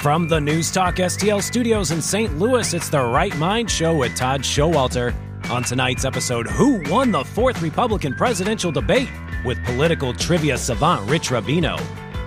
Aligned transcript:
From 0.00 0.28
the 0.28 0.40
News 0.40 0.70
Talk 0.70 0.94
STL 0.94 1.42
studios 1.42 1.90
in 1.90 2.00
St. 2.00 2.38
Louis, 2.38 2.72
it's 2.72 2.88
the 2.88 3.04
Right 3.04 3.36
Mind 3.36 3.70
Show 3.70 3.94
with 3.94 4.14
Todd 4.14 4.40
Schowalter. 4.40 5.14
On 5.50 5.62
tonight's 5.62 6.06
episode, 6.06 6.46
who 6.46 6.82
won 6.90 7.12
the 7.12 7.22
fourth 7.22 7.60
Republican 7.60 8.14
presidential 8.14 8.72
debate? 8.72 9.10
With 9.44 9.62
political 9.66 10.14
trivia 10.14 10.56
savant 10.56 11.06
Rich 11.10 11.28
Rubino. 11.28 11.78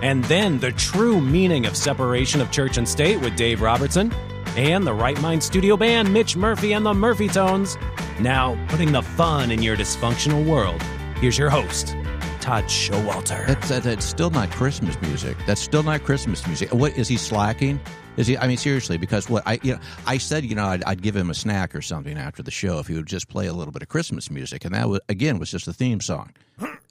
And 0.02 0.22
then 0.26 0.60
the 0.60 0.70
true 0.70 1.20
meaning 1.20 1.66
of 1.66 1.76
separation 1.76 2.40
of 2.40 2.52
church 2.52 2.78
and 2.78 2.88
state 2.88 3.20
with 3.20 3.34
Dave 3.34 3.60
Robertson. 3.60 4.12
And 4.56 4.86
the 4.86 4.94
Right 4.94 5.20
Mind 5.20 5.42
studio 5.42 5.76
band, 5.76 6.12
Mitch 6.12 6.36
Murphy 6.36 6.74
and 6.74 6.86
the 6.86 6.94
Murphy 6.94 7.26
Tones. 7.26 7.76
Now, 8.20 8.56
putting 8.68 8.92
the 8.92 9.02
fun 9.02 9.50
in 9.50 9.64
your 9.64 9.76
dysfunctional 9.76 10.46
world, 10.46 10.80
here's 11.20 11.36
your 11.36 11.50
host, 11.50 11.96
Todd 12.44 12.64
Schowalter. 12.64 13.46
That's, 13.46 13.70
that, 13.70 13.82
that's 13.84 14.04
still 14.04 14.28
not 14.28 14.50
Christmas 14.50 15.00
music. 15.00 15.34
That's 15.46 15.62
still 15.62 15.82
not 15.82 16.04
Christmas 16.04 16.46
music. 16.46 16.74
What 16.74 16.92
is 16.92 17.08
he 17.08 17.16
slacking? 17.16 17.80
Is 18.18 18.26
he? 18.26 18.36
I 18.36 18.46
mean, 18.46 18.58
seriously, 18.58 18.98
because 18.98 19.30
what 19.30 19.42
I 19.46 19.58
you 19.62 19.72
know 19.72 19.80
I 20.06 20.18
said 20.18 20.44
you 20.44 20.54
know 20.54 20.66
I'd, 20.66 20.84
I'd 20.84 21.00
give 21.00 21.16
him 21.16 21.30
a 21.30 21.34
snack 21.34 21.74
or 21.74 21.80
something 21.80 22.18
after 22.18 22.42
the 22.42 22.50
show 22.50 22.80
if 22.80 22.86
he 22.86 22.96
would 22.96 23.06
just 23.06 23.30
play 23.30 23.46
a 23.46 23.54
little 23.54 23.72
bit 23.72 23.80
of 23.80 23.88
Christmas 23.88 24.30
music, 24.30 24.66
and 24.66 24.74
that 24.74 24.90
was 24.90 25.00
again 25.08 25.38
was 25.38 25.50
just 25.50 25.64
the 25.64 25.72
theme 25.72 26.02
song. 26.02 26.34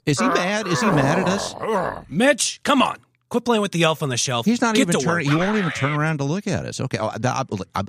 Is 0.06 0.18
he 0.18 0.26
mad? 0.26 0.66
Is 0.66 0.80
he 0.80 0.88
mad 0.88 1.20
at 1.20 1.28
us? 1.28 1.54
Mitch, 2.08 2.60
come 2.64 2.82
on. 2.82 2.96
Quit 3.30 3.44
playing 3.44 3.62
with 3.62 3.72
the 3.72 3.82
elf 3.82 4.02
on 4.02 4.10
the 4.10 4.16
shelf. 4.16 4.46
He's 4.46 4.60
not 4.60 4.74
Get 4.76 4.82
even 4.82 4.98
to 5.00 5.04
turning. 5.04 5.28
He 5.30 5.34
won't 5.34 5.56
even 5.56 5.70
turn 5.72 5.92
around 5.92 6.18
to 6.18 6.24
look 6.24 6.46
at 6.46 6.64
us. 6.66 6.80
Okay, 6.80 6.98
I, 6.98 7.16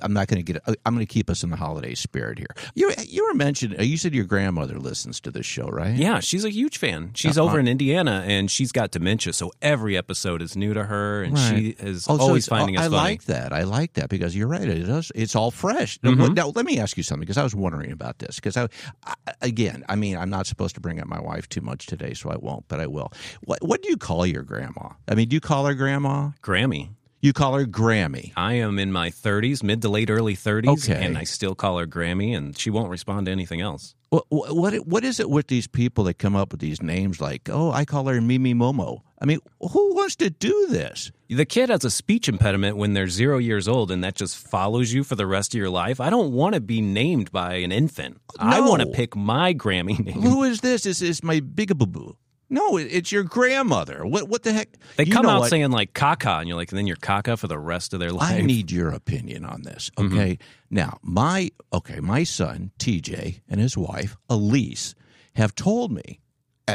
am 0.02 0.14
not 0.14 0.28
going 0.28 0.44
to 0.44 0.44
get. 0.44 0.56
it. 0.68 0.80
I'm 0.86 0.96
going 0.96 1.06
to 1.06 1.14
keep 1.14 1.30
us 1.30 1.44
in 1.44 1.50
the 1.52 1.56
holiday 1.56 1.94
spirit 1.94 2.40
here. 2.40 2.48
You 2.74 2.92
you 3.08 3.26
were 3.28 3.34
mentioned. 3.34 3.76
You 3.80 3.98
said 3.98 4.16
your 4.16 4.26
grandmother 4.26 4.80
listens 4.80 5.20
to 5.22 5.32
this 5.32 5.46
show, 5.46 5.68
right? 5.68 5.94
Yeah, 5.96 6.20
she's 6.20 6.46
a 6.46 6.50
huge 6.50 6.78
fan. 6.78 7.12
She's 7.14 7.38
Uh-huh. 7.38 7.48
over 7.48 7.60
in 7.60 7.68
Indiana 7.68 8.24
and 8.26 8.50
she's 8.50 8.72
got 8.72 8.92
dementia, 8.92 9.34
so 9.34 9.52
every 9.62 9.96
episode 9.98 10.42
is 10.42 10.56
new 10.56 10.74
to 10.74 10.86
her 10.86 11.22
and 11.24 11.38
she 11.38 11.76
is 11.80 12.08
Oh, 12.10 12.18
so 12.18 12.24
always 12.24 12.48
it's- 12.48 12.58
finding 12.60 12.78
oh, 12.78 12.80
us 12.82 12.86
I 12.88 12.90
funny. 12.90 12.96
like 13.12 13.24
that. 13.26 13.54
I 13.54 13.64
like 13.64 13.94
that 13.94 14.10
because 14.10 14.36
you're 14.36 14.48
right. 14.48 14.68
It 14.68 14.86
does. 14.86 15.12
It's 15.14 15.36
all 15.36 15.52
fresh. 15.52 16.00
Now, 16.02 16.12
Mm-hmm. 16.12 16.34
Now, 16.34 16.48
let 16.56 16.66
me 16.66 16.80
ask 16.80 16.96
you 16.98 17.04
something 17.04 17.22
because 17.22 17.38
I 17.38 17.44
was 17.44 17.54
wondering 17.54 17.92
about 17.92 18.20
this. 18.20 18.36
Because 18.38 18.56
I, 18.58 18.68
I, 19.06 19.14
again, 19.42 19.84
I 19.90 19.96
mean, 19.96 20.18
I'm 20.18 20.30
not 20.30 20.48
supposed 20.48 20.76
to 20.76 20.82
bring 20.82 21.00
up 21.00 21.08
my 21.08 21.20
wife 21.20 21.48
too 21.50 21.62
much 21.62 21.86
today, 21.88 22.14
so 22.14 22.30
I 22.32 22.38
won't. 22.38 22.68
But 22.68 22.80
I 22.80 22.88
will. 22.88 23.12
What 23.44 23.62
What 23.62 23.82
do 23.84 23.90
you 23.90 23.98
call 23.98 24.26
your 24.26 24.44
grandma? 24.44 24.92
I 25.10 25.16
mean, 25.16 25.28
do 25.28 25.35
you 25.36 25.42
call 25.42 25.66
her 25.66 25.74
grandma? 25.74 26.30
Grammy. 26.42 26.90
You 27.22 27.34
call 27.34 27.56
her 27.56 27.66
Grammy. 27.66 28.32
I 28.38 28.54
am 28.54 28.78
in 28.80 28.92
my 28.92 29.10
30s, 29.10 29.64
mid 29.64 29.82
to 29.82 29.90
late 29.90 30.10
early 30.10 30.36
30s, 30.36 30.84
Okay. 30.90 31.04
and 31.04 31.18
I 31.18 31.24
still 31.24 31.56
call 31.56 31.78
her 31.80 31.88
Grammy, 31.88 32.36
and 32.38 32.58
she 32.58 32.70
won't 32.70 32.90
respond 32.90 33.26
to 33.26 33.32
anything 33.32 33.62
else. 33.62 33.96
What, 34.10 34.26
what 34.30 34.74
what 34.88 35.04
is 35.04 35.20
it 35.20 35.30
with 35.30 35.48
these 35.48 35.68
people 35.68 36.04
that 36.06 36.20
come 36.20 36.36
up 36.36 36.52
with 36.52 36.62
these 36.62 36.82
names 36.82 37.20
like, 37.20 37.50
oh, 37.52 37.72
I 37.72 37.84
call 37.84 38.06
her 38.08 38.22
Mimi 38.22 38.54
Momo? 38.54 39.02
I 39.20 39.26
mean, 39.26 39.40
who 39.60 39.96
wants 39.96 40.16
to 40.18 40.30
do 40.30 40.68
this? 40.70 41.12
The 41.28 41.46
kid 41.46 41.70
has 41.70 41.84
a 41.84 41.90
speech 41.90 42.30
impediment 42.30 42.78
when 42.78 42.94
they're 42.94 43.08
zero 43.10 43.40
years 43.40 43.68
old, 43.68 43.90
and 43.92 44.04
that 44.04 44.16
just 44.16 44.38
follows 44.38 44.94
you 44.94 45.04
for 45.04 45.16
the 45.16 45.26
rest 45.26 45.54
of 45.56 45.58
your 45.58 45.70
life. 45.72 46.00
I 46.00 46.10
don't 46.12 46.32
want 46.32 46.54
to 46.56 46.62
be 46.62 46.80
named 46.80 47.32
by 47.32 47.56
an 47.56 47.72
infant. 47.72 48.22
I 48.40 48.62
want 48.62 48.82
to 48.84 48.88
pick 48.88 49.16
my 49.16 49.54
Grammy 49.54 49.98
name. 50.00 50.22
Who 50.22 50.44
is 50.44 50.62
this? 50.62 50.84
This 50.84 51.02
is 51.02 51.24
my 51.24 51.40
bigaboo. 51.42 52.16
No, 52.50 52.78
it's 52.78 53.12
your 53.12 53.24
grandmother. 53.24 54.06
What 54.06 54.30
what 54.30 54.44
the 54.44 54.54
heck? 54.54 54.70
They 54.98 55.06
You 55.06 55.14
come 55.14 55.26
out 55.26 55.42
what? 55.42 55.50
saying 55.50 55.72
like 55.72 55.94
caca, 55.94 56.40
and 56.40 56.48
you're 56.48 56.58
like, 56.58 56.70
and 56.72 56.78
then 56.78 56.86
you're 56.86 56.96
caca 56.96 57.38
for 57.40 57.48
the 57.48 57.58
rest 57.58 57.94
of 57.94 58.00
their 58.00 58.12
life. 58.12 58.32
I 58.32 58.42
need 58.42 58.72
your 58.72 58.90
opinion 58.90 59.46
on 59.46 59.64
this. 59.64 59.90
Mm-hmm. 59.98 60.14
Okay. 60.14 60.38
Now, 60.70 61.00
my 61.02 61.50
okay, 61.74 62.00
my 62.00 62.24
son 62.24 62.72
TJ 62.78 63.42
and 63.50 63.60
his 63.60 63.76
wife 63.78 64.16
Elise 64.30 64.94
have 65.36 65.56
told 65.56 65.92
me, 65.92 66.20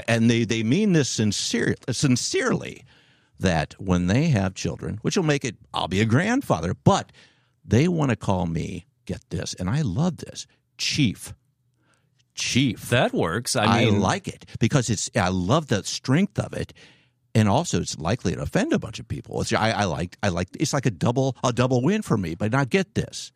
and 0.08 0.28
they 0.28 0.44
they 0.44 0.62
mean 0.64 0.92
this 0.92 1.08
sincere, 1.08 1.76
sincerely, 1.90 2.84
that 3.38 3.74
when 3.78 4.08
they 4.08 4.28
have 4.28 4.54
children, 4.54 4.98
which 5.02 5.16
will 5.16 5.24
make 5.24 5.44
it, 5.44 5.56
I'll 5.72 5.88
be 5.88 6.00
a 6.00 6.04
grandfather, 6.06 6.74
but 6.74 7.12
they 7.64 7.86
want 7.86 8.10
to 8.10 8.16
call 8.16 8.46
me. 8.46 8.86
Get 9.06 9.22
this, 9.30 9.54
and 9.54 9.68
I 9.70 9.82
love 9.82 10.18
this, 10.18 10.46
Chief. 10.78 11.32
Chief. 12.40 12.90
that 12.90 13.12
works. 13.12 13.56
I 13.56 13.82
I, 13.82 13.84
like 13.86 14.28
it 14.28 14.46
because 14.58 14.90
it's. 14.90 15.10
I 15.14 15.28
love 15.28 15.68
the 15.68 15.84
strength 15.84 16.38
of 16.38 16.52
it, 16.52 16.72
and 17.34 17.48
also 17.48 17.80
it's 17.80 17.98
likely 17.98 18.34
to 18.34 18.42
offend 18.42 18.72
a 18.72 18.78
bunch 18.78 18.98
of 18.98 19.06
people. 19.08 19.40
It's, 19.40 19.52
I, 19.52 19.70
I 19.70 19.84
like. 19.84 20.16
I 20.22 20.28
like. 20.28 20.48
It's 20.58 20.72
like 20.72 20.86
a 20.86 20.90
double 20.90 21.36
a 21.44 21.52
double 21.52 21.82
win 21.82 22.02
for 22.02 22.16
me. 22.16 22.34
But 22.34 22.52
now 22.52 22.64
get 22.64 22.94
this. 22.94 23.32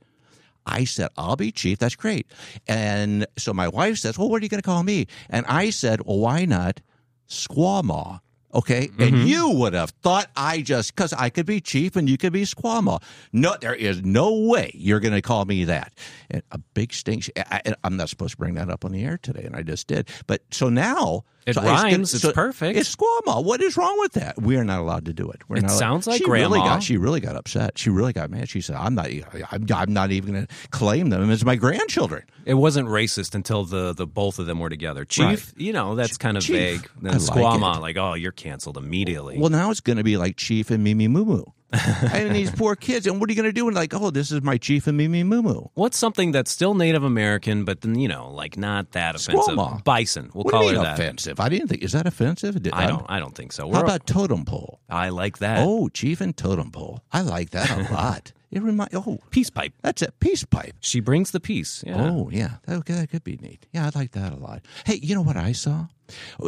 I 0.67 0.85
said 0.85 1.11
I'll 1.17 1.37
be 1.37 1.53
chief. 1.53 1.79
That's 1.79 1.97
great. 1.97 2.27
And 2.67 3.27
so 3.37 3.53
my 3.53 3.69
wife 3.69 3.99
says, 3.99 4.19
"Well, 4.19 4.29
what 4.29 4.41
are 4.41 4.45
you 4.45 4.49
going 4.49 4.63
to 4.63 4.67
call 4.67 4.83
me?" 4.83 5.07
And 5.29 5.45
I 5.47 5.71
said, 5.71 6.07
"Well, 6.07 6.19
why 6.19 6.45
not 6.45 6.81
Squamaw?" 7.29 8.21
Okay, 8.55 8.91
and 8.99 9.15
mm-hmm. 9.15 9.27
you 9.27 9.51
would 9.51 9.75
have 9.75 9.91
thought 9.91 10.31
I 10.37 10.61
just 10.61 10.95
because 10.95 11.13
I 11.13 11.29
could 11.29 11.45
be 11.45 11.61
chief 11.61 11.97
and 11.97 12.09
you 12.09 12.17
could 12.17 12.33
be 12.33 12.43
Squamaw. 12.43 13.03
No, 13.33 13.57
there 13.61 13.75
is 13.75 14.03
no 14.05 14.33
way 14.33 14.71
you're 14.75 15.01
going 15.01 15.15
to 15.15 15.23
call 15.23 15.45
me 15.45 15.65
that. 15.65 15.93
And 16.31 16.43
a 16.53 16.59
big 16.59 16.93
stink. 16.93 17.31
I, 17.37 17.63
I- 17.67 17.75
I'm 17.83 17.97
not 17.97 18.09
supposed 18.09 18.33
to 18.33 18.37
bring 18.37 18.55
that 18.55 18.71
up 18.71 18.85
on 18.85 18.93
the 18.93 19.05
air 19.05 19.19
today, 19.21 19.43
and 19.43 19.57
I 19.57 19.63
just 19.63 19.89
did. 19.89 20.09
But 20.29 20.43
so 20.53 20.69
now 20.69 21.25
It 21.47 21.55
so 21.55 21.61
gonna- 21.61 21.73
rhymes. 21.83 22.15
It's 22.15 22.33
perfect. 22.33 22.79
It's 22.79 22.95
Squamaw. 22.95 23.45
What 23.45 23.61
is 23.63 23.77
wrong 23.77 23.99
with 24.01 24.13
that? 24.13 24.41
We 24.41 24.57
are 24.57 24.65
not 24.65 24.81
allowed 24.81 25.05
to 25.07 25.13
do 25.13 25.31
it. 25.31 25.43
We're 25.49 25.57
It 25.57 25.63
not 25.63 25.71
allowed- 25.73 25.79
sounds 25.79 26.07
like 26.07 26.19
she 26.19 26.31
really 26.31 26.59
Grandma. 26.59 26.75
got. 26.77 26.83
She 26.83 26.97
really 26.97 27.21
got 27.21 27.37
upset. 27.37 27.79
She 27.79 27.91
really 27.91 28.13
got 28.13 28.31
mad. 28.31 28.49
She 28.49 28.61
said, 28.61 28.77
"I'm 28.77 28.95
not. 28.95 29.09
I'm, 29.51 29.67
I'm 29.75 29.93
not 29.93 30.11
even 30.11 30.33
going 30.35 30.47
to 30.47 30.55
claim 30.71 31.11
them 31.11 31.31
as 31.31 31.45
my 31.45 31.57
grandchildren." 31.57 32.23
It 32.47 32.55
wasn't 32.55 32.89
racist 32.89 33.35
until 33.35 33.65
the, 33.65 33.93
the 33.93 34.07
both 34.07 34.39
of 34.39 34.47
them 34.47 34.59
were 34.59 34.69
together. 34.71 35.05
Chief, 35.05 35.25
Right. 35.25 35.53
you 35.57 35.73
know, 35.73 35.95
that's 35.95 36.17
kind 36.19 36.37
of 36.37 36.43
Chief. 36.43 36.57
vague. 36.57 36.91
I 36.99 37.11
Then 37.11 37.13
like 37.13 37.21
Squama, 37.21 37.77
it. 37.77 37.81
like, 37.81 37.97
oh, 37.97 38.15
you're 38.15 38.33
canceled 38.33 38.77
immediately. 38.77 39.39
Well, 39.39 39.51
now 39.51 39.71
it's 39.71 39.81
going 39.81 39.97
to 39.99 40.05
be 40.05 40.17
like 40.17 40.37
Chief 40.37 40.71
and 40.71 40.85
Mimi 40.85 41.09
Moo 41.09 41.25
Moo. 41.25 41.45
Mean, 42.15 42.33
these 42.33 42.51
poor 42.51 42.77
kids. 42.77 43.07
And 43.07 43.21
what 43.21 43.29
are 43.29 43.33
you 43.33 43.37
going 43.41 43.49
to 43.49 43.53
do? 43.53 43.67
And 43.67 43.75
like, 43.77 43.95
oh, 43.95 44.11
this 44.11 44.31
is 44.33 44.43
my 44.43 44.57
Chief 44.59 44.87
and 44.87 44.97
Mimi 44.97 45.23
Moo 45.25 45.43
Moo. 45.43 45.63
What's 45.75 45.99
something 45.99 46.33
that's 46.33 46.51
still 46.51 46.75
Native 46.75 47.03
American, 47.05 47.65
but 47.65 47.81
then, 47.83 47.95
you 47.99 48.09
know, 48.09 48.31
like 48.31 48.57
not 48.57 48.93
that 48.93 49.15
offensive? 49.17 49.35
Squamaw. 49.57 49.83
Bison. 49.85 50.31
We'll 50.35 50.45
What 50.45 50.51
call 50.53 50.61
do 50.63 50.67
you 50.69 50.73
mean 50.75 50.83
that. 50.83 50.95
offensive? 50.99 51.41
I 51.41 51.49
didn't 51.49 51.69
think. 51.69 51.83
Is 51.83 51.93
that 51.93 52.07
offensive? 52.07 52.63
Did- 52.63 52.73
I 52.73 52.87
don't. 52.87 53.05
I 53.09 53.19
don't 53.19 53.35
think 53.35 53.53
so. 53.53 53.65
How 53.65 53.69
We're- 53.73 53.83
about 53.85 54.07
totem 54.07 54.45
pole? 54.45 54.81
I 54.89 55.09
like 55.11 55.39
that. 55.39 55.59
Oh, 55.61 55.89
Chief 55.89 56.21
and 56.21 56.37
totem 56.37 56.71
pole. 56.71 57.03
I 57.13 57.21
like 57.23 57.51
that 57.51 57.71
a 57.71 57.93
lot. 57.93 58.33
It 58.55 58.63
remind. 58.63 58.95
Oh, 58.95 59.19
peace 59.31 59.51
pipe. 59.51 59.73
that's 59.83 60.01
a 60.03 60.13
peace 60.13 60.45
pipe. 60.45 60.75
She 60.81 61.01
brings 61.01 61.33
the 61.33 61.41
peace. 61.41 61.83
Yeah. 61.87 62.01
Oh, 62.11 62.31
yeah. 62.33 62.57
That, 62.67 62.87
that 62.87 63.11
could 63.11 63.25
be 63.25 63.37
neat. 63.37 63.67
Yeah, 63.73 63.87
I 63.87 63.99
like 63.99 64.13
that 64.13 64.33
a 64.33 64.37
lot. 64.37 64.63
Hey, 64.87 65.01
you 65.03 65.15
know 65.15 65.23
what 65.23 65.37
I 65.37 65.53
saw? 65.53 65.87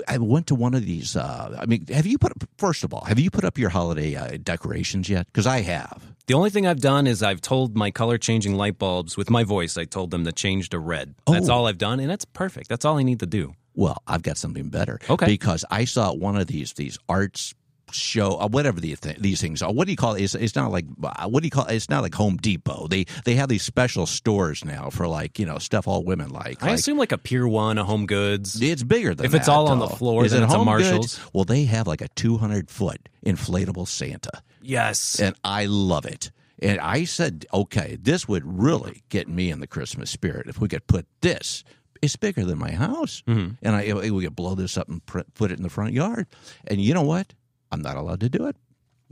I 0.06 0.18
went 0.18 0.46
to 0.48 0.54
one 0.54 0.74
of 0.74 0.84
these. 0.86 1.16
Uh, 1.16 1.56
I 1.58 1.66
mean, 1.66 1.86
have 1.88 2.06
you 2.06 2.18
put 2.18 2.30
up, 2.32 2.44
first 2.58 2.84
of 2.84 2.92
all, 2.94 3.04
have 3.06 3.18
you 3.18 3.30
put 3.30 3.44
up 3.44 3.58
your 3.58 3.70
holiday 3.70 4.14
uh, 4.14 4.36
decorations 4.42 5.08
yet? 5.08 5.26
Because 5.26 5.46
I 5.46 5.62
have. 5.62 6.02
The 6.26 6.34
only 6.34 6.50
thing 6.50 6.66
I've 6.66 6.80
done 6.80 7.06
is 7.06 7.22
I've 7.22 7.40
told 7.40 7.76
my 7.76 7.90
color 7.90 8.18
changing 8.18 8.54
light 8.56 8.78
bulbs 8.78 9.16
with 9.16 9.30
my 9.30 9.44
voice. 9.44 9.76
I 9.78 9.84
told 9.84 10.10
them 10.10 10.24
to 10.24 10.32
change 10.32 10.68
to 10.70 10.78
red. 10.78 11.14
That's 11.26 11.48
Oh. 11.48 11.54
all 11.54 11.66
I've 11.66 11.78
done, 11.78 12.00
and 12.00 12.10
that's 12.10 12.24
perfect. 12.24 12.68
That's 12.68 12.84
all 12.84 12.98
I 12.98 13.02
need 13.02 13.20
to 13.20 13.26
do. 13.26 13.54
Well, 13.74 14.02
I've 14.06 14.22
got 14.22 14.36
something 14.36 14.68
better. 14.68 14.98
Okay. 15.08 15.26
Because 15.26 15.64
I 15.70 15.84
saw 15.84 16.12
one 16.12 16.36
of 16.36 16.46
these 16.46 16.72
these 16.74 16.98
arts 17.08 17.54
show 17.98 18.38
uh, 18.40 18.48
whatever 18.48 18.80
the 18.80 18.94
th- 18.96 19.18
these 19.18 19.40
things 19.40 19.62
are. 19.62 19.72
What 19.72 19.86
do 19.86 19.92
you 19.92 19.96
call 19.96 20.14
it? 20.14 20.22
It's, 20.22 20.34
it's 20.34 20.54
not 20.56 20.70
like 20.70 20.84
uh, 21.02 21.28
what 21.28 21.42
do 21.42 21.46
you 21.46 21.50
call 21.50 21.66
it? 21.66 21.74
It's 21.74 21.88
not 21.90 22.02
like 22.02 22.14
Home 22.14 22.36
Depot. 22.36 22.86
They 22.88 23.04
they 23.24 23.34
have 23.36 23.48
these 23.48 23.62
special 23.62 24.06
stores 24.06 24.64
now 24.64 24.90
for 24.90 25.06
like 25.08 25.38
you 25.38 25.46
know 25.46 25.58
stuff 25.58 25.86
all 25.88 26.04
women 26.04 26.30
like. 26.30 26.62
I 26.62 26.66
like 26.68 26.74
assume 26.78 26.98
like 26.98 27.12
a 27.12 27.18
Pier 27.18 27.46
One, 27.48 27.78
a 27.78 27.84
Home 27.84 28.06
Goods. 28.06 28.60
It's 28.60 28.82
bigger 28.82 29.14
than 29.14 29.26
If 29.26 29.34
it's 29.34 29.46
that, 29.46 29.52
all 29.52 29.68
on 29.68 29.78
the 29.78 29.88
floor, 29.88 30.24
Is 30.24 30.32
it 30.32 30.42
it's 30.42 30.52
a 30.52 30.56
Home 30.56 30.66
Marshall's. 30.66 31.16
Goods? 31.16 31.30
Well, 31.32 31.44
they 31.44 31.64
have 31.64 31.86
like 31.86 32.00
a 32.00 32.08
200 32.08 32.70
foot 32.70 33.08
inflatable 33.24 33.86
Santa, 33.88 34.42
Yes. 34.62 35.18
and 35.20 35.34
I 35.44 35.66
love 35.66 36.06
it. 36.06 36.30
And 36.62 36.80
I 36.80 37.04
said, 37.04 37.44
okay, 37.52 37.98
this 38.00 38.26
would 38.28 38.42
really 38.46 39.02
get 39.10 39.28
me 39.28 39.50
in 39.50 39.60
the 39.60 39.66
Christmas 39.66 40.10
spirit 40.10 40.46
if 40.46 40.58
we 40.60 40.68
could 40.68 40.86
put 40.86 41.06
this. 41.20 41.64
It's 42.00 42.16
bigger 42.16 42.44
than 42.44 42.58
my 42.58 42.70
house, 42.72 43.22
Mm-hmm. 43.26 43.54
and 43.62 43.76
I 43.76 43.92
we 44.10 44.24
could 44.24 44.36
blow 44.36 44.54
this 44.54 44.76
up 44.78 44.88
and 44.88 45.04
put 45.04 45.50
it 45.50 45.56
in 45.58 45.62
the 45.62 45.70
front 45.70 45.92
yard. 45.92 46.26
And 46.66 46.80
you 46.80 46.94
know 46.94 47.02
what? 47.02 47.34
I'm 47.72 47.82
not 47.82 47.96
allowed 47.96 48.20
to 48.20 48.28
do 48.28 48.46
it. 48.46 48.56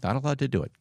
Not 0.02 0.16
allowed 0.16 0.38
to 0.40 0.48
do 0.48 0.62
it 0.62 0.72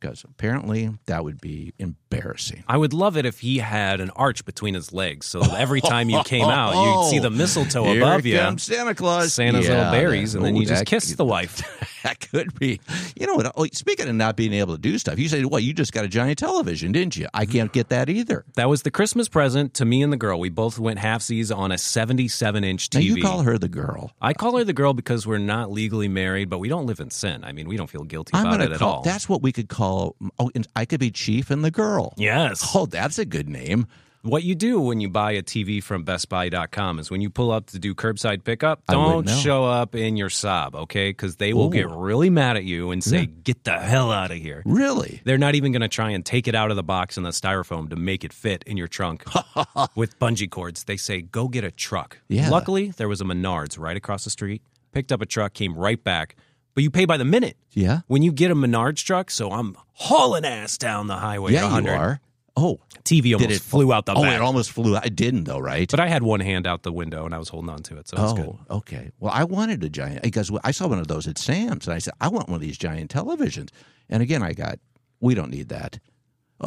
because 0.00 0.24
apparently 0.24 0.90
that 1.06 1.24
would 1.24 1.40
be 1.40 1.72
embarrassing. 1.78 2.64
I 2.68 2.76
would 2.76 2.92
love 2.92 3.16
it 3.16 3.26
if 3.26 3.40
he 3.40 3.58
had 3.58 4.00
an 4.00 4.10
arch 4.10 4.44
between 4.44 4.74
his 4.74 4.92
legs, 4.92 5.26
so 5.26 5.40
every 5.40 5.80
time 5.80 6.08
you 6.08 6.22
came 6.24 6.44
out, 6.48 6.74
you'd 6.74 6.80
oh, 6.96 7.10
see 7.10 7.18
the 7.18 7.30
mistletoe 7.30 7.84
Here 7.84 8.02
above 8.02 8.24
you, 8.26 8.38
comes 8.38 8.62
Santa 8.62 8.94
Claus, 8.94 9.32
Santa's 9.34 9.66
Yeah, 9.66 9.76
little 9.76 9.92
berries, 9.92 10.32
that- 10.32 10.38
and 10.38 10.46
then 10.46 10.56
oh, 10.56 10.60
you 10.60 10.66
just 10.66 10.80
that- 10.80 10.86
kiss 10.86 11.14
the 11.14 11.24
wife. 11.24 11.62
that 12.04 12.20
could 12.30 12.58
be. 12.58 12.80
You 13.16 13.26
know 13.26 13.34
what? 13.34 13.52
Oh, 13.56 13.66
speaking 13.72 14.08
of 14.08 14.14
not 14.14 14.36
being 14.36 14.52
able 14.52 14.74
to 14.74 14.80
do 14.80 14.96
stuff, 14.98 15.18
you 15.18 15.28
said, 15.28 15.44
"Well, 15.46 15.60
you 15.60 15.72
just 15.74 15.92
got 15.92 16.04
a 16.04 16.08
giant 16.08 16.38
television, 16.38 16.92
didn't 16.92 17.16
you?" 17.16 17.26
I 17.34 17.44
can't 17.44 17.72
get 17.72 17.88
that 17.88 18.08
either. 18.08 18.44
That 18.54 18.68
was 18.68 18.82
the 18.82 18.90
Christmas 18.90 19.28
present 19.28 19.74
to 19.74 19.84
me 19.84 20.02
and 20.02 20.12
the 20.12 20.16
girl. 20.16 20.38
We 20.38 20.48
both 20.48 20.78
went 20.78 20.98
halfsies 21.00 21.54
on 21.54 21.72
a 21.72 21.78
77 21.78 22.64
inch 22.64 22.88
TV. 22.88 22.94
Now 22.94 23.00
you 23.16 23.22
call 23.22 23.42
her 23.42 23.58
the 23.58 23.68
girl. 23.68 24.12
I 24.20 24.32
call 24.32 24.56
her 24.58 24.64
the 24.64 24.72
girl 24.72 24.94
because 24.94 25.26
we're 25.26 25.38
not 25.38 25.70
legally 25.70 26.08
married, 26.08 26.48
but 26.48 26.58
we 26.58 26.68
don't 26.68 26.86
live 26.86 27.00
in 27.00 27.10
sin. 27.10 27.42
I 27.44 27.52
mean, 27.52 27.68
we 27.68 27.76
don't 27.76 27.90
feel 27.90 28.04
guilty 28.04 28.32
I'm 28.34 28.46
about 28.46 28.60
it 28.60 28.72
at 28.72 28.78
call. 28.78 28.94
all. 28.96 29.02
That's 29.02 29.28
what 29.28 29.42
we 29.42 29.52
could 29.52 29.68
call. 29.68 29.87
Oh, 29.88 30.50
and 30.54 30.66
I 30.76 30.84
could 30.84 31.00
be 31.00 31.10
chief 31.10 31.50
and 31.50 31.64
the 31.64 31.70
girl. 31.70 32.14
yes. 32.16 32.72
Oh, 32.74 32.86
that's 32.86 33.18
a 33.18 33.24
good 33.24 33.48
name. 33.48 33.86
What 34.22 34.42
you 34.42 34.56
do 34.56 34.80
when 34.80 35.00
you 35.00 35.08
buy 35.08 35.32
a 35.32 35.42
TV 35.42 35.80
from 35.82 36.04
BestBuy.com 36.04 36.98
is 36.98 37.08
when 37.10 37.20
you 37.20 37.30
pull 37.30 37.52
up 37.52 37.66
to 37.68 37.78
do 37.78 37.94
curbside 37.94 38.42
pickup, 38.42 38.82
I 38.88 38.96
wouldn't 38.96 39.26
don't 39.26 39.26
know. 39.26 39.40
show 39.40 39.64
up 39.64 39.94
in 39.94 40.16
your 40.16 40.28
sob, 40.28 40.74
okay? 40.74 41.10
Because 41.10 41.36
they 41.36 41.52
will 41.52 41.70
get 41.70 41.88
really 41.88 42.28
mad 42.28 42.56
at 42.56 42.64
you 42.64 42.90
and 42.90 43.02
say, 43.02 43.26
"Get 43.26 43.62
the 43.64 43.78
hell 43.78 44.10
out 44.10 44.32
of 44.32 44.36
here." 44.38 44.62
Really? 44.66 45.22
They're 45.24 45.38
not 45.38 45.54
even 45.54 45.70
going 45.70 45.82
to 45.82 45.88
try 45.88 46.10
and 46.10 46.26
take 46.26 46.48
it 46.48 46.54
out 46.56 46.70
of 46.70 46.76
the 46.76 46.82
box 46.82 47.16
in 47.16 47.22
the 47.22 47.30
styrofoam 47.30 47.88
to 47.90 47.96
make 47.96 48.24
it 48.24 48.32
fit 48.32 48.64
in 48.66 48.76
your 48.76 48.88
trunk 48.88 49.24
with 49.94 50.18
bungee 50.18 50.50
cords. 50.50 50.84
They 50.84 50.96
say, 50.96 51.22
go 51.22 51.46
get 51.48 51.62
a 51.64 51.70
truck. 51.70 52.18
Yeah. 52.28 52.50
Luckily, 52.50 52.90
there 52.90 53.08
was 53.08 53.20
a 53.20 53.24
Menards 53.24 53.78
right 53.78 53.96
across 53.96 54.24
the 54.24 54.30
street. 54.30 54.62
Picked 54.92 55.12
up 55.12 55.22
a 55.22 55.26
truck, 55.26 55.54
came 55.54 55.74
right 55.74 56.02
back. 56.02 56.34
But 56.78 56.84
you 56.84 56.92
pay 56.92 57.06
by 57.06 57.16
the 57.16 57.24
minute. 57.24 57.56
Yeah. 57.72 58.02
When 58.06 58.22
you 58.22 58.30
get 58.30 58.52
a 58.52 58.54
Menards 58.54 59.04
truck, 59.04 59.32
so 59.32 59.50
I'm 59.50 59.76
hauling 59.94 60.44
ass 60.44 60.78
down 60.78 61.08
the 61.08 61.16
highway. 61.16 61.52
Yeah, 61.52 61.64
100. 61.64 61.90
you 61.90 61.98
are. 61.98 62.20
Oh, 62.56 62.78
TV 63.02 63.34
almost 63.34 63.50
it 63.50 63.62
flew 63.62 63.92
out 63.92 64.06
the 64.06 64.14
Oh, 64.14 64.22
back. 64.22 64.36
it 64.36 64.40
almost 64.40 64.70
flew 64.70 64.96
out. 64.96 65.04
It 65.04 65.16
didn't 65.16 65.42
though, 65.42 65.58
right? 65.58 65.90
but 65.90 65.98
I 65.98 66.06
had 66.06 66.22
one 66.22 66.38
hand 66.38 66.68
out 66.68 66.84
the 66.84 66.92
window 66.92 67.24
and 67.26 67.34
I 67.34 67.38
was 67.38 67.48
holding 67.48 67.68
on 67.68 67.82
to 67.82 67.98
it, 67.98 68.06
so 68.06 68.16
oh, 68.16 68.34
good. 68.36 68.56
okay. 68.70 69.10
Well, 69.18 69.32
I 69.34 69.42
wanted 69.42 69.82
a 69.82 69.88
giant 69.88 70.22
because 70.22 70.52
I 70.62 70.70
saw 70.70 70.86
one 70.86 71.00
of 71.00 71.08
those 71.08 71.26
at 71.26 71.36
Sam's, 71.36 71.88
and 71.88 71.94
I 71.94 71.98
said 71.98 72.14
I 72.20 72.28
want 72.28 72.48
one 72.48 72.54
of 72.54 72.60
these 72.60 72.78
giant 72.78 73.12
televisions. 73.12 73.70
And 74.08 74.22
again, 74.22 74.44
I 74.44 74.52
got 74.52 74.78
we 75.18 75.34
don't 75.34 75.50
need 75.50 75.70
that. 75.70 75.98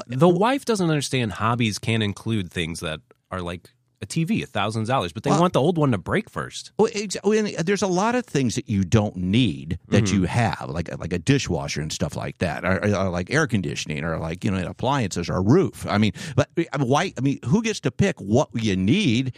The 0.08 0.28
wife 0.28 0.66
doesn't 0.66 0.90
understand 0.90 1.32
hobbies 1.32 1.80
can 1.80 2.02
include 2.02 2.52
things 2.52 2.82
that 2.82 3.00
are 3.32 3.42
like 3.42 3.70
a 4.02 4.06
TV, 4.06 4.42
a 4.44 4.46
thousand 4.46 4.88
dollars, 4.88 5.14
but 5.14 5.24
they 5.24 5.30
Well- 5.30 5.42
want 5.42 5.54
the 5.54 5.62
old 5.62 5.78
one 5.78 5.92
to 5.92 5.98
break 5.98 6.30
first. 6.30 6.72
Well, 6.78 6.90
and 6.96 7.48
there's 7.66 7.82
a 7.84 7.88
lot 7.88 8.16
of 8.16 8.26
things 8.26 8.56
that 8.56 8.70
you 8.70 8.84
don't 8.84 9.16
need 9.16 9.78
that 9.90 10.06
Mm-hmm. 10.06 10.16
you 10.16 10.24
have, 10.24 10.70
like 10.70 10.90
like 11.00 11.14
a 11.14 11.20
dishwasher 11.20 11.82
and 11.82 11.92
stuff 11.92 12.16
like 12.16 12.38
that, 12.40 12.66
or, 12.66 12.84
or 12.84 13.10
like 13.10 13.30
air 13.32 13.48
conditioning, 13.48 14.04
or 14.04 14.18
like 14.18 14.44
you 14.44 14.52
know 14.52 14.66
appliances 14.68 15.30
or 15.30 15.36
a 15.36 15.42
roof. 15.42 15.86
I 15.88 15.98
mean, 15.98 16.14
but 16.36 16.50
why? 16.80 17.14
I 17.18 17.22
mean, 17.22 17.40
who 17.46 17.62
gets 17.62 17.80
to 17.82 17.92
pick 17.92 18.20
what 18.20 18.50
you 18.54 18.76
need 18.76 19.36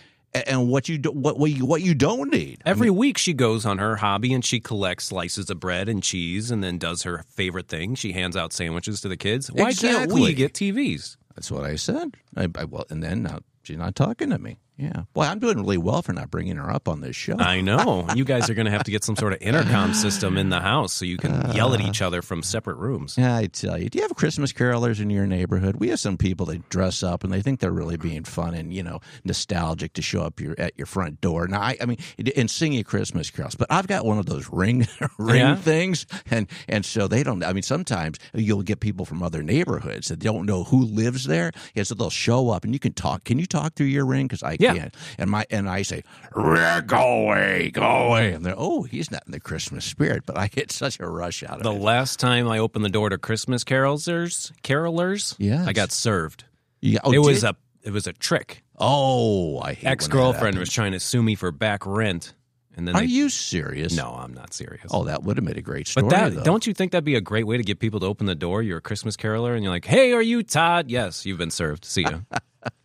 and- 0.48 0.68
what 0.70 0.90
you 0.90 0.98
do, 0.98 1.12
what 1.12 1.38
what 1.38 1.52
you, 1.52 1.66
what 1.66 1.82
you 1.82 1.94
don't 1.94 2.32
need? 2.32 2.62
I 2.66 2.70
Every 2.72 2.90
mean, 2.90 2.98
week 2.98 3.18
she 3.18 3.34
goes 3.34 3.66
on 3.66 3.78
her 3.78 3.98
hobby 3.98 4.34
and 4.34 4.44
she 4.44 4.60
collects 4.60 5.06
slices 5.06 5.50
of 5.50 5.60
bread 5.60 5.88
and 5.90 6.02
cheese 6.02 6.50
and 6.52 6.64
then 6.64 6.78
does 6.78 7.04
her 7.04 7.24
favorite 7.30 7.68
thing. 7.68 7.96
She 7.96 8.14
hands 8.14 8.36
out 8.36 8.54
sandwiches 8.54 9.02
to 9.02 9.10
the 9.10 9.18
kids. 9.18 9.52
Why 9.52 9.74
can't 9.74 10.12
we 10.12 10.34
get 10.34 10.54
TVs? 10.54 11.18
that's 11.36 11.50
what 11.52 11.64
I 11.66 11.76
said. 11.76 12.16
I, 12.38 12.48
I, 12.56 12.64
well, 12.66 12.86
and 12.92 13.02
then 13.04 13.24
now 13.24 13.40
she's 13.64 13.78
not 13.78 13.96
talking 13.96 14.30
to 14.30 14.40
me. 14.40 14.60
Yeah. 14.84 15.04
Well, 15.16 15.30
I'm 15.32 15.40
doing 15.40 15.58
really 15.60 15.78
well 15.78 16.02
for 16.02 16.14
not 16.14 16.30
bringing 16.30 16.58
her 16.58 16.70
up 16.70 16.88
on 16.88 17.02
this 17.02 17.16
show. 17.16 17.38
I 17.40 17.62
know. 17.62 18.08
You 18.16 18.26
guys 18.26 18.50
are 18.50 18.54
going 18.54 18.66
to 18.66 18.72
have 18.72 18.84
to 18.84 18.92
get 18.92 19.04
some 19.04 19.16
sort 19.16 19.34
of 19.34 19.40
intercom 19.42 19.94
system 19.94 20.38
in 20.38 20.50
the 20.50 20.60
house 20.60 20.94
so 20.94 21.04
you 21.06 21.18
can 21.18 21.32
uh, 21.32 21.54
yell 21.56 21.74
at 21.74 21.82
each 21.82 22.02
other 22.02 22.22
from 22.22 22.44
separate 22.44 22.76
rooms. 22.78 23.16
Yeah, 23.18 23.36
I 23.36 23.48
tell 23.48 23.78
you, 23.78 23.90
do 23.90 23.98
you 23.98 24.04
have 24.04 24.16
Christmas 24.16 24.54
carolers 24.54 25.00
in 25.02 25.10
your 25.10 25.26
neighborhood? 25.26 25.78
We 25.78 25.90
have 25.90 26.00
some 26.00 26.18
people 26.18 26.46
that 26.48 26.70
dress 26.70 27.02
up 27.02 27.24
and 27.24 27.32
they 27.34 27.42
think 27.42 27.60
they're 27.60 27.72
really 27.72 27.98
being 27.98 28.24
fun 28.24 28.54
and 28.54 28.74
you 28.74 28.84
know 28.84 29.00
nostalgic 29.24 29.94
to 29.94 30.02
show 30.02 30.22
up 30.22 30.40
your 30.40 30.56
at 30.60 30.74
your 30.78 30.86
front 30.86 31.22
door. 31.22 31.48
Now, 31.48 31.62
I, 31.62 31.78
I 31.82 31.86
mean, 31.86 31.98
and 32.36 32.50
sing 32.52 32.74
you 32.74 32.84
Christmas 32.84 33.30
carols, 33.32 33.56
but 33.56 33.68
I've 33.72 33.88
got 33.88 34.06
one 34.06 34.18
of 34.20 34.26
those 34.26 34.50
ring 34.52 34.88
ring 35.18 35.38
Yeah. 35.42 35.56
things, 35.56 36.06
and 36.30 36.48
and 36.68 36.86
so 36.86 37.08
they 37.08 37.24
don't. 37.24 37.44
I 37.44 37.54
mean, 37.54 37.64
sometimes 37.64 38.20
you'll 38.34 38.64
get 38.64 38.80
people 38.80 39.06
from 39.06 39.24
other 39.24 39.42
neighborhoods 39.44 40.10
that 40.10 40.20
don't 40.20 40.46
know 40.46 40.64
who 40.66 40.84
lives 40.86 41.26
there, 41.26 41.52
and 41.76 41.88
so 41.88 41.96
they'll 41.96 42.10
show 42.10 42.50
up 42.50 42.64
and 42.64 42.74
you 42.74 42.80
can 42.80 42.94
talk. 42.94 43.24
Can 43.24 43.40
you 43.40 43.46
talk 43.46 43.74
through 43.76 43.88
your 43.88 44.06
ring? 44.06 44.28
Because 44.28 44.44
I 44.44 44.58
Yeah. 44.60 44.73
Can't. 44.76 44.96
And 45.18 45.30
my 45.30 45.46
and 45.50 45.70
I 45.70 45.82
say, 45.84 46.04
"Rick, 46.36 46.88
go 46.88 46.98
away, 47.26 47.72
go 47.72 47.82
away, 47.84 48.34
and 48.34 48.46
they're 48.46 48.56
oh, 48.58 48.84
he's 48.84 49.12
not 49.12 49.24
in 49.26 49.32
the 49.32 49.40
Christmas 49.40 49.86
spirit, 49.86 50.24
but 50.26 50.38
I 50.38 50.48
get 50.48 50.72
such 50.72 51.00
a 51.00 51.08
rush 51.08 51.44
out 51.44 51.56
of 51.56 51.60
it. 51.62 51.64
The 51.64 51.72
it. 51.74 51.82
last 51.82 52.20
time 52.20 52.48
I 52.48 52.60
opened 52.60 52.84
the 52.86 52.90
door 52.90 53.10
to 53.10 53.18
Christmas 53.18 53.64
carolers, 53.64 54.52
carolers, 54.64 55.36
Yes. 55.38 55.68
I 55.68 55.74
got 55.74 55.92
served. 55.92 56.46
Yeah, 56.82 57.00
oh, 57.04 57.12
it 57.12 57.20
was 57.20 57.42
did- 57.42 57.50
a 57.52 57.56
it 57.84 57.92
was 57.92 58.08
a 58.08 58.14
trick. 58.14 58.64
Oh, 58.78 59.60
I 59.60 59.74
hate 59.74 59.88
ex 59.88 60.08
girlfriend 60.08 60.58
was 60.58 60.70
trying 60.72 60.94
to 60.94 61.00
sue 61.00 61.22
me 61.22 61.36
for 61.36 61.52
back 61.52 61.86
rent, 61.86 62.34
and 62.76 62.88
then 62.88 62.96
Are 62.96 63.02
they, 63.02 63.08
you 63.08 63.30
serious? 63.30 63.96
no, 63.96 64.10
I'm 64.18 64.34
not 64.34 64.54
serious. 64.54 64.88
Oh, 64.90 65.04
that 65.04 65.24
would 65.24 65.38
have 65.38 65.44
made 65.46 65.58
a 65.58 65.62
great 65.62 65.88
story. 65.88 66.06
But 66.08 66.10
that 66.16 66.36
though. 66.36 66.44
don't 66.44 66.66
you 66.66 66.74
think 66.74 66.92
that'd 66.92 67.04
be 67.06 67.16
a 67.16 67.22
great 67.22 67.46
way 67.46 67.58
to 67.58 67.64
get 67.64 67.80
people 67.80 68.00
to 68.00 68.06
open 68.08 68.26
the 68.26 68.36
door? 68.36 68.64
You're 68.64 68.80
a 68.80 68.82
Christmas 68.82 69.16
caroler, 69.16 69.54
and 69.54 69.64
you're 69.64 69.72
like, 69.72 69.86
"Hey, 69.86 70.12
are 70.14 70.22
you 70.22 70.42
Todd?" 70.44 70.90
Yes, 70.90 71.26
you've 71.26 71.38
been 71.38 71.52
served. 71.52 71.86
See 71.86 72.02
ya. 72.02 72.20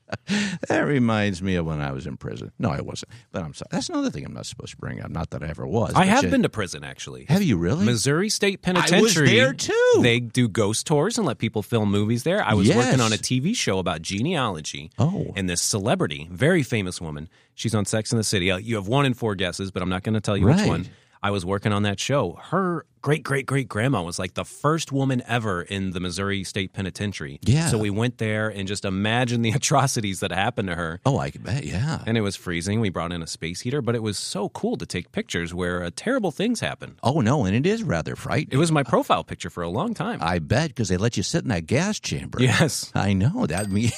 That 0.68 0.80
reminds 0.80 1.40
me 1.42 1.54
of 1.56 1.66
when 1.66 1.80
I 1.80 1.92
was 1.92 2.06
in 2.06 2.16
prison. 2.16 2.52
No, 2.58 2.70
I 2.70 2.80
wasn't. 2.80 3.10
But 3.32 3.42
I'm 3.42 3.54
sorry. 3.54 3.68
That's 3.70 3.88
another 3.88 4.10
thing 4.10 4.24
I'm 4.26 4.32
not 4.34 4.46
supposed 4.46 4.72
to 4.72 4.76
bring 4.76 5.00
up. 5.00 5.10
Not 5.10 5.30
that 5.30 5.42
I 5.42 5.48
ever 5.48 5.66
was. 5.66 5.94
I 5.94 6.04
have 6.04 6.24
you- 6.24 6.30
been 6.30 6.42
to 6.42 6.48
prison 6.48 6.84
actually. 6.84 7.24
Have 7.28 7.42
you 7.42 7.56
really? 7.56 7.84
Missouri 7.84 8.28
State 8.28 8.62
Penitentiary. 8.62 9.28
there, 9.30 9.52
too. 9.54 10.00
They 10.02 10.20
do 10.20 10.48
ghost 10.48 10.86
tours 10.86 11.16
and 11.18 11.26
let 11.26 11.38
people 11.38 11.62
film 11.62 11.90
movies 11.90 12.22
there. 12.24 12.42
I 12.42 12.54
was 12.54 12.68
working 12.68 13.00
on 13.00 13.12
a 13.12 13.16
TV 13.16 13.54
show 13.56 13.78
about 13.78 14.02
genealogy. 14.02 14.90
Oh. 14.98 15.32
And 15.36 15.48
this 15.48 15.62
celebrity, 15.62 16.28
very 16.30 16.62
famous 16.62 17.00
woman, 17.00 17.28
she's 17.54 17.74
on 17.74 17.84
Sex 17.84 18.12
in 18.12 18.18
the 18.18 18.24
City. 18.24 18.50
Uh, 18.50 18.58
You 18.58 18.76
have 18.76 18.88
one 18.88 19.06
in 19.06 19.14
four 19.14 19.34
guesses, 19.34 19.70
but 19.70 19.82
I'm 19.82 19.88
not 19.88 20.02
going 20.02 20.14
to 20.14 20.20
tell 20.20 20.36
you 20.36 20.46
which 20.46 20.66
one. 20.66 20.86
I 21.22 21.30
was 21.30 21.44
working 21.44 21.72
on 21.72 21.82
that 21.82 21.98
show. 22.00 22.38
Her 22.50 22.86
great 23.00 23.22
great 23.22 23.46
great 23.46 23.68
grandma 23.68 24.02
was 24.02 24.18
like 24.18 24.34
the 24.34 24.44
first 24.44 24.90
woman 24.92 25.22
ever 25.26 25.62
in 25.62 25.90
the 25.90 26.00
Missouri 26.00 26.44
State 26.44 26.72
Penitentiary. 26.72 27.38
Yeah. 27.42 27.68
So 27.68 27.78
we 27.78 27.90
went 27.90 28.18
there 28.18 28.48
and 28.48 28.66
just 28.68 28.84
imagined 28.84 29.44
the 29.44 29.50
atrocities 29.60 30.20
that 30.20 30.30
happened 30.32 30.68
to 30.68 30.74
her. 30.74 31.00
Oh, 31.06 31.18
I 31.18 31.30
bet. 31.30 31.64
Yeah. 31.64 32.02
And 32.06 32.16
it 32.16 32.20
was 32.22 32.36
freezing. 32.36 32.80
We 32.80 32.88
brought 32.90 33.12
in 33.12 33.22
a 33.22 33.26
space 33.26 33.60
heater, 33.60 33.80
but 33.82 33.94
it 33.94 34.02
was 34.02 34.18
so 34.18 34.48
cool 34.50 34.76
to 34.76 34.86
take 34.86 35.12
pictures 35.12 35.52
where 35.54 35.82
uh, 35.82 35.90
terrible 35.94 36.30
things 36.30 36.60
happened. 36.60 36.96
Oh 37.02 37.20
no, 37.20 37.44
and 37.44 37.54
it 37.54 37.66
is 37.66 37.82
rather 37.82 38.16
frightening. 38.16 38.48
It 38.52 38.58
was 38.58 38.70
my 38.72 38.82
profile 38.82 39.24
picture 39.24 39.50
for 39.50 39.62
a 39.62 39.68
long 39.68 39.94
time. 39.94 40.18
I 40.22 40.38
bet 40.38 40.68
because 40.68 40.88
they 40.88 40.96
let 40.96 41.16
you 41.16 41.22
sit 41.22 41.42
in 41.42 41.48
that 41.48 41.66
gas 41.66 41.98
chamber. 42.00 42.38
yes. 42.42 42.90
I 42.94 43.12
know 43.12 43.46
that. 43.46 43.68
Me 43.78 43.92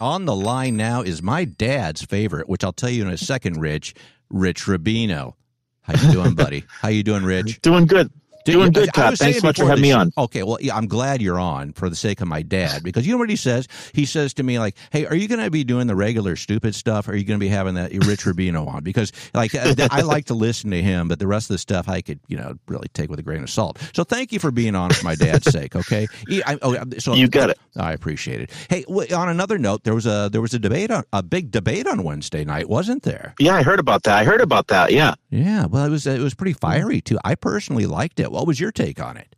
on 0.00 0.24
the 0.24 0.34
line 0.34 0.76
now 0.76 1.02
is 1.02 1.22
my 1.22 1.44
dad's 1.44 2.02
favorite, 2.02 2.48
which 2.48 2.64
I'll 2.64 2.72
tell 2.72 2.90
you 2.90 3.02
in 3.02 3.10
a 3.10 3.18
second. 3.18 3.60
Rich, 3.60 3.94
Rich 4.30 4.64
Rubino. 4.64 5.34
How 5.82 5.94
you 5.94 6.12
doing, 6.12 6.34
buddy? 6.34 6.64
How 6.80 6.88
you 6.88 7.02
doing, 7.02 7.24
Rich? 7.24 7.60
Doing 7.60 7.86
good. 7.86 8.10
Doing 8.44 8.72
good, 8.72 8.88
I 8.90 8.92
Todd. 8.92 9.18
Thanks 9.18 9.40
so 9.40 9.46
much 9.46 9.58
for 9.58 9.66
having 9.66 9.82
me 9.82 9.92
on. 9.92 10.12
Okay, 10.16 10.42
well, 10.42 10.58
yeah, 10.60 10.76
I'm 10.76 10.86
glad 10.86 11.22
you're 11.22 11.38
on 11.38 11.72
for 11.72 11.88
the 11.88 11.96
sake 11.96 12.20
of 12.20 12.28
my 12.28 12.42
dad 12.42 12.82
because 12.82 13.06
you 13.06 13.12
know 13.12 13.18
what 13.18 13.30
he 13.30 13.36
says? 13.36 13.68
He 13.92 14.04
says 14.04 14.34
to 14.34 14.42
me 14.42 14.58
like, 14.58 14.76
"Hey, 14.90 15.06
are 15.06 15.14
you 15.14 15.28
going 15.28 15.40
to 15.40 15.50
be 15.50 15.64
doing 15.64 15.86
the 15.86 15.94
regular 15.94 16.36
stupid 16.36 16.74
stuff? 16.74 17.08
Or 17.08 17.12
are 17.12 17.16
you 17.16 17.24
going 17.24 17.38
to 17.38 17.44
be 17.44 17.48
having 17.48 17.74
that 17.74 17.92
Rich 17.92 18.24
Rubino 18.24 18.66
on?" 18.66 18.82
Because 18.82 19.12
like 19.34 19.54
uh, 19.54 19.74
I, 19.78 19.98
I 19.98 20.00
like 20.02 20.26
to 20.26 20.34
listen 20.34 20.70
to 20.70 20.82
him, 20.82 21.08
but 21.08 21.18
the 21.18 21.26
rest 21.26 21.50
of 21.50 21.54
the 21.54 21.58
stuff 21.58 21.88
I 21.88 22.00
could 22.00 22.20
you 22.28 22.36
know 22.36 22.56
really 22.66 22.88
take 22.94 23.10
with 23.10 23.18
a 23.18 23.22
grain 23.22 23.42
of 23.42 23.50
salt. 23.50 23.78
So 23.94 24.04
thank 24.04 24.32
you 24.32 24.38
for 24.38 24.50
being 24.50 24.74
on 24.74 24.90
for 24.90 25.04
my 25.04 25.14
dad's 25.14 25.50
sake. 25.50 25.76
Okay, 25.76 26.08
I, 26.44 26.58
oh, 26.62 26.84
so 26.98 27.14
You 27.14 27.28
got 27.28 27.50
it. 27.50 27.58
I 27.76 27.92
appreciate 27.92 28.40
it. 28.40 28.50
Hey, 28.68 28.84
on 28.84 29.28
another 29.28 29.58
note, 29.58 29.84
there 29.84 29.94
was 29.94 30.06
a 30.06 30.28
there 30.32 30.42
was 30.42 30.54
a 30.54 30.58
debate 30.58 30.90
on 30.90 31.04
a 31.12 31.22
big 31.22 31.50
debate 31.50 31.86
on 31.86 32.02
Wednesday 32.02 32.44
night, 32.44 32.68
wasn't 32.68 33.04
there? 33.04 33.34
Yeah, 33.38 33.54
I 33.54 33.62
heard 33.62 33.78
about 33.78 34.02
that. 34.02 34.18
I 34.18 34.24
heard 34.24 34.40
about 34.40 34.66
that. 34.68 34.92
Yeah. 34.92 35.14
Yeah, 35.30 35.66
well, 35.66 35.86
it 35.86 35.90
was 35.90 36.06
it 36.06 36.20
was 36.20 36.34
pretty 36.34 36.52
fiery 36.52 37.00
too. 37.00 37.18
I 37.24 37.34
personally 37.34 37.86
liked 37.86 38.20
it. 38.20 38.31
What 38.32 38.46
was 38.46 38.58
your 38.58 38.72
take 38.72 39.00
on 39.00 39.18
it? 39.18 39.36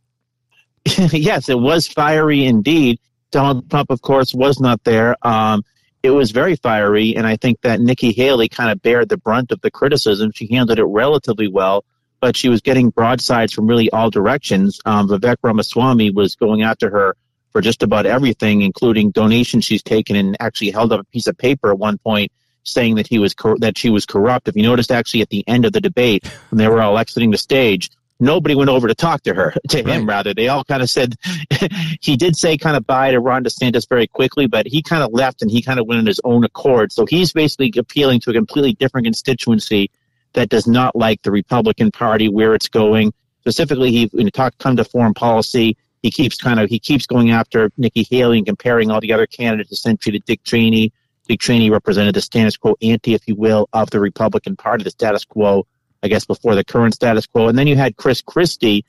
yes, 1.13 1.49
it 1.49 1.59
was 1.59 1.87
fiery 1.87 2.45
indeed. 2.45 2.99
Donald 3.29 3.69
Trump, 3.69 3.89
of 3.89 4.01
course, 4.01 4.33
was 4.33 4.59
not 4.61 4.83
there. 4.85 5.15
Um, 5.21 5.63
it 6.01 6.11
was 6.11 6.31
very 6.31 6.55
fiery, 6.55 7.15
and 7.15 7.27
I 7.27 7.35
think 7.35 7.59
that 7.61 7.81
Nikki 7.81 8.13
Haley 8.13 8.47
kind 8.47 8.71
of 8.71 8.81
bared 8.81 9.09
the 9.09 9.17
brunt 9.17 9.51
of 9.51 9.59
the 9.59 9.69
criticism. 9.69 10.31
She 10.33 10.47
handled 10.47 10.79
it 10.79 10.85
relatively 10.85 11.49
well, 11.49 11.83
but 12.21 12.37
she 12.37 12.47
was 12.47 12.61
getting 12.61 12.89
broadsides 12.89 13.51
from 13.51 13.67
really 13.67 13.89
all 13.89 14.09
directions. 14.09 14.79
Um, 14.85 15.09
Vivek 15.09 15.37
Ramaswamy 15.41 16.11
was 16.11 16.35
going 16.35 16.61
after 16.61 16.89
her 16.89 17.17
for 17.51 17.59
just 17.59 17.83
about 17.83 18.05
everything, 18.05 18.61
including 18.61 19.11
donations 19.11 19.65
she's 19.65 19.83
taken, 19.83 20.15
and 20.15 20.37
actually 20.39 20.71
held 20.71 20.93
up 20.93 21.01
a 21.01 21.05
piece 21.05 21.27
of 21.27 21.37
paper 21.37 21.71
at 21.71 21.77
one 21.77 21.97
point 21.97 22.31
saying 22.63 22.95
that 22.95 23.07
he 23.07 23.19
was 23.19 23.33
cor- 23.33 23.59
that 23.59 23.77
she 23.77 23.89
was 23.89 24.05
corrupt. 24.05 24.47
If 24.47 24.55
you 24.55 24.63
noticed, 24.63 24.91
actually 24.91 25.21
at 25.21 25.29
the 25.29 25.43
end 25.47 25.65
of 25.65 25.73
the 25.73 25.81
debate, 25.81 26.25
when 26.49 26.59
they 26.59 26.67
were 26.67 26.81
all 26.81 26.97
exiting 26.97 27.31
the 27.31 27.37
stage, 27.37 27.89
nobody 28.19 28.55
went 28.55 28.69
over 28.69 28.87
to 28.87 28.95
talk 28.95 29.23
to 29.23 29.33
her, 29.33 29.53
to 29.69 29.83
him 29.83 30.07
rather. 30.07 30.33
They 30.33 30.47
all 30.47 30.63
kind 30.63 30.81
of 30.81 30.89
said 30.89 31.15
he 32.01 32.15
did 32.15 32.35
say 32.35 32.57
kind 32.57 32.77
of 32.77 32.85
bye 32.85 33.11
to 33.11 33.19
Ron 33.19 33.43
DeSantis 33.43 33.87
very 33.87 34.07
quickly, 34.07 34.47
but 34.47 34.67
he 34.67 34.81
kind 34.81 35.03
of 35.03 35.11
left 35.13 35.41
and 35.41 35.51
he 35.51 35.61
kind 35.61 35.79
of 35.79 35.87
went 35.87 35.99
on 35.99 36.05
his 36.05 36.21
own 36.23 36.43
accord. 36.43 36.91
So 36.91 37.05
he's 37.05 37.33
basically 37.33 37.71
appealing 37.77 38.21
to 38.21 38.31
a 38.31 38.33
completely 38.33 38.73
different 38.73 39.05
constituency 39.05 39.91
that 40.33 40.49
does 40.49 40.67
not 40.67 40.95
like 40.95 41.21
the 41.21 41.31
Republican 41.31 41.91
Party 41.91 42.29
where 42.29 42.53
it's 42.53 42.67
going. 42.67 43.13
Specifically, 43.41 43.91
he 43.91 44.05
when 44.11 44.27
he 44.27 44.31
talk 44.31 44.57
come 44.57 44.75
to 44.75 44.83
foreign 44.83 45.13
policy, 45.13 45.77
he 46.01 46.11
keeps 46.11 46.37
kind 46.37 46.59
of 46.59 46.69
he 46.69 46.79
keeps 46.79 47.05
going 47.05 47.31
after 47.31 47.71
Nikki 47.77 48.05
Haley 48.09 48.37
and 48.39 48.47
comparing 48.47 48.91
all 48.91 49.01
the 49.01 49.13
other 49.13 49.27
candidates 49.27 49.71
essentially 49.71 50.19
to 50.19 50.25
Dick 50.25 50.43
Cheney. 50.43 50.93
Dick 51.27 51.39
Cheney 51.39 51.69
represented 51.69 52.13
the 52.13 52.21
status 52.21 52.57
quo 52.57 52.75
ante, 52.81 53.13
if 53.13 53.27
you 53.27 53.35
will, 53.35 53.67
of 53.73 53.89
the 53.89 53.99
Republican 53.99 54.55
Party, 54.55 54.83
the 54.83 54.91
status 54.91 55.25
quo, 55.25 55.65
I 56.05 56.07
guess, 56.07 56.25
before 56.25 56.55
the 56.55 56.63
current 56.63 56.93
status 56.93 57.27
quo. 57.27 57.47
And 57.47 57.57
then 57.57 57.67
you 57.67 57.75
had 57.75 57.97
Chris 57.97 58.21
Christie 58.21 58.85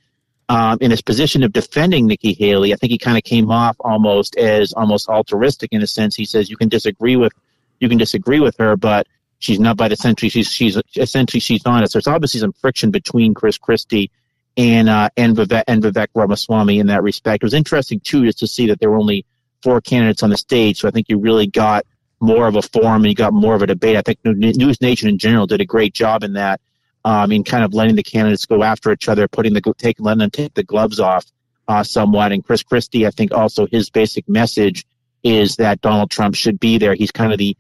um, 0.49 0.79
in 0.81 0.91
his 0.91 1.03
position 1.03 1.43
of 1.43 1.53
defending 1.53 2.07
Nikki 2.07 2.35
Haley. 2.35 2.73
I 2.73 2.77
think 2.77 2.93
he 2.93 2.99
kind 2.99 3.17
of 3.17 3.25
came 3.25 3.51
off 3.51 3.77
almost 3.81 4.37
as 4.37 4.73
almost 4.73 5.09
altruistic 5.09 5.73
in 5.73 5.83
a 5.83 5.87
sense. 5.87 6.15
He 6.15 6.25
says 6.25 6.49
you 6.49 6.57
can 6.57 6.69
disagree 6.69 7.17
with 7.17 7.33
you 7.81 7.89
can 7.89 7.99
disagree 7.99 8.41
with 8.41 8.57
her, 8.59 8.77
but 8.77 9.07
she's 9.39 9.59
not 9.59 9.77
by 9.77 9.89
the 9.89 9.97
century. 9.97 10.29
She's 10.29 10.53
she's 10.53 10.81
essentially 10.95 11.41
she's 11.41 11.65
honest. 11.67 11.95
There's 11.95 12.07
obviously 12.07 12.41
some 12.41 12.53
friction 12.53 12.91
between 12.91 13.35
Chris 13.35 13.59
Christie 13.59 14.11
and 14.57 14.89
uh, 14.89 15.09
and 15.17 15.37
Vivek 15.37 15.65
and 15.67 15.83
Vivek 15.83 16.09
Ramaswamy 16.15 16.79
in 16.79 16.87
that 16.89 17.03
respect. 17.03 17.43
It 17.43 17.47
was 17.47 17.55
interesting 17.55 18.01
too 18.01 18.25
just 18.27 18.39
to 18.39 18.47
see 18.47 18.69
that 18.69 18.79
there 18.79 18.91
were 18.91 18.99
only 18.99 19.25
four 19.63 19.81
candidates 19.81 20.23
on 20.23 20.31
the 20.31 20.37
stage. 20.37 20.81
So 20.81 20.89
I 20.89 20.91
think 20.91 21.09
you 21.09 21.19
really 21.19 21.47
got 21.47 21.87
more 22.21 22.47
of 22.47 22.57
a 22.57 22.63
forum 22.63 23.03
and 23.03 23.07
you 23.07 23.15
got 23.15 23.33
more 23.33 23.55
of 23.55 23.63
a 23.63 23.67
debate. 23.67 23.97
I 23.97 24.03
think 24.03 24.19
News 24.25 24.81
Nation 24.81 25.09
in 25.09 25.19
general 25.19 25.47
did 25.47 25.61
a 25.61 25.67
great 25.67 25.93
job 25.93 26.25
in 26.25 26.35
that, 26.35 26.61
um, 27.07 27.31
in 27.31 27.45
kind 27.45 27.65
of 27.65 27.73
letting 27.73 27.95
the 27.95 28.03
candidates 28.03 28.47
go 28.47 28.65
after 28.65 28.91
each 28.91 29.09
other, 29.09 29.29
putting 29.29 29.55
the 29.55 29.63
taking 29.79 30.05
letting 30.05 30.19
them 30.19 30.31
take 30.31 30.53
the 30.55 30.65
gloves 30.65 30.99
off 30.99 31.25
uh, 31.69 31.85
somewhat. 31.85 32.33
And 32.33 32.45
Chris 32.45 32.65
Christie, 32.65 33.07
I 33.07 33.11
think 33.11 33.33
also 33.33 33.69
his 33.69 33.89
basic 33.91 34.29
message 34.29 34.85
is 35.23 35.55
that 35.57 35.81
Donald 35.81 36.11
Trump 36.11 36.35
should 36.35 36.59
be 36.59 36.79
there. 36.79 36.95
He's 36.95 37.13
kind 37.13 37.33
of 37.33 37.39
the 37.39 37.57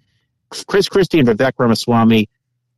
Chris 0.50 0.88
Christie 0.88 1.20
and 1.20 1.28
Vivek 1.28 1.52
Ramaswamy. 1.58 2.28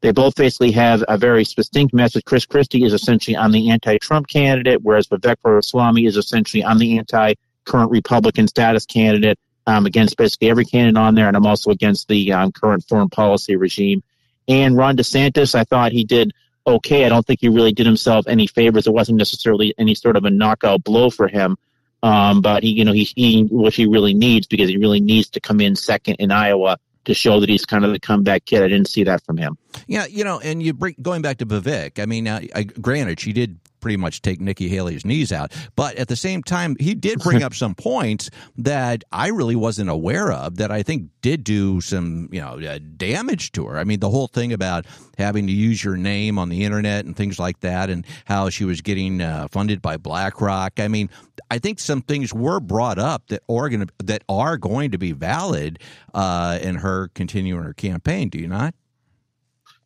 They 0.03 0.13
both 0.13 0.37
basically 0.37 0.71
have 0.73 1.03
a 1.09 1.17
very 1.17 1.43
distinct 1.43 1.95
message. 1.95 2.25
Chris 2.27 2.45
Christie 2.45 2.85
is 2.85 2.93
essentially 2.93 3.35
on 3.35 3.51
the 3.51 3.71
anti-Trump 3.71 4.29
candidate, 4.29 4.81
whereas 4.83 5.07
Vivek 5.09 5.37
Ramaswamy 5.43 6.05
is 6.05 6.19
essentially 6.19 6.63
on 6.63 6.77
the 6.77 6.99
anti-current 6.99 7.91
Republican 7.91 8.47
status 8.47 8.85
candidate 8.85 9.39
um, 9.67 9.87
against 9.87 10.19
basically 10.19 10.51
every 10.51 10.67
candidate 10.67 10.99
on 10.99 11.15
there, 11.15 11.29
and 11.29 11.37
I'm 11.37 11.47
also 11.47 11.71
against 11.71 12.09
the 12.09 12.33
um, 12.35 12.53
current 12.53 12.85
foreign 12.87 13.09
policy 13.09 13.57
regime. 13.57 14.03
And 14.47 14.77
Ron 14.77 14.99
DeSantis, 14.99 15.55
I 15.55 15.65
thought 15.65 15.93
he 15.93 16.05
did 16.05 16.33
okay. 16.77 17.05
I 17.05 17.09
don't 17.09 17.27
think 17.27 17.41
he 17.41 17.49
really 17.49 17.73
did 17.73 17.87
himself 17.87 18.27
any 18.29 18.47
favors. 18.47 18.87
It 18.87 18.93
wasn't 18.93 19.19
necessarily 19.19 19.75
any 19.79 19.95
sort 19.95 20.17
of 20.17 20.25
a 20.25 20.31
knockout 20.31 20.85
blow 20.85 21.11
for 21.11 21.29
him. 21.29 21.57
Um, 22.03 22.43
but 22.43 22.63
he, 22.63 22.71
you 22.71 22.85
know, 22.85 22.93
he's 22.93 23.13
what 23.51 23.75
he 23.75 23.87
really 23.87 24.15
needs 24.15 24.47
because 24.47 24.69
he 24.69 24.77
really 24.77 25.01
needs 25.01 25.31
to 25.31 25.41
come 25.41 25.61
in 25.61 25.75
second 25.75 26.17
in 26.17 26.31
Iowa 26.31 26.79
to 27.07 27.15
show 27.15 27.41
that 27.41 27.49
he's 27.49 27.65
kind 27.65 27.85
of 27.85 27.93
the 27.93 27.99
comeback 27.99 28.45
kid. 28.45 28.63
I 28.63 28.69
didn't 28.69 28.89
see 28.89 29.05
that 29.05 29.25
from 29.25 29.37
him. 29.37 29.59
Yeah, 29.87 30.07
you 30.07 30.23
know, 30.23 30.39
and 30.39 30.63
you 30.63 30.75
bring 30.75 30.95
going 31.03 31.23
back 31.23 31.39
to 31.39 31.47
Vivek. 31.47 32.01
I 32.01 32.07
mean, 32.07 32.29
I, 32.29 32.63
granted, 32.81 33.19
she 33.19 33.33
did 33.33 33.59
pretty 33.81 33.97
much 33.97 34.23
take 34.23 34.41
Nikki 34.41 34.69
Haley's 34.69 35.05
knees 35.05 35.33
out. 35.33 35.53
But 35.77 35.97
at 35.97 36.09
the 36.09 36.17
same 36.17 36.43
time, 36.43 36.77
he 36.79 36.95
did 36.95 37.21
bring 37.21 37.43
up 37.43 37.55
some 37.55 37.75
points 37.75 38.31
that 38.57 39.05
I 39.13 39.29
really 39.29 39.57
wasn't 39.57 39.91
aware 39.91 40.33
of 40.33 40.57
that 40.57 40.71
I 40.71 40.83
think 40.83 41.11
did 41.21 41.45
do 41.45 41.81
some, 41.81 42.29
you 42.33 42.41
know, 42.41 42.59
uh, 42.59 42.79
damage 42.97 43.53
to 43.53 43.67
her. 43.67 43.79
I 43.79 43.85
mean, 43.85 44.01
the 44.01 44.11
whole 44.11 44.29
thing 44.29 44.53
about 44.53 44.87
having 45.17 45.47
to 45.47 45.53
use 45.53 45.83
your 45.83 45.97
name 45.97 46.39
on 46.39 46.49
the 46.49 46.65
internet 46.65 47.05
and 47.05 47.17
things 47.17 47.39
like 47.39 47.61
that, 47.61 47.91
and 47.91 48.07
how 48.25 48.49
she 48.51 48.65
was 48.65 48.81
getting 48.81 49.21
uh, 49.21 49.49
funded 49.51 49.83
by 49.83 49.97
BlackRock. 49.97 50.79
I 50.79 50.89
mean, 50.89 51.11
I 51.51 51.59
think 51.59 51.81
some 51.81 52.03
things 52.03 52.33
were 52.33 52.61
brought 52.61 52.99
up 52.99 53.27
that 53.29 53.43
are 53.49 53.69
going 53.69 53.87
to, 53.87 54.05
that 54.05 54.23
are 54.29 54.57
going 54.57 54.91
to 54.93 54.99
be 54.99 55.13
valid 55.13 55.81
uh, 56.15 56.59
in 56.63 56.77
her 56.77 57.09
continuing 57.15 57.65
her 57.65 57.75
campaign. 57.75 58.29
Do 58.29 58.39
you 58.39 58.49
not? 58.49 58.75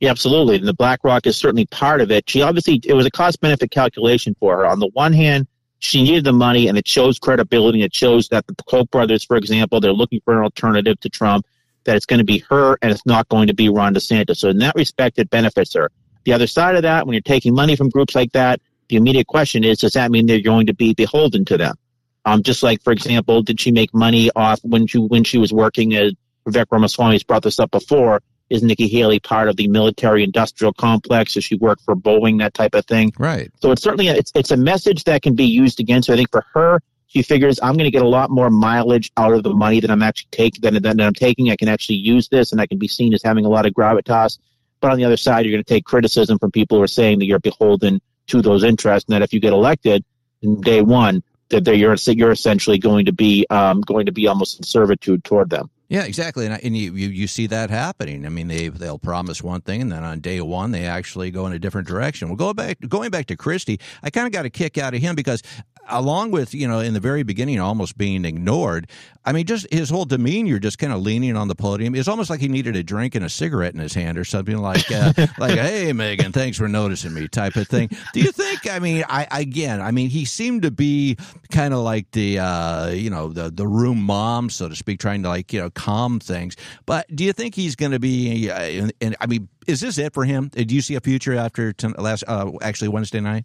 Yeah, 0.02 0.10
absolutely. 0.10 0.56
And 0.56 0.66
the 0.66 0.74
BlackRock 0.74 1.28
is 1.28 1.36
certainly 1.36 1.64
part 1.66 2.00
of 2.00 2.10
it. 2.10 2.28
She 2.28 2.42
obviously, 2.42 2.80
it 2.84 2.94
was 2.94 3.06
a 3.06 3.10
cost 3.10 3.40
benefit 3.40 3.70
calculation 3.70 4.34
for 4.40 4.56
her. 4.56 4.66
On 4.66 4.80
the 4.80 4.88
one 4.88 5.12
hand, 5.12 5.46
she 5.78 6.02
needed 6.02 6.24
the 6.24 6.32
money 6.32 6.66
and 6.66 6.76
it 6.76 6.88
shows 6.88 7.20
credibility. 7.20 7.82
It 7.82 7.94
shows 7.94 8.26
that 8.30 8.44
the 8.48 8.56
Koch 8.68 8.90
brothers, 8.90 9.22
for 9.22 9.36
example, 9.36 9.78
they're 9.78 9.92
looking 9.92 10.20
for 10.24 10.36
an 10.36 10.42
alternative 10.42 10.98
to 11.02 11.08
Trump, 11.08 11.46
that 11.84 11.94
it's 11.94 12.04
going 12.04 12.18
to 12.18 12.24
be 12.24 12.38
her 12.50 12.76
and 12.82 12.90
it's 12.90 13.06
not 13.06 13.28
going 13.28 13.46
to 13.46 13.54
be 13.54 13.68
Ron 13.68 13.94
DeSantis. 13.94 14.38
So 14.38 14.48
in 14.48 14.58
that 14.58 14.74
respect, 14.74 15.20
it 15.20 15.30
benefits 15.30 15.72
her. 15.74 15.88
The 16.24 16.32
other 16.32 16.48
side 16.48 16.74
of 16.74 16.82
that, 16.82 17.06
when 17.06 17.14
you're 17.14 17.20
taking 17.20 17.54
money 17.54 17.76
from 17.76 17.88
groups 17.88 18.16
like 18.16 18.32
that, 18.32 18.60
the 18.88 18.96
immediate 18.96 19.28
question 19.28 19.62
is, 19.62 19.78
does 19.78 19.92
that 19.92 20.10
mean 20.10 20.26
they're 20.26 20.40
going 20.40 20.66
to 20.66 20.74
be 20.74 20.94
beholden 20.94 21.44
to 21.44 21.56
them? 21.56 21.76
Um, 22.24 22.42
just 22.42 22.64
like, 22.64 22.82
for 22.82 22.92
example, 22.92 23.42
did 23.42 23.60
she 23.60 23.70
make 23.70 23.94
money 23.94 24.32
off 24.34 24.58
when 24.64 24.88
she, 24.88 24.98
when 24.98 25.22
she 25.22 25.38
was 25.38 25.52
working 25.52 25.94
as 25.94 26.12
Vivek 26.44 26.66
Ramaswamy's 26.72 27.22
brought 27.22 27.44
this 27.44 27.60
up 27.60 27.70
before, 27.70 28.20
is 28.52 28.62
Nikki 28.62 28.86
Haley 28.86 29.18
part 29.18 29.48
of 29.48 29.56
the 29.56 29.66
military 29.66 30.22
industrial 30.22 30.74
complex? 30.74 31.34
Does 31.34 31.44
she 31.44 31.56
work 31.56 31.80
for 31.80 31.96
Boeing, 31.96 32.38
that 32.40 32.52
type 32.52 32.74
of 32.74 32.84
thing? 32.84 33.12
Right. 33.18 33.50
So 33.62 33.72
it's 33.72 33.82
certainly 33.82 34.08
a, 34.08 34.14
it's 34.14 34.30
it's 34.34 34.50
a 34.50 34.56
message 34.56 35.04
that 35.04 35.22
can 35.22 35.34
be 35.34 35.46
used 35.46 35.80
against 35.80 36.08
her. 36.08 36.14
I 36.14 36.18
think 36.18 36.30
for 36.30 36.44
her, 36.52 36.82
she 37.06 37.22
figures 37.22 37.58
I'm 37.62 37.74
going 37.74 37.86
to 37.86 37.90
get 37.90 38.02
a 38.02 38.08
lot 38.08 38.30
more 38.30 38.50
mileage 38.50 39.10
out 39.16 39.32
of 39.32 39.42
the 39.42 39.54
money 39.54 39.80
that 39.80 39.90
I'm 39.90 40.02
actually 40.02 40.28
taking 40.32 40.60
than, 40.60 40.82
than 40.82 41.00
I'm 41.00 41.14
taking. 41.14 41.50
I 41.50 41.56
can 41.56 41.68
actually 41.68 41.96
use 41.96 42.28
this, 42.28 42.52
and 42.52 42.60
I 42.60 42.66
can 42.66 42.78
be 42.78 42.88
seen 42.88 43.14
as 43.14 43.22
having 43.22 43.46
a 43.46 43.48
lot 43.48 43.64
of 43.64 43.72
gravitas. 43.72 44.38
But 44.80 44.90
on 44.90 44.98
the 44.98 45.04
other 45.06 45.16
side, 45.16 45.46
you're 45.46 45.52
going 45.52 45.64
to 45.64 45.74
take 45.74 45.86
criticism 45.86 46.38
from 46.38 46.50
people 46.50 46.76
who 46.76 46.84
are 46.84 46.88
saying 46.88 47.20
that 47.20 47.24
you're 47.24 47.38
beholden 47.38 48.02
to 48.26 48.42
those 48.42 48.64
interests, 48.64 49.08
and 49.08 49.14
that 49.14 49.22
if 49.22 49.32
you 49.32 49.40
get 49.40 49.54
elected 49.54 50.04
in 50.42 50.60
day 50.60 50.82
one, 50.82 51.22
that 51.48 51.66
you're 51.76 51.96
you're 52.06 52.32
essentially 52.32 52.78
going 52.78 53.06
to 53.06 53.12
be 53.12 53.46
um, 53.48 53.80
going 53.80 54.06
to 54.06 54.12
be 54.12 54.26
almost 54.26 54.58
in 54.58 54.64
servitude 54.64 55.24
toward 55.24 55.48
them. 55.48 55.70
Yeah, 55.92 56.04
exactly, 56.04 56.46
and, 56.46 56.58
and 56.64 56.74
you, 56.74 56.94
you, 56.94 57.08
you 57.08 57.26
see 57.26 57.46
that 57.48 57.68
happening. 57.68 58.24
I 58.24 58.30
mean, 58.30 58.48
they 58.48 58.68
they'll 58.68 58.98
promise 58.98 59.42
one 59.42 59.60
thing, 59.60 59.82
and 59.82 59.92
then 59.92 60.02
on 60.02 60.20
day 60.20 60.40
one 60.40 60.70
they 60.70 60.86
actually 60.86 61.30
go 61.30 61.46
in 61.46 61.52
a 61.52 61.58
different 61.58 61.86
direction. 61.86 62.28
Well, 62.28 62.36
go 62.36 62.54
back 62.54 62.78
going 62.88 63.10
back 63.10 63.26
to 63.26 63.36
Christie, 63.36 63.78
I 64.02 64.08
kind 64.08 64.26
of 64.26 64.32
got 64.32 64.46
a 64.46 64.50
kick 64.50 64.78
out 64.78 64.94
of 64.94 65.02
him 65.02 65.14
because 65.14 65.42
along 65.88 66.30
with 66.30 66.54
you 66.54 66.68
know 66.68 66.80
in 66.80 66.94
the 66.94 67.00
very 67.00 67.22
beginning 67.22 67.58
almost 67.60 67.98
being 67.98 68.24
ignored 68.24 68.88
i 69.24 69.32
mean 69.32 69.44
just 69.44 69.66
his 69.72 69.90
whole 69.90 70.04
demeanor 70.04 70.58
just 70.58 70.78
kind 70.78 70.92
of 70.92 71.00
leaning 71.00 71.36
on 71.36 71.48
the 71.48 71.54
podium 71.54 71.94
it's 71.94 72.08
almost 72.08 72.30
like 72.30 72.40
he 72.40 72.48
needed 72.48 72.76
a 72.76 72.82
drink 72.82 73.14
and 73.14 73.24
a 73.24 73.28
cigarette 73.28 73.74
in 73.74 73.80
his 73.80 73.94
hand 73.94 74.16
or 74.16 74.24
something 74.24 74.58
like 74.58 74.90
uh, 74.90 75.12
like 75.38 75.58
hey 75.58 75.92
Megyn 75.92 76.32
thanks 76.32 76.56
for 76.56 76.68
noticing 76.68 77.14
me 77.14 77.28
type 77.28 77.56
of 77.56 77.66
thing. 77.68 77.90
Do 78.12 78.20
you 78.20 78.32
think 78.32 78.70
i 78.70 78.78
mean 78.78 79.04
i 79.08 79.26
again 79.30 79.80
i 79.80 79.90
mean 79.90 80.08
he 80.08 80.24
seemed 80.24 80.62
to 80.62 80.70
be 80.70 81.16
kind 81.50 81.74
of 81.74 81.80
like 81.80 82.10
the 82.12 82.38
uh, 82.38 82.88
you 82.88 83.10
know 83.10 83.28
the 83.28 83.50
the 83.50 83.66
room 83.66 84.02
mom 84.02 84.50
so 84.50 84.68
to 84.68 84.76
speak 84.76 85.00
trying 85.00 85.22
to 85.22 85.28
like 85.28 85.52
you 85.52 85.60
know 85.60 85.70
calm 85.70 86.20
things. 86.20 86.56
But 86.86 87.14
do 87.14 87.24
you 87.24 87.32
think 87.32 87.54
he's 87.54 87.76
going 87.76 87.92
to 87.92 87.98
be 87.98 88.50
uh, 88.50 88.62
in, 88.62 88.92
in, 89.00 89.16
i 89.20 89.26
mean 89.26 89.48
is 89.66 89.80
this 89.80 89.98
it 89.98 90.12
for 90.12 90.24
him? 90.24 90.48
Do 90.48 90.74
you 90.74 90.80
see 90.80 90.96
a 90.96 91.00
future 91.00 91.34
after 91.34 91.72
t- 91.72 91.88
last 91.98 92.24
uh, 92.26 92.50
actually 92.62 92.88
wednesday 92.88 93.20
night 93.20 93.44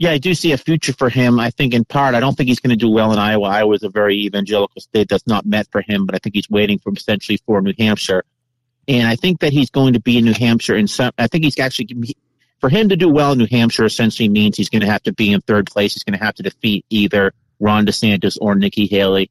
yeah, 0.00 0.12
I 0.12 0.18
do 0.18 0.34
see 0.34 0.52
a 0.52 0.56
future 0.56 0.94
for 0.94 1.10
him. 1.10 1.38
I 1.38 1.50
think 1.50 1.74
in 1.74 1.84
part, 1.84 2.14
I 2.14 2.20
don't 2.20 2.34
think 2.34 2.48
he's 2.48 2.58
going 2.58 2.70
to 2.70 2.76
do 2.76 2.88
well 2.88 3.12
in 3.12 3.18
Iowa. 3.18 3.46
Iowa 3.46 3.74
is 3.74 3.82
a 3.82 3.90
very 3.90 4.16
evangelical 4.16 4.80
state 4.80 5.10
that's 5.10 5.26
not 5.26 5.44
met 5.44 5.68
for 5.70 5.82
him, 5.82 6.06
but 6.06 6.14
I 6.14 6.18
think 6.18 6.34
he's 6.34 6.48
waiting 6.48 6.78
for 6.78 6.90
essentially 6.90 7.38
for 7.44 7.60
New 7.60 7.74
Hampshire. 7.78 8.24
And 8.88 9.06
I 9.06 9.16
think 9.16 9.40
that 9.40 9.52
he's 9.52 9.68
going 9.68 9.92
to 9.92 10.00
be 10.00 10.16
in 10.16 10.24
New 10.24 10.32
Hampshire 10.32 10.74
in 10.74 10.88
some, 10.88 11.12
I 11.18 11.26
think 11.26 11.44
he's 11.44 11.58
actually, 11.58 12.16
for 12.60 12.70
him 12.70 12.88
to 12.88 12.96
do 12.96 13.10
well 13.10 13.32
in 13.32 13.38
New 13.38 13.46
Hampshire 13.46 13.84
essentially 13.84 14.30
means 14.30 14.56
he's 14.56 14.70
going 14.70 14.80
to 14.80 14.90
have 14.90 15.02
to 15.02 15.12
be 15.12 15.34
in 15.34 15.42
third 15.42 15.66
place. 15.66 15.92
He's 15.92 16.02
going 16.02 16.18
to 16.18 16.24
have 16.24 16.34
to 16.36 16.42
defeat 16.42 16.86
either 16.88 17.34
Ron 17.60 17.84
DeSantis 17.84 18.38
or 18.40 18.54
Nikki 18.54 18.86
Haley. 18.86 19.30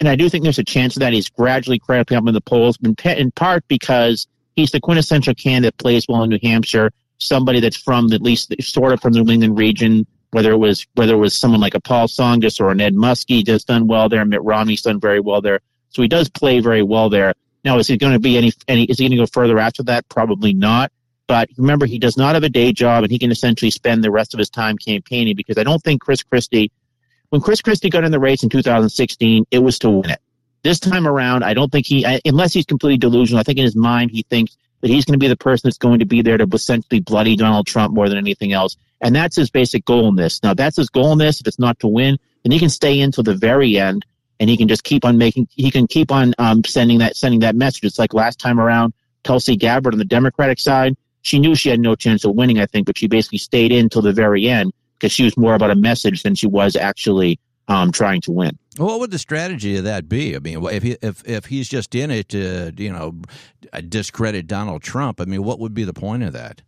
And 0.00 0.08
I 0.08 0.16
do 0.16 0.30
think 0.30 0.42
there's 0.42 0.58
a 0.58 0.64
chance 0.64 0.96
of 0.96 1.00
that. 1.00 1.12
He's 1.12 1.28
gradually 1.28 1.80
creeping 1.80 2.16
up 2.16 2.26
in 2.26 2.32
the 2.32 2.40
polls, 2.40 2.78
in 2.82 3.30
part 3.32 3.68
because 3.68 4.26
he's 4.56 4.70
the 4.70 4.80
quintessential 4.80 5.34
candidate 5.34 5.76
plays 5.76 6.06
well 6.08 6.22
in 6.22 6.30
New 6.30 6.38
Hampshire 6.42 6.92
somebody 7.18 7.60
that's 7.60 7.76
from 7.76 8.12
at 8.12 8.22
least 8.22 8.54
sort 8.60 8.92
of 8.92 9.00
from 9.00 9.12
the 9.12 9.22
New 9.22 9.32
England 9.32 9.58
region, 9.58 10.06
whether 10.30 10.52
it 10.52 10.58
was 10.58 10.86
whether 10.94 11.14
it 11.14 11.18
was 11.18 11.36
someone 11.36 11.60
like 11.60 11.74
a 11.74 11.80
Paul 11.80 12.06
Tsongas 12.06 12.60
or 12.60 12.70
an 12.70 12.80
Ed 12.80 12.94
Muskie 12.94 13.44
just 13.44 13.66
done 13.66 13.86
well 13.86 14.08
there. 14.08 14.24
Mitt 14.24 14.42
Romney's 14.42 14.82
done 14.82 15.00
very 15.00 15.20
well 15.20 15.40
there. 15.40 15.60
So 15.90 16.02
he 16.02 16.08
does 16.08 16.28
play 16.28 16.60
very 16.60 16.82
well 16.82 17.08
there. 17.08 17.34
Now, 17.64 17.78
is 17.78 17.86
he 17.86 17.96
going 17.96 18.12
to 18.12 18.18
be 18.18 18.36
any, 18.36 18.52
any 18.66 18.84
is 18.84 18.98
he 18.98 19.04
going 19.04 19.18
to 19.18 19.22
go 19.22 19.26
further 19.26 19.58
after 19.58 19.82
that? 19.84 20.08
Probably 20.08 20.54
not. 20.54 20.92
But 21.26 21.50
remember, 21.58 21.84
he 21.84 21.98
does 21.98 22.16
not 22.16 22.34
have 22.34 22.42
a 22.42 22.48
day 22.48 22.72
job 22.72 23.04
and 23.04 23.12
he 23.12 23.18
can 23.18 23.30
essentially 23.30 23.70
spend 23.70 24.02
the 24.02 24.10
rest 24.10 24.32
of 24.32 24.38
his 24.38 24.48
time 24.48 24.78
campaigning 24.78 25.36
because 25.36 25.58
I 25.58 25.64
don't 25.64 25.82
think 25.82 26.00
Chris 26.00 26.22
Christie, 26.22 26.72
when 27.28 27.42
Chris 27.42 27.60
Christie 27.60 27.90
got 27.90 28.04
in 28.04 28.12
the 28.12 28.18
race 28.18 28.42
in 28.42 28.48
2016, 28.48 29.44
it 29.50 29.58
was 29.58 29.78
to 29.80 29.90
win 29.90 30.10
it. 30.10 30.20
This 30.62 30.80
time 30.80 31.06
around, 31.06 31.44
I 31.44 31.52
don't 31.52 31.70
think 31.70 31.86
he, 31.86 32.20
unless 32.24 32.54
he's 32.54 32.64
completely 32.64 32.96
delusional, 32.96 33.40
I 33.40 33.42
think 33.42 33.58
in 33.58 33.64
his 33.64 33.76
mind 33.76 34.10
he 34.10 34.22
thinks 34.22 34.56
that 34.80 34.90
he's 34.90 35.04
going 35.04 35.18
to 35.18 35.18
be 35.18 35.28
the 35.28 35.36
person 35.36 35.68
that's 35.68 35.78
going 35.78 35.98
to 35.98 36.06
be 36.06 36.22
there 36.22 36.36
to 36.36 36.48
essentially 36.52 37.00
bloody 37.00 37.36
Donald 37.36 37.66
Trump 37.66 37.94
more 37.94 38.08
than 38.08 38.18
anything 38.18 38.52
else. 38.52 38.76
And 39.00 39.14
that's 39.14 39.36
his 39.36 39.50
basic 39.50 39.84
goal 39.84 40.08
in 40.08 40.16
this. 40.16 40.42
Now, 40.42 40.54
that's 40.54 40.76
his 40.76 40.90
goal 40.90 41.12
in 41.12 41.18
this. 41.18 41.40
If 41.40 41.46
it's 41.46 41.58
not 41.58 41.78
to 41.80 41.88
win, 41.88 42.18
then 42.42 42.52
he 42.52 42.58
can 42.58 42.68
stay 42.68 42.98
in 42.98 43.06
until 43.06 43.24
the 43.24 43.34
very 43.34 43.78
end 43.78 44.04
and 44.40 44.48
he 44.48 44.56
can 44.56 44.68
just 44.68 44.84
keep 44.84 45.04
on 45.04 45.18
making, 45.18 45.48
he 45.50 45.70
can 45.70 45.86
keep 45.86 46.12
on 46.12 46.34
um, 46.38 46.64
sending 46.64 46.98
that, 46.98 47.16
sending 47.16 47.40
that 47.40 47.56
message. 47.56 47.84
It's 47.84 47.98
like 47.98 48.14
last 48.14 48.38
time 48.38 48.60
around, 48.60 48.92
Tulsi 49.24 49.56
Gabbard 49.56 49.94
on 49.94 49.98
the 49.98 50.04
Democratic 50.04 50.58
side, 50.58 50.96
she 51.22 51.38
knew 51.38 51.54
she 51.54 51.68
had 51.68 51.80
no 51.80 51.94
chance 51.94 52.24
of 52.24 52.34
winning, 52.34 52.60
I 52.60 52.66
think, 52.66 52.86
but 52.86 52.96
she 52.96 53.08
basically 53.08 53.38
stayed 53.38 53.72
in 53.72 53.88
till 53.88 54.02
the 54.02 54.12
very 54.12 54.48
end 54.48 54.72
because 54.94 55.12
she 55.12 55.24
was 55.24 55.36
more 55.36 55.54
about 55.54 55.70
a 55.70 55.76
message 55.76 56.22
than 56.22 56.34
she 56.34 56.46
was 56.46 56.76
actually 56.76 57.38
um, 57.68 57.92
trying 57.92 58.20
to 58.22 58.32
win. 58.32 58.58
What 58.76 59.00
would 59.00 59.10
the 59.10 59.18
strategy 59.18 59.76
of 59.76 59.84
that 59.84 60.08
be? 60.08 60.34
I 60.34 60.38
mean, 60.38 60.64
if 60.66 60.82
he, 60.82 60.96
if 61.02 61.26
if 61.28 61.46
he's 61.46 61.68
just 61.68 61.94
in 61.94 62.10
it 62.10 62.30
to 62.30 62.72
you 62.76 62.92
know 62.92 63.20
discredit 63.88 64.46
Donald 64.46 64.82
Trump, 64.82 65.20
I 65.20 65.24
mean, 65.24 65.44
what 65.44 65.58
would 65.60 65.74
be 65.74 65.84
the 65.84 65.92
point 65.92 66.22
of 66.22 66.32
that? 66.32 66.62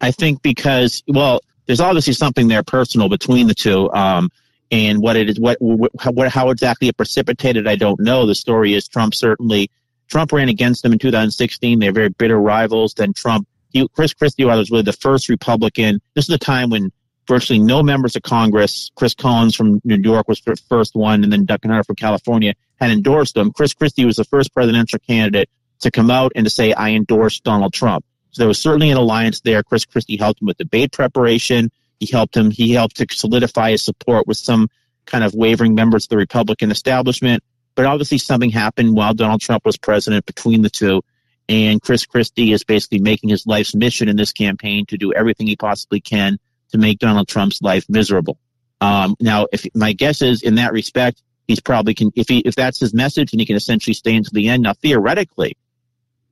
I 0.00 0.10
think 0.12 0.42
because 0.42 1.02
well, 1.08 1.40
there's 1.66 1.80
obviously 1.80 2.12
something 2.12 2.48
there 2.48 2.62
personal 2.62 3.08
between 3.08 3.46
the 3.48 3.54
two. 3.54 3.90
Um, 3.92 4.30
and 4.70 5.00
what 5.00 5.16
it 5.16 5.30
is, 5.30 5.40
what, 5.40 5.56
what, 5.60 6.28
how 6.28 6.50
exactly 6.50 6.88
it 6.88 6.96
precipitated, 6.96 7.66
I 7.66 7.76
don't 7.76 7.98
know. 8.00 8.26
The 8.26 8.34
story 8.34 8.74
is 8.74 8.86
Trump 8.86 9.14
certainly, 9.14 9.70
Trump 10.08 10.32
ran 10.32 10.48
against 10.48 10.82
them 10.82 10.92
in 10.92 10.98
2016. 10.98 11.78
They're 11.78 11.92
very 11.92 12.10
bitter 12.10 12.38
rivals. 12.38 12.94
Then 12.94 13.12
Trump, 13.12 13.48
he, 13.70 13.88
Chris 13.88 14.14
Christie 14.14 14.44
was 14.44 14.70
really 14.70 14.82
the 14.82 14.92
first 14.92 15.28
Republican. 15.28 16.00
This 16.14 16.24
is 16.24 16.28
the 16.28 16.38
time 16.38 16.70
when 16.70 16.92
virtually 17.28 17.58
no 17.58 17.82
members 17.82 18.16
of 18.16 18.22
Congress. 18.22 18.90
Chris 18.96 19.14
Collins 19.14 19.54
from 19.54 19.80
New 19.84 19.96
York 19.96 20.26
was 20.26 20.40
the 20.40 20.56
first 20.68 20.96
one, 20.96 21.22
and 21.22 21.32
then 21.32 21.44
Duncan 21.44 21.70
Hunter 21.70 21.84
from 21.84 21.96
California 21.96 22.54
had 22.80 22.90
endorsed 22.90 23.36
him. 23.36 23.52
Chris 23.52 23.74
Christie 23.74 24.06
was 24.06 24.16
the 24.16 24.24
first 24.24 24.52
presidential 24.52 24.98
candidate 24.98 25.50
to 25.80 25.90
come 25.90 26.10
out 26.10 26.32
and 26.34 26.46
to 26.46 26.50
say, 26.50 26.72
I 26.72 26.90
endorse 26.90 27.40
Donald 27.40 27.72
Trump. 27.72 28.04
So 28.30 28.42
there 28.42 28.48
was 28.48 28.60
certainly 28.60 28.90
an 28.90 28.96
alliance 28.96 29.40
there. 29.40 29.62
Chris 29.62 29.84
Christie 29.84 30.16
helped 30.16 30.40
him 30.40 30.46
with 30.46 30.56
debate 30.56 30.92
preparation. 30.92 31.70
He 32.00 32.06
helped 32.06 32.36
him, 32.36 32.50
he 32.50 32.72
helped 32.72 32.96
to 32.96 33.06
solidify 33.10 33.72
his 33.72 33.84
support 33.84 34.26
with 34.26 34.38
some 34.38 34.68
kind 35.06 35.22
of 35.22 35.34
wavering 35.34 35.74
members 35.74 36.04
of 36.04 36.10
the 36.10 36.16
Republican 36.16 36.70
establishment. 36.70 37.42
But 37.74 37.86
obviously, 37.86 38.18
something 38.18 38.50
happened 38.50 38.94
while 38.94 39.14
Donald 39.14 39.40
Trump 39.40 39.64
was 39.64 39.76
president 39.76 40.26
between 40.26 40.62
the 40.62 40.70
two. 40.70 41.02
And 41.48 41.80
Chris 41.80 42.04
Christie 42.06 42.52
is 42.52 42.64
basically 42.64 42.98
making 42.98 43.30
his 43.30 43.46
life's 43.46 43.74
mission 43.74 44.08
in 44.08 44.16
this 44.16 44.32
campaign 44.32 44.84
to 44.86 44.98
do 44.98 45.12
everything 45.12 45.46
he 45.46 45.56
possibly 45.56 46.00
can 46.00 46.38
to 46.72 46.78
make 46.78 46.98
Donald 46.98 47.28
Trump's 47.28 47.62
life 47.62 47.86
miserable. 47.88 48.38
Um, 48.80 49.16
now, 49.20 49.46
if 49.52 49.66
my 49.74 49.92
guess 49.92 50.22
is 50.22 50.42
in 50.42 50.56
that 50.56 50.72
respect, 50.72 51.22
he's 51.46 51.60
probably 51.60 51.94
can 51.94 52.12
if 52.14 52.28
he 52.28 52.38
if 52.40 52.54
that's 52.54 52.78
his 52.78 52.94
message 52.94 53.32
and 53.32 53.40
he 53.40 53.46
can 53.46 53.56
essentially 53.56 53.94
stay 53.94 54.14
until 54.14 54.32
the 54.34 54.48
end. 54.48 54.62
Now, 54.62 54.74
theoretically, 54.74 55.56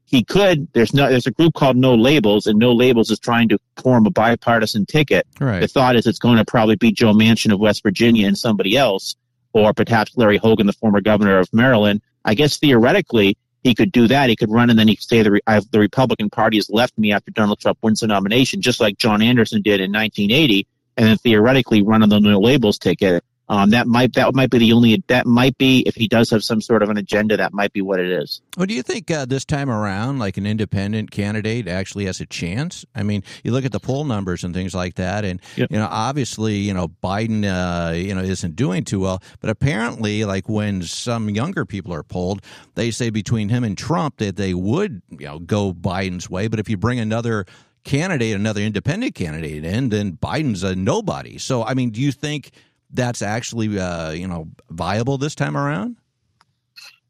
he 0.05 0.23
could. 0.23 0.73
There's 0.73 0.95
no. 0.95 1.09
There's 1.09 1.27
a 1.27 1.33
group 1.33 1.55
called 1.55 1.77
No 1.77 1.95
Labels, 1.95 2.47
and 2.47 2.59
No 2.59 2.73
Labels 2.73 3.11
is 3.11 3.19
trying 3.19 3.49
to 3.49 3.59
form 3.77 4.07
a 4.07 4.11
bipartisan 4.11 4.87
ticket. 4.87 5.27
Right. 5.41 5.61
The 5.61 5.69
thought 5.69 5.97
is 5.97 6.07
it's 6.07 6.21
going 6.21 6.37
to 6.37 6.45
probably 6.45 6.77
be 6.77 6.93
Joe 6.93 7.13
Manchin 7.13 7.53
of 7.53 7.59
West 7.59 7.83
Virginia 7.83 8.29
and 8.29 8.39
somebody 8.39 8.77
else, 8.77 9.17
or 9.53 9.73
perhaps 9.75 10.17
Larry 10.17 10.37
Hogan, 10.37 10.67
the 10.67 10.73
former 10.73 11.01
governor 11.01 11.39
of 11.39 11.53
Maryland. 11.53 12.03
I 12.25 12.35
guess 12.35 12.59
theoretically 12.59 13.37
he 13.67 13.75
could 13.75 13.93
do 13.93 14.07
that. 14.09 14.31
He 14.31 14.37
could 14.37 14.51
run, 14.51 14.71
and 14.71 14.79
then 14.79 14.89
he 14.89 14.97
could 14.97 15.09
say 15.09 15.23
the 15.23 15.41
I, 15.47 15.61
the 15.71 15.81
Republican 15.81 16.31
Party 16.31 16.57
has 16.57 16.71
left 16.71 16.97
me 16.97 17.13
after 17.13 17.31
Donald 17.31 17.61
Trump 17.61 17.79
wins 17.83 18.01
the 18.01 18.07
nomination, 18.07 18.63
just 18.63 18.81
like 18.81 18.97
John 18.97 19.21
Anderson 19.21 19.61
did 19.61 19.81
in 19.81 19.93
1980, 19.93 20.67
and 20.97 21.07
then 21.07 21.17
theoretically 21.19 21.83
run 21.83 22.03
on 22.03 22.09
the 22.09 22.21
No 22.21 22.39
Labels 22.39 22.79
ticket 22.79 23.25
um, 23.49 23.71
that 23.71 23.87
might 23.87 24.15
that 24.15 24.35
might 24.35 24.51
be 24.51 24.59
the 24.59 24.73
only 24.73 25.03
that 25.07 25.27
might 25.27 25.57
be 25.57 25.81
if 25.87 25.95
he 25.95 26.09
does 26.09 26.31
have 26.31 26.43
some 26.43 26.61
sort 26.61 26.83
of 26.83 26.91
an 26.91 26.97
agenda 26.97 27.37
that 27.37 27.53
might 27.53 27.73
be 27.73 27.81
what 27.81 28.01
it 28.01 28.11
is. 28.11 28.41
Well, 28.57 28.67
do 28.67 28.75
you 28.75 28.83
think 28.83 29.11
uh, 29.11 29.25
this 29.25 29.45
time 29.45 29.71
around, 29.71 30.19
like 30.19 30.37
an 30.37 30.47
independent 30.47 31.11
candidate 31.11 31.69
actually 31.69 32.07
has 32.07 32.21
a 32.21 32.27
chance? 32.27 32.85
I 32.95 33.05
mean, 33.05 33.23
you 33.45 33.53
look 33.53 33.65
at 33.65 33.73
the 33.73 33.79
poll 33.79 34.05
numbers 34.05 34.43
and 34.43 34.53
things 34.53 34.75
like 34.75 34.95
that, 34.97 35.25
and 35.25 35.41
yep. 35.55 35.71
you 35.71 35.79
know, 35.79 35.89
obviously, 35.89 36.57
you 36.57 36.75
know, 36.75 36.89
Biden, 36.89 37.45
uh, 37.45 37.93
you 37.93 38.15
know, 38.15 38.23
isn't 38.23 38.57
doing 38.57 38.85
too 38.85 39.01
well. 39.01 39.23
But 39.41 39.51
apparently, 39.51 40.25
like 40.25 40.49
when 40.49 40.83
some 40.83 41.31
younger 41.31 41.65
people 41.65 41.95
are 41.95 42.03
polled, 42.03 42.43
they 42.75 42.91
say 42.91 43.11
between 43.11 43.49
him 43.49 43.63
and 43.63 43.79
Trump 43.79 44.17
that 44.17 44.37
they 44.37 44.55
would, 44.55 45.03
you 45.11 45.27
know, 45.27 45.39
go 45.39 45.73
Biden's 45.73 46.29
way. 46.29 46.49
But 46.49 46.59
if 46.59 46.69
you 46.69 46.77
bring 46.77 46.99
another 46.99 47.47
candidate, 47.85 48.35
another 48.35 48.61
independent 48.61 49.15
candidate 49.15 49.65
in, 49.65 49.91
then 49.91 50.13
Biden's 50.17 50.65
a 50.65 50.75
nobody. 50.75 51.39
So, 51.39 51.63
I 51.63 51.75
mean, 51.75 51.91
do 51.91 52.01
you 52.01 52.11
think? 52.11 52.51
That's 52.91 53.23
actually 53.23 53.79
uh, 53.79 54.11
you 54.11 54.27
know 54.27 54.49
viable 54.71 55.19
this 55.19 55.35
time 55.35 55.57
around? 55.57 55.97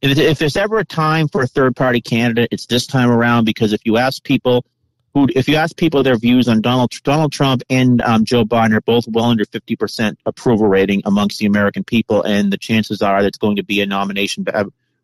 If 0.03 0.39
there's 0.39 0.57
ever 0.57 0.79
a 0.79 0.85
time 0.85 1.29
for 1.29 1.43
a 1.43 1.47
third 1.47 1.75
party 1.75 2.01
candidate, 2.01 2.49
it's 2.53 2.67
this 2.67 2.87
time 2.87 3.11
around 3.11 3.45
because 3.45 3.73
if 3.73 3.81
you 3.85 3.97
ask 3.97 4.23
people 4.23 4.65
who, 5.15 5.27
if 5.35 5.49
you 5.49 5.57
ask 5.57 5.75
people 5.77 6.03
their 6.03 6.19
views 6.19 6.49
on 6.49 6.61
Donald 6.61 6.93
Donald 7.03 7.33
Trump 7.33 7.63
and 7.71 8.03
um, 8.03 8.25
Joe 8.25 8.45
Biden 8.45 8.77
are 8.77 8.83
both 8.83 9.07
well 9.09 9.25
under 9.25 9.45
50 9.47 9.77
percent 9.77 10.19
approval 10.27 10.69
rating 10.69 11.03
amongst 11.05 11.39
the 11.39 11.47
American 11.47 11.83
people, 11.83 12.23
and 12.23 12.53
the 12.53 12.59
chances 12.59 13.03
are 13.03 13.23
that's 13.23 13.39
going 13.39 13.57
to 13.57 13.65
be 13.65 13.81
a 13.81 13.87
nomination 13.87 14.45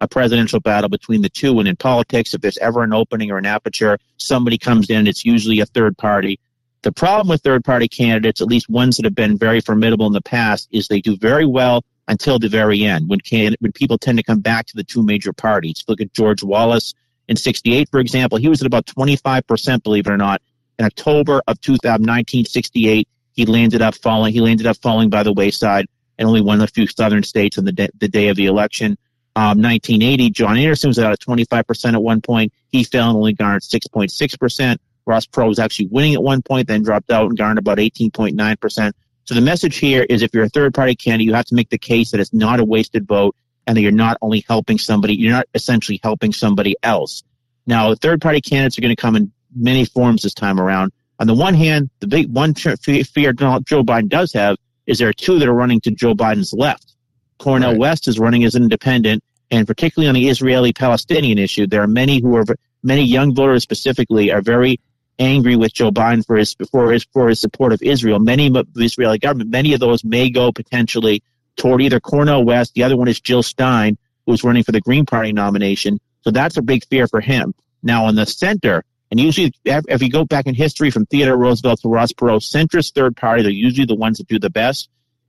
a 0.03 0.09
presidential 0.09 0.59
battle 0.59 0.91
between 0.91 1.23
the 1.23 1.29
two. 1.29 1.59
And 1.61 1.69
in 1.69 1.77
politics, 1.77 2.35
if 2.35 2.41
there's 2.41 2.59
ever 2.59 2.83
an 2.83 2.93
opening 2.93 3.31
or 3.31 3.39
an 3.39 3.47
aperture, 3.47 3.99
somebody 4.17 4.59
comes 4.59 4.91
in, 4.91 5.07
it's 5.07 5.25
usually 5.25 5.61
a 5.61 5.67
third 5.67 5.97
party. 5.97 6.41
The 6.83 6.93
problem 6.93 7.29
with 7.29 7.43
third 7.43 7.65
party 7.65 7.87
candidates, 7.87 8.41
at 8.41 8.49
least 8.49 8.69
ones 8.69 8.97
that 8.97 9.05
have 9.05 9.15
been 9.15 9.39
very 9.39 9.61
formidable 9.61 10.07
in 10.07 10.13
the 10.13 10.21
past, 10.21 10.69
is 10.73 10.89
they 10.89 11.01
do 11.01 11.17
very 11.17 11.47
well 11.47 11.85
until 12.09 12.41
the 12.41 12.49
very 12.49 12.83
end 12.85 13.09
when 13.09 13.21
can, 13.21 13.55
when 13.61 13.71
people 13.71 13.99
tend 13.99 14.19
to 14.19 14.25
come 14.25 14.41
back 14.41 14.67
to 14.67 14.77
the 14.77 14.83
two 14.83 15.03
major 15.03 15.33
parties. 15.33 15.85
Look 15.87 16.01
at 16.01 16.13
George 16.13 16.43
Wallace 16.43 16.95
in 17.29 17.37
68, 17.37 17.89
for 17.89 18.01
example. 18.01 18.37
He 18.37 18.49
was 18.49 18.61
at 18.61 18.67
about 18.67 18.87
25%, 18.87 19.83
believe 19.85 20.09
it 20.09 20.11
or 20.11 20.17
not. 20.17 20.43
In 20.79 20.85
October 20.85 21.41
of 21.47 21.59
1968, 21.59 23.09
he 23.35 23.47
landed 23.47 23.81
up 23.81 23.95
falling. 23.95 24.33
He 24.33 24.41
landed 24.41 24.67
up 24.67 24.77
falling 24.79 25.09
by 25.09 25.23
the 25.23 25.33
wayside 25.33 25.87
and 26.19 26.27
only 26.27 26.41
won 26.41 26.61
a 26.61 26.67
few 26.67 26.89
southern 26.89 27.23
states 27.23 27.59
on 27.59 27.65
the, 27.65 27.73
de- 27.73 27.91
the 27.99 28.09
day 28.09 28.29
of 28.29 28.37
the 28.37 28.47
election. 28.47 28.99
Um, 29.35 29.63
1980, 29.63 30.31
John 30.31 30.57
Anderson 30.59 30.89
was 30.89 30.99
at 30.99 31.19
25% 31.21 31.95
at 31.95 32.03
one 32.03 32.21
point. 32.21 32.53
He 32.69 32.85
fell 32.85 33.09
and 33.09 33.17
only 33.17 33.33
garnered 33.33 33.63
6.6%. 33.63 34.77
Ross 35.07 35.27
Perot 35.27 35.49
was 35.49 35.59
actually 35.59 35.89
winning 35.89 36.15
at 36.15 36.23
one 36.23 36.43
point, 36.43 36.69
then 36.69 36.83
dropped 36.83 37.11
out 37.11 37.29
and 37.29 37.37
garnered 37.37 37.59
about 37.59 37.79
18.9%. 37.79 38.93
So 39.25 39.35
the 39.35 39.41
message 39.41 39.77
here 39.77 40.05
is 40.09 40.23
if 40.23 40.35
you're 40.35 40.45
a 40.45 40.49
third 40.49 40.75
party 40.75 40.95
candidate, 40.95 41.27
you 41.27 41.35
have 41.35 41.47
to 41.47 41.55
make 41.55 41.71
the 41.71 41.79
case 41.79 42.11
that 42.11 42.21
it's 42.21 42.33
not 42.33 42.61
a 42.61 42.65
wasted 42.65 43.07
vote 43.07 43.37
and 43.67 43.77
that 43.77 43.81
you're 43.81 43.93
not 43.93 44.19
only 44.21 44.45
helping 44.49 44.79
somebody, 44.79 45.15
you're 45.15 45.33
not 45.33 45.47
essentially 45.55 46.01
helping 46.03 46.33
somebody 46.33 46.75
else. 46.83 47.23
Now, 47.67 47.91
the 47.91 47.97
third 47.97 48.21
party 48.21 48.41
candidates 48.41 48.79
are 48.79 48.83
going 48.83 48.95
to 48.95 49.01
come 49.01 49.15
in 49.15 49.33
many 49.55 49.85
forms 49.85 50.23
this 50.23 50.35
time 50.35 50.59
around. 50.59 50.93
On 51.21 51.27
the 51.29 51.35
one 51.35 51.55
hand, 51.55 51.91
the 52.01 52.09
big 52.09 52.33
one 52.33 52.55
fear 52.55 53.33
Joe 53.33 53.61
Biden 53.85 54.09
does 54.09 54.33
have 54.33 54.57
is 54.87 54.99
there 54.99 55.09
are 55.09 55.13
two 55.13 55.39
that 55.39 55.49
are 55.49 55.55
running 55.55 55.81
to 55.83 55.93
Joe 55.93 56.15
Biden's 56.15 56.53
left. 56.53 56.97
Cornel 57.39 57.73
right. 57.73 57.79
West 57.79 58.09
is 58.09 58.19
running 58.19 58.43
as 58.45 58.57
an 58.57 58.65
independent, 58.65 59.23
and 59.51 59.67
particularly 59.67 60.09
on 60.09 60.15
the 60.15 60.29
Israeli 60.29 60.73
Palestinian 60.73 61.39
issue, 61.39 61.69
there 61.69 61.83
are 61.83 61.87
many 61.87 62.21
who 62.21 62.37
are 62.37 62.45
many 62.83 63.05
young 63.05 63.35
voters 63.35 63.63
specifically 63.63 64.33
are 64.33 64.43
very 64.43 64.81
angry 65.23 65.57
with 65.57 65.73
Joe 65.73 65.91
Biden 65.91 66.27
for 66.27 66.37
his 66.37 66.55
for 66.71 66.93
his 66.93 67.05
for 67.13 67.29
his 67.29 67.41
support 67.41 67.73
of 67.73 67.81
Israel. 67.83 68.19
Many 68.19 68.49
of 68.49 68.73
the 68.73 68.85
Israeli 68.85 69.19
government, 69.19 69.51
many 69.51 69.73
of 69.75 69.81
those 69.81 70.05
may 70.05 70.31
go 70.31 70.53
potentially 70.53 71.23
toward 71.57 71.81
either 71.81 72.01
Cornel 72.01 72.45
West. 72.45 72.75
The 72.75 72.83
other 72.83 72.97
one 72.97 73.09
is 73.09 73.21
Jill 73.21 73.43
Stein, 73.43 73.97
who's 74.27 74.45
running 74.45 74.65
for 74.65 74.73
the 74.73 74.81
Green 74.81 75.07
Party 75.07 75.33
nomination. 75.33 76.01
So 76.23 76.31
that's 76.31 76.57
a 76.57 76.63
big 76.63 76.85
fear 76.87 77.07
for 77.07 77.21
him. 77.21 77.55
Now 77.83 78.09
in 78.09 78.15
the 78.15 78.27
center, 78.27 78.85
and 79.11 79.21
usually 79.21 79.53
if 79.65 80.03
you 80.03 80.11
go 80.11 80.25
back 80.25 80.47
in 80.47 80.55
history 80.55 80.91
from 80.91 81.07
Theodore 81.07 81.37
Roosevelt 81.37 81.81
to 81.83 81.89
Ross 81.89 82.13
Perot, 82.13 82.41
centrist 82.41 82.95
third 82.95 83.17
party, 83.17 83.43
they're 83.43 83.53
usually 83.53 83.87
the 83.87 83.95
ones 83.95 84.19
that 84.19 84.29
do 84.29 84.39
the 84.39 84.51
best. 84.51 84.89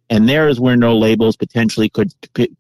And 0.10 0.28
there 0.28 0.48
is 0.50 0.60
where 0.60 0.76
no 0.76 0.98
labels 0.98 1.38
potentially 1.38 1.90
could, 1.90 2.14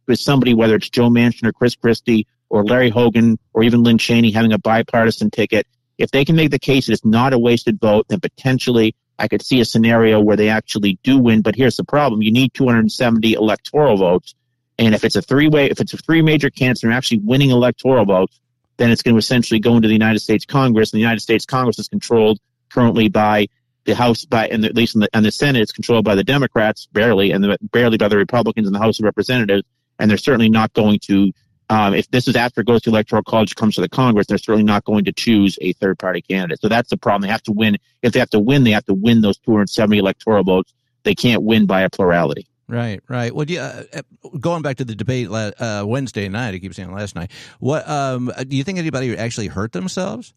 with 0.07 0.19
somebody, 0.19 0.53
whether 0.53 0.75
it's 0.75 0.89
Joe 0.89 1.09
Manchin 1.09 1.45
or 1.45 1.51
Chris 1.51 1.75
Christie 1.75 2.25
or 2.49 2.63
Larry 2.63 2.89
Hogan 2.89 3.37
or 3.53 3.63
even 3.63 3.83
Lynn 3.83 3.97
Cheney 3.97 4.31
having 4.31 4.53
a 4.53 4.57
bipartisan 4.57 5.29
ticket, 5.29 5.67
if 6.03 6.11
they 6.11 6.25
can 6.25 6.35
make 6.35 6.51
the 6.51 6.59
case 6.59 6.85
that 6.85 6.93
it's 6.93 7.05
not 7.05 7.33
a 7.33 7.39
wasted 7.39 7.79
vote, 7.79 8.05
then 8.09 8.19
potentially 8.19 8.95
I 9.17 9.27
could 9.27 9.41
see 9.41 9.61
a 9.61 9.65
scenario 9.65 10.19
where 10.19 10.35
they 10.35 10.49
actually 10.49 10.99
do 11.03 11.17
win. 11.17 11.41
But 11.41 11.55
here's 11.55 11.77
the 11.77 11.83
problem: 11.83 12.21
you 12.21 12.31
need 12.31 12.53
270 12.53 13.33
electoral 13.33 13.97
votes, 13.97 14.35
and 14.77 14.93
if 14.93 15.03
it's 15.03 15.15
a 15.15 15.21
three-way, 15.21 15.69
if 15.69 15.79
it's 15.79 15.93
a 15.93 15.97
three 15.97 16.21
major 16.21 16.49
candidates 16.49 16.83
and 16.83 16.91
are 16.91 16.95
actually 16.95 17.21
winning 17.23 17.51
electoral 17.51 18.05
votes, 18.05 18.39
then 18.77 18.91
it's 18.91 19.01
going 19.01 19.15
to 19.15 19.19
essentially 19.19 19.59
go 19.59 19.75
into 19.75 19.87
the 19.87 19.93
United 19.93 20.19
States 20.19 20.45
Congress, 20.45 20.91
and 20.91 20.97
the 20.97 21.01
United 21.01 21.21
States 21.21 21.45
Congress 21.45 21.79
is 21.79 21.87
controlled 21.87 22.39
currently 22.69 23.07
by 23.07 23.47
the 23.85 23.95
House, 23.95 24.25
by 24.25 24.47
and 24.47 24.65
at 24.65 24.75
least 24.75 24.95
in 24.95 25.01
the, 25.01 25.09
and 25.13 25.25
the 25.25 25.31
Senate, 25.31 25.61
it's 25.61 25.71
controlled 25.71 26.05
by 26.05 26.15
the 26.15 26.23
Democrats 26.23 26.87
barely, 26.91 27.31
and 27.31 27.43
the, 27.43 27.57
barely 27.71 27.97
by 27.97 28.07
the 28.07 28.17
Republicans 28.17 28.67
in 28.67 28.73
the 28.73 28.79
House 28.79 28.99
of 28.99 29.05
Representatives, 29.05 29.63
and 29.99 30.09
they're 30.09 30.17
certainly 30.17 30.49
not 30.49 30.73
going 30.73 30.99
to 31.03 31.31
um, 31.73 31.95
if 31.95 32.07
this 32.12 32.27
is 32.27 32.36
after 32.36 32.62
it 32.62 32.67
goes 32.67 32.83
to 32.83 32.91
electoral 32.91 33.23
college, 33.23 33.55
comes 33.55 33.73
to 33.73 33.81
the 33.81 33.89
Congress, 33.89 34.27
they're 34.27 34.38
certainly 34.38 34.63
not 34.63 34.83
going 34.83 35.05
to 35.05 35.12
choose 35.12 35.57
a 35.59 35.73
third 35.73 35.97
party 35.97 36.21
candidate. 36.21 36.62
So 36.62 36.67
that's 36.69 36.91
the 36.91 36.97
problem. 36.97 37.23
They 37.23 37.31
have 37.31 37.41
to 37.43 37.51
win. 37.51 37.77
If 38.03 38.13
they 38.13 38.19
have 38.19 38.29
to 38.29 38.39
win, 38.39 38.63
they 38.63 38.69
have 38.71 38.86
to 38.86 38.93
win 38.93 39.21
those 39.21 39.39
270 39.39 39.97
electoral 39.97 40.43
votes. 40.43 40.71
They 41.01 41.15
can't 41.15 41.41
win 41.41 41.65
by 41.65 41.81
a 41.81 41.89
plurality. 41.89 42.45
Right, 42.67 43.01
right. 43.09 43.33
Well, 43.33 43.47
yeah. 43.49 43.81
Uh, 43.91 44.01
going 44.39 44.62
back 44.62 44.77
to 44.77 44.86
the 44.86 44.93
debate 44.93 45.29
uh, 45.31 45.83
Wednesday 45.88 46.29
night, 46.29 46.53
I 46.53 46.59
keep 46.59 46.75
saying 46.75 46.93
last 46.93 47.15
night. 47.15 47.31
What 47.59 47.89
um, 47.89 48.31
do 48.47 48.55
you 48.55 48.63
think 48.63 48.77
anybody 48.77 49.17
actually 49.17 49.47
hurt 49.47 49.71
themselves? 49.71 50.31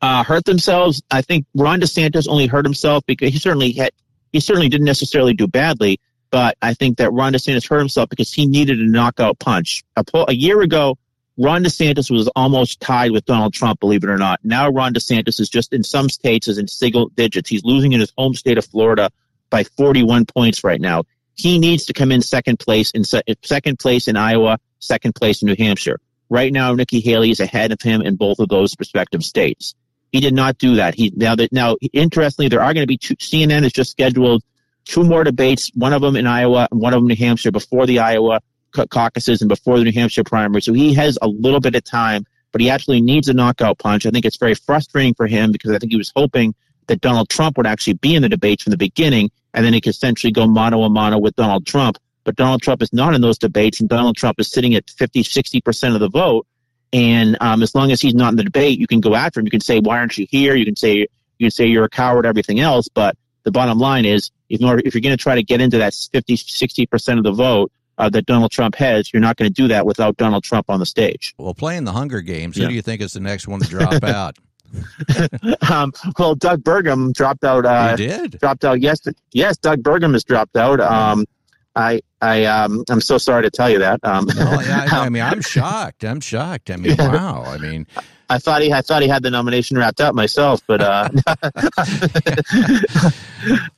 Uh, 0.00 0.24
hurt 0.24 0.46
themselves. 0.46 1.02
I 1.10 1.20
think 1.20 1.44
Ron 1.54 1.82
DeSantis 1.82 2.26
only 2.26 2.46
hurt 2.46 2.64
himself 2.64 3.04
because 3.04 3.34
he 3.34 3.38
certainly 3.38 3.72
had. 3.72 3.92
He 4.32 4.40
certainly 4.40 4.70
didn't 4.70 4.86
necessarily 4.86 5.34
do 5.34 5.46
badly, 5.46 6.00
but 6.30 6.56
I 6.62 6.74
think 6.74 6.98
that 6.98 7.12
Ron 7.12 7.32
DeSantis 7.32 7.68
hurt 7.68 7.78
himself 7.78 8.08
because 8.08 8.32
he 8.32 8.46
needed 8.46 8.78
a 8.78 8.88
knockout 8.88 9.38
punch. 9.38 9.82
A, 9.96 10.04
po- 10.04 10.26
a 10.28 10.32
year 10.32 10.60
ago, 10.60 10.96
Ron 11.36 11.64
DeSantis 11.64 12.10
was 12.10 12.28
almost 12.36 12.80
tied 12.80 13.12
with 13.12 13.24
Donald 13.24 13.54
Trump, 13.54 13.80
believe 13.80 14.04
it 14.04 14.10
or 14.10 14.18
not. 14.18 14.40
Now 14.44 14.68
Ron 14.68 14.92
DeSantis 14.92 15.40
is 15.40 15.48
just 15.48 15.72
in 15.72 15.82
some 15.82 16.08
states 16.08 16.48
is 16.48 16.58
in 16.58 16.68
single 16.68 17.08
digits. 17.08 17.48
He's 17.48 17.64
losing 17.64 17.92
in 17.92 18.00
his 18.00 18.12
home 18.16 18.34
state 18.34 18.58
of 18.58 18.64
Florida 18.66 19.10
by 19.48 19.64
41 19.64 20.26
points 20.26 20.62
right 20.64 20.80
now. 20.80 21.04
He 21.34 21.58
needs 21.58 21.86
to 21.86 21.92
come 21.92 22.12
in 22.12 22.20
second 22.22 22.58
place 22.58 22.90
in 22.90 23.04
se- 23.04 23.22
second 23.42 23.78
place 23.78 24.06
in 24.06 24.16
Iowa, 24.16 24.58
second 24.78 25.14
place 25.14 25.42
in 25.42 25.46
New 25.46 25.56
Hampshire. 25.56 25.98
Right 26.28 26.52
now, 26.52 26.74
Nikki 26.74 27.00
Haley 27.00 27.30
is 27.30 27.40
ahead 27.40 27.72
of 27.72 27.80
him 27.80 28.02
in 28.02 28.16
both 28.16 28.38
of 28.38 28.48
those 28.48 28.74
respective 28.78 29.24
states. 29.24 29.74
He 30.12 30.20
did 30.20 30.34
not 30.34 30.58
do 30.58 30.76
that. 30.76 30.94
He 30.94 31.12
now 31.14 31.36
that 31.36 31.52
now 31.52 31.76
interestingly, 31.92 32.48
there 32.48 32.60
are 32.60 32.74
going 32.74 32.82
to 32.82 32.86
be 32.86 32.98
two, 32.98 33.16
CNN 33.16 33.64
is 33.64 33.72
just 33.72 33.92
scheduled 33.92 34.42
two 34.90 35.04
more 35.04 35.22
debates, 35.22 35.70
one 35.74 35.92
of 35.92 36.02
them 36.02 36.16
in 36.16 36.26
Iowa 36.26 36.66
and 36.70 36.80
one 36.80 36.92
of 36.92 36.98
them 36.98 37.10
in 37.10 37.16
New 37.16 37.24
Hampshire 37.24 37.52
before 37.52 37.86
the 37.86 38.00
Iowa 38.00 38.40
caucuses 38.90 39.40
and 39.40 39.48
before 39.48 39.78
the 39.78 39.84
New 39.84 39.92
Hampshire 39.92 40.24
primary. 40.24 40.62
So 40.62 40.72
he 40.72 40.94
has 40.94 41.16
a 41.22 41.28
little 41.28 41.60
bit 41.60 41.76
of 41.76 41.84
time, 41.84 42.26
but 42.50 42.60
he 42.60 42.70
actually 42.70 43.00
needs 43.00 43.28
a 43.28 43.32
knockout 43.32 43.78
punch. 43.78 44.04
I 44.04 44.10
think 44.10 44.24
it's 44.24 44.36
very 44.36 44.56
frustrating 44.56 45.14
for 45.14 45.28
him 45.28 45.52
because 45.52 45.70
I 45.70 45.78
think 45.78 45.92
he 45.92 45.98
was 45.98 46.12
hoping 46.14 46.54
that 46.88 47.00
Donald 47.00 47.28
Trump 47.28 47.56
would 47.56 47.68
actually 47.68 47.94
be 47.94 48.16
in 48.16 48.22
the 48.22 48.28
debates 48.28 48.64
from 48.64 48.72
the 48.72 48.76
beginning 48.76 49.30
and 49.54 49.64
then 49.64 49.72
he 49.72 49.80
could 49.80 49.94
essentially 49.94 50.32
go 50.32 50.48
mano 50.48 50.82
a 50.82 50.90
mano 50.90 51.18
with 51.18 51.36
Donald 51.36 51.66
Trump. 51.66 51.96
But 52.24 52.34
Donald 52.34 52.60
Trump 52.60 52.82
is 52.82 52.92
not 52.92 53.14
in 53.14 53.20
those 53.20 53.38
debates 53.38 53.78
and 53.78 53.88
Donald 53.88 54.16
Trump 54.16 54.40
is 54.40 54.50
sitting 54.50 54.74
at 54.74 54.90
50, 54.90 55.22
60% 55.22 55.94
of 55.94 56.00
the 56.00 56.08
vote. 56.08 56.48
And 56.92 57.36
um, 57.40 57.62
as 57.62 57.76
long 57.76 57.92
as 57.92 58.00
he's 58.00 58.14
not 58.14 58.30
in 58.30 58.36
the 58.36 58.42
debate, 58.42 58.80
you 58.80 58.88
can 58.88 59.00
go 59.00 59.14
after 59.14 59.38
him. 59.38 59.46
You 59.46 59.52
can 59.52 59.60
say, 59.60 59.78
why 59.78 59.98
aren't 59.98 60.18
you 60.18 60.26
here? 60.28 60.56
You 60.56 60.64
can 60.64 60.74
say, 60.74 61.06
you 61.38 61.46
can 61.46 61.52
say 61.52 61.66
you're 61.66 61.84
a 61.84 61.88
coward, 61.88 62.26
everything 62.26 62.58
else. 62.58 62.88
But 62.88 63.16
the 63.44 63.52
bottom 63.52 63.78
line 63.78 64.04
is, 64.04 64.32
if 64.50 64.60
you're, 64.60 64.78
if 64.80 64.94
you're 64.94 65.00
going 65.00 65.16
to 65.16 65.22
try 65.22 65.34
to 65.34 65.42
get 65.42 65.60
into 65.60 65.78
that 65.78 65.94
50, 65.94 66.36
60% 66.36 67.18
of 67.18 67.24
the 67.24 67.32
vote, 67.32 67.72
uh, 67.98 68.08
that 68.08 68.24
Donald 68.24 68.50
Trump 68.50 68.74
has, 68.76 69.12
you're 69.12 69.20
not 69.20 69.36
going 69.36 69.48
to 69.48 69.52
do 69.52 69.68
that 69.68 69.84
without 69.84 70.16
Donald 70.16 70.42
Trump 70.42 70.70
on 70.70 70.80
the 70.80 70.86
stage. 70.86 71.34
Well, 71.36 71.52
playing 71.52 71.84
the 71.84 71.92
Hunger 71.92 72.22
Games, 72.22 72.56
who 72.56 72.66
do 72.66 72.74
you 72.74 72.80
think 72.80 73.02
is 73.02 73.12
the 73.12 73.20
next 73.20 73.46
one 73.46 73.60
to 73.60 73.68
drop 73.68 73.92
out? 74.04 74.38
um, 75.70 75.92
well, 76.18 76.34
Doug 76.34 76.62
Burgum 76.62 77.12
dropped 77.12 77.44
out. 77.44 77.66
Uh, 77.66 77.96
he 77.96 78.06
did 78.06 78.38
dropped 78.38 78.64
out. 78.64 78.80
Yes, 78.80 79.00
yes, 79.32 79.56
Doug 79.58 79.82
Burgum 79.82 80.12
has 80.12 80.24
dropped 80.24 80.56
out. 80.56 80.80
Um, 80.80 81.26
I, 81.76 82.00
I, 82.20 82.44
um, 82.44 82.84
I'm 82.88 83.00
so 83.00 83.18
sorry 83.18 83.42
to 83.42 83.50
tell 83.50 83.70
you 83.70 83.78
that. 83.80 84.00
Um, 84.02 84.28
I, 84.30 84.88
I, 84.90 85.08
mean, 85.08 85.22
I'm 85.22 85.40
shocked. 85.42 86.04
I'm 86.04 86.20
shocked. 86.20 86.70
I 86.70 86.76
mean, 86.76 86.96
wow. 86.98 87.44
I 87.46 87.58
mean, 87.58 87.86
I 88.30 88.38
thought 88.38 88.62
he 88.62 88.72
I 88.72 88.80
thought 88.80 89.02
he 89.02 89.08
had 89.08 89.24
the 89.24 89.30
nomination 89.30 89.76
wrapped 89.76 90.00
up 90.00 90.14
myself, 90.14 90.62
but 90.68 90.80
uh, 90.80 91.08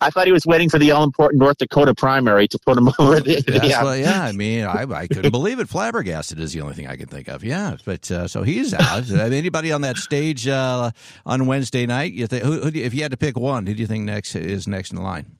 I 0.02 0.10
thought 0.10 0.26
he 0.26 0.32
was 0.32 0.44
waiting 0.44 0.68
for 0.68 0.78
the 0.78 0.90
all 0.90 1.04
important 1.04 1.40
North 1.40 1.56
Dakota 1.56 1.94
primary 1.94 2.46
to 2.48 2.58
put 2.58 2.76
him 2.76 2.88
over. 2.98 3.18
The, 3.20 3.60
yeah. 3.64 3.82
Well, 3.82 3.96
yeah, 3.96 4.22
I 4.22 4.32
mean, 4.32 4.64
I, 4.64 4.82
I 4.82 5.06
couldn't 5.06 5.30
believe 5.30 5.58
it. 5.58 5.70
Flabbergasted 5.70 6.38
is 6.38 6.52
the 6.52 6.60
only 6.60 6.74
thing 6.74 6.86
I 6.86 6.96
can 6.96 7.06
think 7.06 7.28
of. 7.28 7.42
Yeah, 7.42 7.76
but 7.86 8.10
uh, 8.10 8.28
so 8.28 8.42
he's 8.42 8.74
out. 8.74 9.10
Anybody 9.10 9.72
on 9.72 9.80
that 9.80 9.96
stage 9.96 10.46
uh, 10.46 10.90
on 11.24 11.46
Wednesday 11.46 11.86
night? 11.86 12.12
You 12.12 12.26
think, 12.26 12.44
who, 12.44 12.60
who, 12.60 12.68
if 12.74 12.92
you 12.92 13.00
had 13.00 13.12
to 13.12 13.16
pick 13.16 13.38
one, 13.38 13.66
who 13.66 13.72
do 13.72 13.80
you 13.80 13.86
think 13.86 14.04
next 14.04 14.36
is 14.36 14.68
next 14.68 14.90
in 14.90 14.96
the 14.96 15.02
line? 15.02 15.38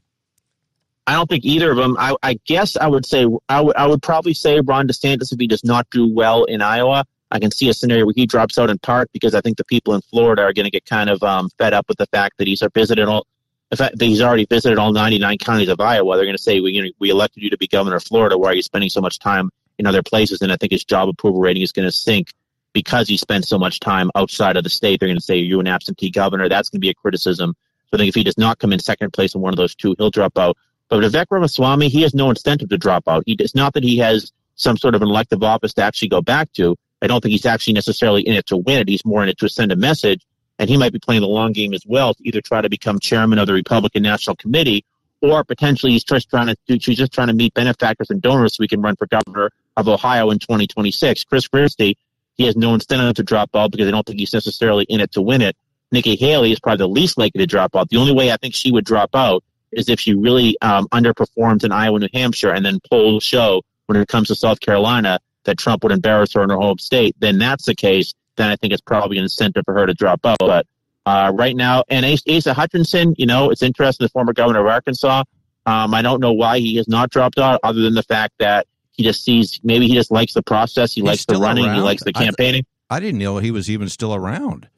I 1.07 1.15
don't 1.17 1.29
think 1.29 1.45
either 1.45 1.71
of 1.71 1.77
them. 1.77 1.97
I, 1.99 2.17
I 2.23 2.41
guess 2.47 2.79
I 2.79 2.87
would 2.87 3.05
say 3.05 3.27
I 3.51 3.61
would 3.61 3.77
I 3.77 3.87
would 3.87 4.03
probably 4.03 4.33
say 4.33 4.61
Ron 4.61 4.89
DeSantis 4.89 5.33
if 5.33 5.39
he 5.39 5.47
does 5.47 5.65
not 5.65 5.91
do 5.91 6.11
well 6.11 6.45
in 6.45 6.63
Iowa. 6.63 7.05
I 7.33 7.39
can 7.39 7.51
see 7.51 7.71
a 7.71 7.75
scenario 7.75 8.05
where 8.05 8.13
he 8.15 8.27
drops 8.27 8.59
out 8.59 8.69
in 8.69 8.79
part 8.79 9.11
because 9.11 9.35
I 9.35 9.41
think 9.41 9.57
the 9.57 9.65
people 9.65 9.95
in 9.95 10.03
Florida 10.03 10.43
are 10.43 10.53
going 10.53 10.67
to 10.67 10.71
get 10.71 10.85
kind 10.85 11.09
of 11.09 11.23
um, 11.23 11.49
fed 11.57 11.73
up 11.73 11.89
with 11.89 11.97
the 11.97 12.07
fact 12.07 12.37
that 12.37 12.47
he's 12.47 12.63
visited 12.75 13.09
all, 13.09 13.27
the 13.71 13.77
fact 13.77 13.99
that 13.99 14.05
he's 14.05 14.21
already 14.21 14.45
visited 14.45 14.79
all 14.79 14.93
99 14.93 15.39
counties 15.39 15.71
of 15.71 15.81
Iowa. 15.81 16.17
They're 16.17 16.27
going 16.27 16.37
to 16.37 16.43
say, 16.43 16.61
we, 16.61 16.73
you 16.73 16.83
know, 16.83 16.91
we 16.99 17.09
elected 17.09 17.43
you 17.43 17.49
to 17.49 17.57
be 17.57 17.67
governor 17.67 17.97
of 17.97 18.05
Florida. 18.05 18.37
Why 18.37 18.51
are 18.51 18.55
you 18.55 18.63
spending 18.63 18.91
so 18.91 19.01
much 19.01 19.19
time 19.19 19.51
in 19.79 19.87
other 19.87 20.03
places? 20.03 20.43
And 20.43 20.53
I 20.53 20.57
think 20.57 20.73
his 20.73 20.85
job 20.85 21.09
approval 21.09 21.41
rating 21.41 21.63
is 21.63 21.73
going 21.73 21.89
to 21.89 21.93
sink 21.93 22.35
because 22.75 23.09
he 23.09 23.17
spends 23.17 23.49
so 23.49 23.59
much 23.59 23.81
time 23.81 24.11
outside 24.15 24.59
of 24.59 24.65
the 24.65 24.71
state. 24.71 25.01
They're 25.01 25.09
going 25.09 25.19
to 25.19 25.25
say, 25.25 25.39
you're 25.39 25.61
an 25.61 25.69
absentee 25.69 26.11
governor. 26.11 26.51
That's 26.51 26.69
going 26.69 26.81
to 26.81 26.85
be 26.85 26.91
a 26.91 26.95
criticism. 26.95 27.55
So 27.87 27.95
I 27.95 27.97
think 27.97 28.11
if 28.11 28.15
he 28.15 28.25
does 28.25 28.37
not 28.37 28.59
come 28.59 28.75
in 28.75 28.79
second 28.79 29.15
place 29.15 29.35
in 29.35 29.41
one 29.41 29.55
of 29.55 29.57
those 29.57 29.75
two, 29.75 29.95
he'll 29.97 30.11
drop 30.11 30.37
out. 30.37 30.59
But 30.91 31.03
Vivek 31.03 31.27
Ramaswamy, 31.31 31.89
he 31.89 32.03
has 32.03 32.13
no 32.13 32.29
incentive 32.29 32.69
to 32.69 32.77
drop 32.77 33.09
out. 33.09 33.23
He 33.25 33.37
does 33.37 33.55
not 33.55 33.73
that 33.73 33.85
he 33.85 33.97
has 33.99 34.33
some 34.57 34.77
sort 34.77 34.95
of 34.95 35.01
an 35.01 35.09
elective 35.09 35.43
office 35.43 35.73
to 35.75 35.83
actually 35.83 36.09
go 36.09 36.21
back 36.21 36.53
to. 36.55 36.77
I 37.03 37.09
don't 37.09 37.21
think 37.21 37.33
he's 37.33 37.47
actually 37.47 37.75
necessarily 37.75 38.23
in 38.23 38.35
it 38.35 38.47
to 38.47 38.57
win 38.57 38.79
it. 38.79 38.89
He's 38.89 39.05
more 39.05 39.23
in 39.23 39.29
it 39.29 39.39
to 39.39 39.49
send 39.49 39.73
a 39.73 39.77
message. 39.77 40.25
And 40.59 40.71
he 40.71 40.77
might 40.77 40.93
be 40.93 41.01
playing 41.01 41.23
the 41.23 41.29
long 41.29 41.53
game 41.53 41.75
as 41.75 41.83
well 41.85 42.15
to 42.15 42.27
either 42.27 42.41
try 42.41 42.61
to 42.61 42.69
become 42.69 43.01
chairman 43.01 43.39
of 43.39 43.47
the 43.47 43.53
Republican 43.53 44.03
National 44.03 44.37
Committee 44.37 44.85
or 45.23 45.45
potentially 45.45 45.93
he's 45.93 46.05
just 46.05 46.29
trying 46.29 46.49
to 46.49 46.79
just 46.79 47.13
trying 47.13 47.29
to 47.29 47.33
meet 47.33 47.55
benefactors 47.55 48.11
and 48.11 48.21
donors 48.21 48.57
so 48.57 48.63
he 48.63 48.69
can 48.69 48.83
run 48.83 48.97
for 48.97 49.07
governor 49.07 49.51
of 49.77 49.89
Ohio 49.89 50.31
in 50.31 50.39
2026. 50.39 51.25
Chris 51.25 51.47
Christie, 51.47 51.97
he 52.35 52.45
has 52.45 52.57
no 52.57 52.75
incentive 52.75 53.15
to 53.15 53.23
drop 53.23 53.51
out 53.55 53.71
because 53.71 53.87
I 53.87 53.93
don't 53.93 54.05
think 54.05 54.19
he's 54.19 54.33
necessarily 54.33 54.85
in 54.85 55.01
it 55.01 55.13
to 55.13 55.23
win 55.23 55.41
it. 55.41 55.57
Nikki 55.93 56.17
Haley 56.17 56.53
is 56.53 56.61
probably 56.61 56.79
the 56.79 56.89
least 56.89 57.19
likely 57.19 57.39
to 57.39 57.47
drop 57.47 57.77
out. 57.77 57.89
The 57.89 57.99
only 57.99 58.13
way 58.13 58.33
I 58.33 58.37
think 58.37 58.55
she 58.55 58.73
would 58.73 58.85
drop 58.85 59.11
out 59.15 59.45
is 59.71 59.89
if 59.89 60.01
she 60.01 60.15
really 60.15 60.57
um, 60.61 60.89
underperforms 60.89 61.65
in 61.65 61.73
Iowa, 61.73 62.01
New 62.01 62.09
Hampshire, 62.13 62.51
and 62.51 62.67
then 62.67 62.81
polls 62.91 63.23
show 63.23 63.63
when 63.87 64.01
it 64.01 64.09
comes 64.09 64.29
to 64.29 64.35
South 64.35 64.61
Carolina 64.61 65.21
that 65.45 65.59
Trump 65.59 65.83
would 65.83 65.93
embarrass 65.93 66.33
her 66.35 66.43
in 66.43 66.51
her 66.51 66.57
home 66.57 66.79
state, 66.79 67.17
then 67.19 67.39
that's 67.39 67.67
the 67.67 67.75
case. 67.75 68.15
Then 68.37 68.49
I 68.49 68.57
think 68.57 68.73
it's 68.73 68.83
probably 68.83 69.19
an 69.19 69.25
incentive 69.25 69.65
for 69.65 69.75
her 69.75 69.87
to 69.87 69.95
drop 69.95 70.25
out. 70.25 70.39
But 70.39 70.67
uh, 71.05 71.33
right 71.35 71.55
now, 71.55 71.85
and 71.89 72.07
Asa 72.07 72.55
Hutchinson, 72.55 73.15
you 73.19 73.27
know, 73.27 73.51
it's 73.51 73.63
interesting. 73.63 74.05
The 74.05 74.09
former 74.11 74.33
governor 74.33 74.61
of 74.61 74.67
Arkansas. 74.67 75.25
Um, 75.65 75.95
I 75.95 76.03
don't 76.03 76.21
know 76.21 76.33
why 76.33 76.59
he 76.59 76.77
has 76.77 76.89
not 76.89 77.11
dropped 77.11 77.39
out, 77.39 77.61
other 77.63 77.83
than 77.83 77.95
the 77.95 78.03
fact 78.03 78.35
that 78.39 78.67
he 78.93 79.05
just 79.05 79.25
sees 79.25 79.61
maybe 79.63 79.87
he 79.87 79.95
just 79.95 80.11
likes 80.11 80.35
the 80.35 80.43
process. 80.43 80.93
He 80.93 81.01
He's 81.01 81.09
likes 81.09 81.25
the 81.25 81.37
running. 81.37 81.67
Around. 81.67 81.77
He 81.77 81.81
likes 81.83 82.05
the 82.05 82.13
campaigning. 82.13 82.65
I, 82.91 82.97
I, 82.97 83.01
didn't 83.01 83.19
know 83.19 83.39
he 83.39 83.51
was 83.51 83.71
even 83.71 83.89
still 83.89 84.15
around. 84.15 84.69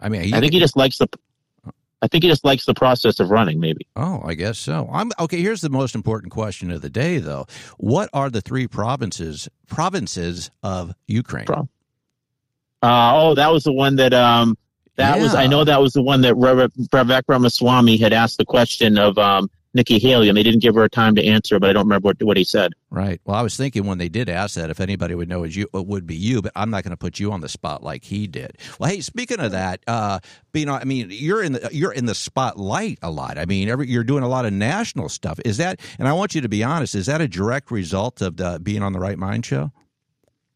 I 0.00 0.08
mean, 0.08 0.22
he, 0.22 0.34
I 0.34 0.40
think 0.40 0.52
he 0.52 0.58
just 0.58 0.76
likes 0.76 0.98
the 0.98 1.08
I 2.02 2.08
think 2.08 2.24
he 2.24 2.30
just 2.30 2.44
likes 2.44 2.66
the 2.66 2.74
process 2.74 3.18
of 3.18 3.30
running, 3.30 3.60
maybe. 3.60 3.86
Oh, 3.96 4.22
I 4.24 4.34
guess 4.34 4.58
so. 4.58 4.88
I'm 4.92 5.10
okay. 5.18 5.40
Here's 5.40 5.62
the 5.62 5.70
most 5.70 5.94
important 5.94 6.32
question 6.32 6.70
of 6.70 6.82
the 6.82 6.90
day, 6.90 7.18
though. 7.18 7.46
What 7.78 8.10
are 8.12 8.28
the 8.28 8.42
three 8.42 8.66
provinces 8.66 9.48
provinces 9.66 10.50
of 10.62 10.94
Ukraine? 11.06 11.46
Uh, 11.48 11.66
oh, 12.82 13.34
that 13.34 13.50
was 13.50 13.64
the 13.64 13.72
one 13.72 13.96
that 13.96 14.12
um 14.12 14.58
that 14.96 15.16
yeah. 15.16 15.22
was 15.22 15.34
I 15.34 15.46
know 15.46 15.64
that 15.64 15.80
was 15.80 15.94
the 15.94 16.02
one 16.02 16.20
that 16.22 16.34
Vivek 16.34 17.22
Ramaswamy 17.26 17.96
had 17.96 18.12
asked 18.12 18.36
the 18.36 18.44
question 18.44 18.98
of 18.98 19.16
um 19.16 19.48
Nikki 19.74 19.98
Haley, 19.98 20.28
and 20.28 20.38
they 20.38 20.42
didn't 20.42 20.62
give 20.62 20.76
her 20.76 20.88
time 20.88 21.16
to 21.16 21.24
answer, 21.24 21.58
but 21.58 21.68
I 21.68 21.72
don't 21.72 21.84
remember 21.84 22.06
what, 22.06 22.22
what 22.22 22.36
he 22.36 22.44
said. 22.44 22.72
Right. 22.90 23.20
Well, 23.24 23.36
I 23.36 23.42
was 23.42 23.56
thinking 23.56 23.84
when 23.86 23.98
they 23.98 24.08
did 24.08 24.28
ask 24.28 24.54
that, 24.54 24.70
if 24.70 24.80
anybody 24.80 25.16
would 25.16 25.28
know, 25.28 25.42
it, 25.42 25.54
you, 25.54 25.68
it 25.74 25.86
would 25.86 26.06
be 26.06 26.14
you, 26.14 26.40
but 26.40 26.52
I'm 26.54 26.70
not 26.70 26.84
going 26.84 26.92
to 26.92 26.96
put 26.96 27.18
you 27.18 27.32
on 27.32 27.40
the 27.40 27.48
spot 27.48 27.82
like 27.82 28.04
he 28.04 28.28
did. 28.28 28.56
Well, 28.78 28.90
hey, 28.90 29.00
speaking 29.00 29.40
of 29.40 29.50
that, 29.50 29.82
uh, 29.88 30.20
being, 30.52 30.70
I 30.70 30.84
mean, 30.84 31.08
you're 31.10 31.42
in 31.42 31.52
the 31.52 31.68
you're 31.72 31.92
in 31.92 32.06
the 32.06 32.14
spotlight 32.14 32.98
a 33.02 33.10
lot. 33.10 33.36
I 33.36 33.46
mean, 33.46 33.68
every, 33.68 33.88
you're 33.88 34.04
doing 34.04 34.22
a 34.22 34.28
lot 34.28 34.46
of 34.46 34.52
national 34.52 35.08
stuff. 35.08 35.40
Is 35.44 35.56
that? 35.56 35.80
And 35.98 36.06
I 36.06 36.12
want 36.12 36.34
you 36.34 36.40
to 36.40 36.48
be 36.48 36.62
honest. 36.62 36.94
Is 36.94 37.06
that 37.06 37.20
a 37.20 37.26
direct 37.26 37.70
result 37.70 38.22
of 38.22 38.36
the, 38.36 38.60
being 38.62 38.82
on 38.82 38.92
the 38.92 39.00
Right 39.00 39.18
Mind 39.18 39.44
show? 39.44 39.72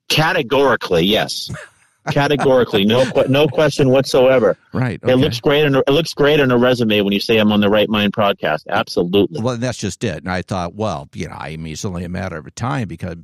Categorically, 0.09 1.05
yes. 1.05 1.51
categorically, 2.11 2.85
no 2.85 3.05
no 3.29 3.47
question 3.49 3.91
whatsoever. 3.91 4.57
Right. 4.73 5.03
Okay. 5.03 5.13
It 5.13 5.17
looks 5.17 5.41
great. 5.41 5.65
On, 5.65 5.75
it 5.77 5.91
looks 5.91 6.15
great 6.15 6.41
on 6.41 6.51
a 6.51 6.59
resume 6.59 7.01
when 7.01 7.13
you 7.13 7.21
say 7.21 7.39
I'm 7.39 7.53
on 7.53 7.61
the 7.61 7.71
Right 7.71 7.89
Mind 7.89 8.13
podcast. 8.13 8.67
Absolutely. 8.69 9.41
Well, 9.41 9.57
that's 9.57 9.79
just 9.79 10.05
it. 10.05 10.19
And 10.19 10.31
I 10.31 10.43
thought, 10.43 10.75
well, 10.75 11.09
you 11.15 11.29
know, 11.29 11.37
I 11.39 11.57
mean, 11.57 11.73
it's 11.73 11.85
only 11.85 12.05
a 12.05 12.09
matter 12.09 12.37
of 12.37 12.55
time 12.55 12.89
because, 12.89 13.17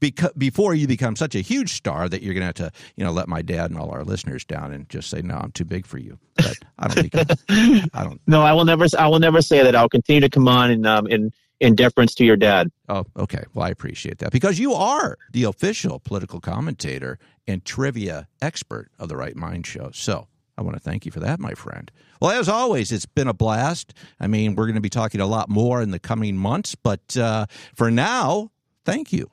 because 0.00 0.32
before 0.36 0.74
you 0.74 0.86
become 0.86 1.16
such 1.16 1.34
a 1.34 1.40
huge 1.40 1.74
star 1.74 2.08
that 2.08 2.22
you're 2.22 2.34
going 2.34 2.52
to 2.52 2.62
have 2.64 2.72
to, 2.72 2.78
you 2.96 3.04
know, 3.04 3.12
let 3.12 3.28
my 3.28 3.42
dad 3.42 3.70
and 3.70 3.78
all 3.78 3.90
our 3.90 4.04
listeners 4.04 4.44
down 4.44 4.72
and 4.72 4.88
just 4.88 5.10
say, 5.10 5.22
no, 5.22 5.34
I'm 5.34 5.52
too 5.52 5.64
big 5.64 5.86
for 5.86 5.98
you. 5.98 6.18
But 6.36 6.58
I 6.78 6.88
don't 6.88 7.10
think 7.10 7.90
I 7.94 8.04
don't. 8.04 8.20
No, 8.26 8.42
I 8.42 8.52
will 8.52 8.64
never. 8.64 8.86
I 8.98 9.08
will 9.08 9.18
never 9.18 9.40
say 9.42 9.62
that. 9.62 9.74
I'll 9.74 9.88
continue 9.88 10.20
to 10.20 10.28
come 10.28 10.48
on 10.48 10.70
and 10.70 10.86
um 10.86 11.06
and 11.06 11.32
in 11.60 11.74
deference 11.74 12.14
to 12.14 12.24
your 12.24 12.36
dad. 12.36 12.70
Oh, 12.88 13.04
okay. 13.16 13.44
Well, 13.54 13.66
I 13.66 13.70
appreciate 13.70 14.18
that 14.18 14.32
because 14.32 14.58
you 14.58 14.74
are 14.74 15.16
the 15.32 15.44
official 15.44 15.98
political 15.98 16.40
commentator 16.40 17.18
and 17.46 17.64
trivia 17.64 18.28
expert 18.40 18.90
of 18.98 19.08
the 19.08 19.16
Right 19.16 19.36
Mind 19.36 19.66
Show. 19.66 19.90
So 19.92 20.28
I 20.56 20.62
want 20.62 20.76
to 20.76 20.80
thank 20.80 21.06
you 21.06 21.12
for 21.12 21.20
that, 21.20 21.40
my 21.40 21.54
friend. 21.54 21.90
Well, 22.20 22.32
as 22.32 22.48
always, 22.48 22.92
it's 22.92 23.06
been 23.06 23.28
a 23.28 23.34
blast. 23.34 23.94
I 24.20 24.26
mean, 24.26 24.54
we're 24.54 24.66
going 24.66 24.74
to 24.74 24.80
be 24.80 24.88
talking 24.88 25.20
a 25.20 25.26
lot 25.26 25.48
more 25.48 25.80
in 25.80 25.90
the 25.90 25.98
coming 25.98 26.36
months, 26.36 26.74
but 26.74 27.16
uh, 27.16 27.46
for 27.74 27.90
now, 27.90 28.50
thank 28.84 29.12
you. 29.12 29.30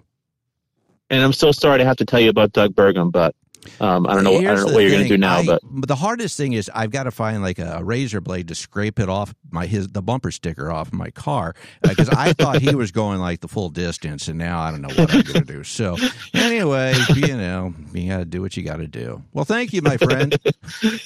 And 1.09 1.23
I'm 1.23 1.33
so 1.33 1.51
sorry 1.51 1.79
to 1.79 1.85
have 1.85 1.97
to 1.97 2.05
tell 2.05 2.19
you 2.19 2.29
about 2.29 2.53
Doug 2.53 2.73
Burgum, 2.73 3.11
but 3.11 3.35
um, 3.79 4.07
I 4.07 4.13
don't 4.13 4.23
know. 4.23 4.39
Here's 4.39 4.45
I 4.45 4.55
don't 4.55 4.67
know 4.67 4.73
what 4.73 4.81
you're 4.81 4.91
going 4.91 5.03
to 5.03 5.09
do 5.09 5.17
now, 5.17 5.39
I, 5.39 5.45
but 5.61 5.87
the 5.87 5.95
hardest 5.95 6.37
thing 6.37 6.53
is 6.53 6.69
I've 6.73 6.91
got 6.91 7.03
to 7.03 7.11
find 7.11 7.41
like 7.41 7.59
a 7.59 7.83
razor 7.83 8.21
blade 8.21 8.47
to 8.49 8.55
scrape 8.55 8.99
it 8.99 9.09
off 9.09 9.33
my 9.51 9.65
his 9.65 9.87
the 9.87 10.01
bumper 10.01 10.31
sticker 10.31 10.71
off 10.71 10.91
my 10.93 11.09
car 11.11 11.55
because 11.81 12.09
uh, 12.09 12.15
I 12.17 12.33
thought 12.33 12.61
he 12.61 12.75
was 12.75 12.91
going 12.91 13.19
like 13.19 13.41
the 13.41 13.47
full 13.47 13.69
distance, 13.69 14.27
and 14.27 14.37
now 14.37 14.59
I 14.59 14.71
don't 14.71 14.81
know 14.81 14.89
what 14.89 15.13
I'm 15.13 15.21
going 15.21 15.45
to 15.45 15.53
do. 15.53 15.63
So 15.63 15.97
anyway, 16.33 16.93
you 17.15 17.35
know, 17.35 17.73
you 17.93 18.09
got 18.09 18.17
to 18.17 18.25
do 18.25 18.41
what 18.41 18.55
you 18.57 18.63
got 18.63 18.77
to 18.77 18.87
do. 18.87 19.23
Well, 19.33 19.45
thank 19.45 19.73
you, 19.73 19.81
my 19.81 19.97
friend. 19.97 20.37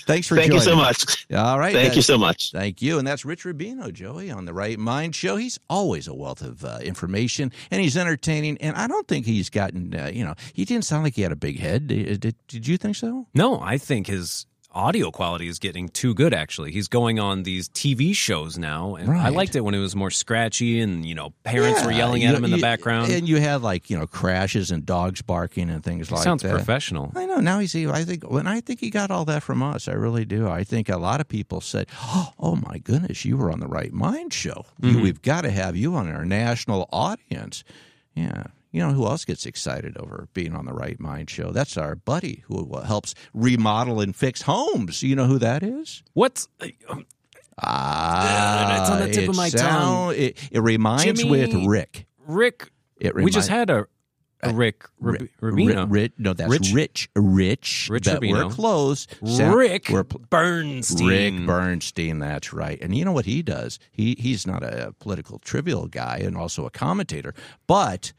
Thanks 0.06 0.28
for 0.28 0.36
thank 0.36 0.54
you 0.54 0.60
so 0.60 0.76
much. 0.76 1.26
All 1.34 1.60
right, 1.60 1.74
thank 1.74 1.96
you 1.96 2.02
so 2.02 2.18
much. 2.18 2.52
Thank 2.52 2.82
you, 2.82 2.98
and 2.98 3.08
that's 3.08 3.26
Rich 3.26 3.44
Rubino, 3.44 3.94
Joey, 3.94 4.32
on 4.32 4.46
the 4.46 4.54
Right 4.54 4.80
Mind 4.80 5.16
Show. 5.16 5.36
He's 5.36 5.60
always 5.70 6.08
a 6.08 6.14
wealth 6.14 6.42
of 6.42 6.64
uh, 6.66 6.80
information, 6.82 7.52
and 7.72 7.82
he's 7.82 7.98
entertaining. 7.98 8.58
And 8.58 8.76
I 8.76 8.88
don't 8.88 9.08
think 9.08 9.26
he's 9.26 9.50
gotten, 9.50 9.94
uh, 9.94 10.12
you 10.14 10.26
know, 10.26 10.36
he 10.54 10.66
didn't 10.66 10.86
sound 10.86 11.04
like 11.04 11.16
he 11.16 11.22
had 11.22 11.32
a 11.32 11.38
big 11.38 11.60
head. 11.60 11.88
Did, 11.88 12.20
did, 12.20 12.36
did 12.50 12.68
you 12.68 12.78
think 12.78 12.98
so? 12.98 13.28
No, 13.34 13.62
I 13.62 13.78
think 13.78 14.08
his 14.08 14.46
audio 14.72 15.10
quality 15.10 15.48
is 15.48 15.58
getting 15.58 15.90
too 15.90 16.14
good 16.14 16.34
actually. 16.34 16.72
He's 16.72 16.88
going 16.88 17.20
on 17.20 17.42
these 17.42 17.68
tv 17.70 18.14
shows 18.14 18.56
now 18.56 18.94
and 18.96 19.10
right. 19.10 19.26
i 19.26 19.30
liked 19.30 19.56
it 19.56 19.62
when 19.62 19.74
it 19.74 19.80
was 19.80 19.96
more 19.96 20.12
scratchy 20.12 20.80
and 20.80 21.04
you 21.04 21.16
know 21.16 21.34
parents 21.44 21.80
yeah, 21.80 21.86
were 21.88 21.92
yelling 21.92 22.24
at 22.24 22.36
him 22.36 22.46
in 22.46 22.52
the 22.52 22.62
background. 22.62 23.12
and 23.12 23.28
you 23.28 23.38
had 23.38 23.64
like 23.64 23.90
you 23.90 23.98
know 23.98 24.06
crashes 24.06 24.70
and 24.70 24.86
dogs 24.86 25.24
barking 25.24 25.72
and 25.72 25.84
things 25.84 26.12
like 26.12 26.22
sounds 26.22 26.44
that. 26.44 26.50
sounds 26.50 26.60
professional. 26.62 27.12
I 27.16 27.26
know 27.26 27.40
now 27.40 27.58
he's 27.58 27.76
i 27.76 28.04
think 28.04 28.30
when 28.30 28.46
i 28.46 28.62
think 28.62 28.80
he 28.80 28.92
got 28.92 29.10
all 29.10 29.26
that 29.26 29.42
from 29.42 29.64
us 29.64 29.88
i 29.88 29.94
really 29.94 30.26
do. 30.26 30.48
I 30.48 30.64
think 30.64 30.88
a 30.88 30.98
lot 30.98 31.20
of 31.20 31.28
people 31.28 31.62
said 31.62 31.88
oh 32.04 32.60
my 32.68 32.78
goodness 32.78 33.26
you 33.26 33.38
were 33.38 33.52
on 33.52 33.62
the 33.62 33.68
right 33.68 33.92
mind 33.92 34.34
show. 34.34 34.66
Mm-hmm. 34.82 35.02
we've 35.02 35.22
got 35.24 35.42
to 35.42 35.50
have 35.50 35.76
you 35.76 35.96
on 35.96 36.12
our 36.12 36.26
national 36.26 36.88
audience. 36.92 37.64
Yeah 38.14 38.44
you 38.72 38.80
know 38.82 38.92
who 38.92 39.06
else 39.06 39.26
gets 39.26 39.46
excited 39.46 39.98
over 39.98 40.28
being 40.34 40.56
on 40.56 40.66
the 40.66 40.74
Right 40.74 41.00
Mind 41.00 41.30
show? 41.30 41.52
That's 41.52 41.78
our 41.78 41.96
buddy 41.96 42.44
who 42.48 42.80
helps 42.86 43.16
remodel 43.34 44.00
and 44.00 44.16
fix 44.16 44.44
homes. 44.44 45.04
You 45.04 45.16
know 45.16 45.26
who 45.26 45.40
that 45.40 45.64
is? 45.64 46.04
What's 46.14 46.48
Ah, 47.62 48.78
uh, 48.78 48.82
it's 48.82 48.90
on 48.90 49.00
the 49.00 49.12
tip 49.12 49.30
of 49.30 49.36
my 49.36 49.50
sound, 49.50 50.16
tongue. 50.16 50.16
It, 50.16 50.38
it 50.52 50.62
reminds 50.62 51.04
Jimmy, 51.04 51.30
with 51.30 51.54
Rick. 51.68 52.06
Rick. 52.26 52.72
It 53.00 53.16
we 53.16 53.32
just 53.32 53.50
had 53.50 53.70
a, 53.70 53.88
a 54.42 54.54
Rick 54.54 54.86
Rubino. 55.02 56.12
No, 56.18 56.34
that's 56.34 56.50
Rich. 56.50 56.74
Rich. 56.74 57.10
Rich. 57.16 57.88
Rich 57.92 58.06
Rubino. 58.06 58.46
We're 58.46 58.50
close. 58.50 59.08
Rick 59.22 59.90
we're, 59.90 60.04
Bernstein. 60.04 61.08
Rick 61.08 61.48
Bernstein. 61.48 62.20
That's 62.20 62.54
right. 62.54 62.80
And 62.82 62.96
you 62.96 63.04
know 63.04 63.12
what 63.12 63.26
he 63.26 63.42
does? 63.42 63.80
He 63.92 64.16
he's 64.20 64.48
not 64.48 64.64
a 64.64 64.94
political 65.00 65.40
trivial 65.40 65.88
guy 65.88 66.22
and 66.24 66.38
also 66.38 66.66
a 66.66 66.70
commentator, 66.70 67.34
but 67.68 68.14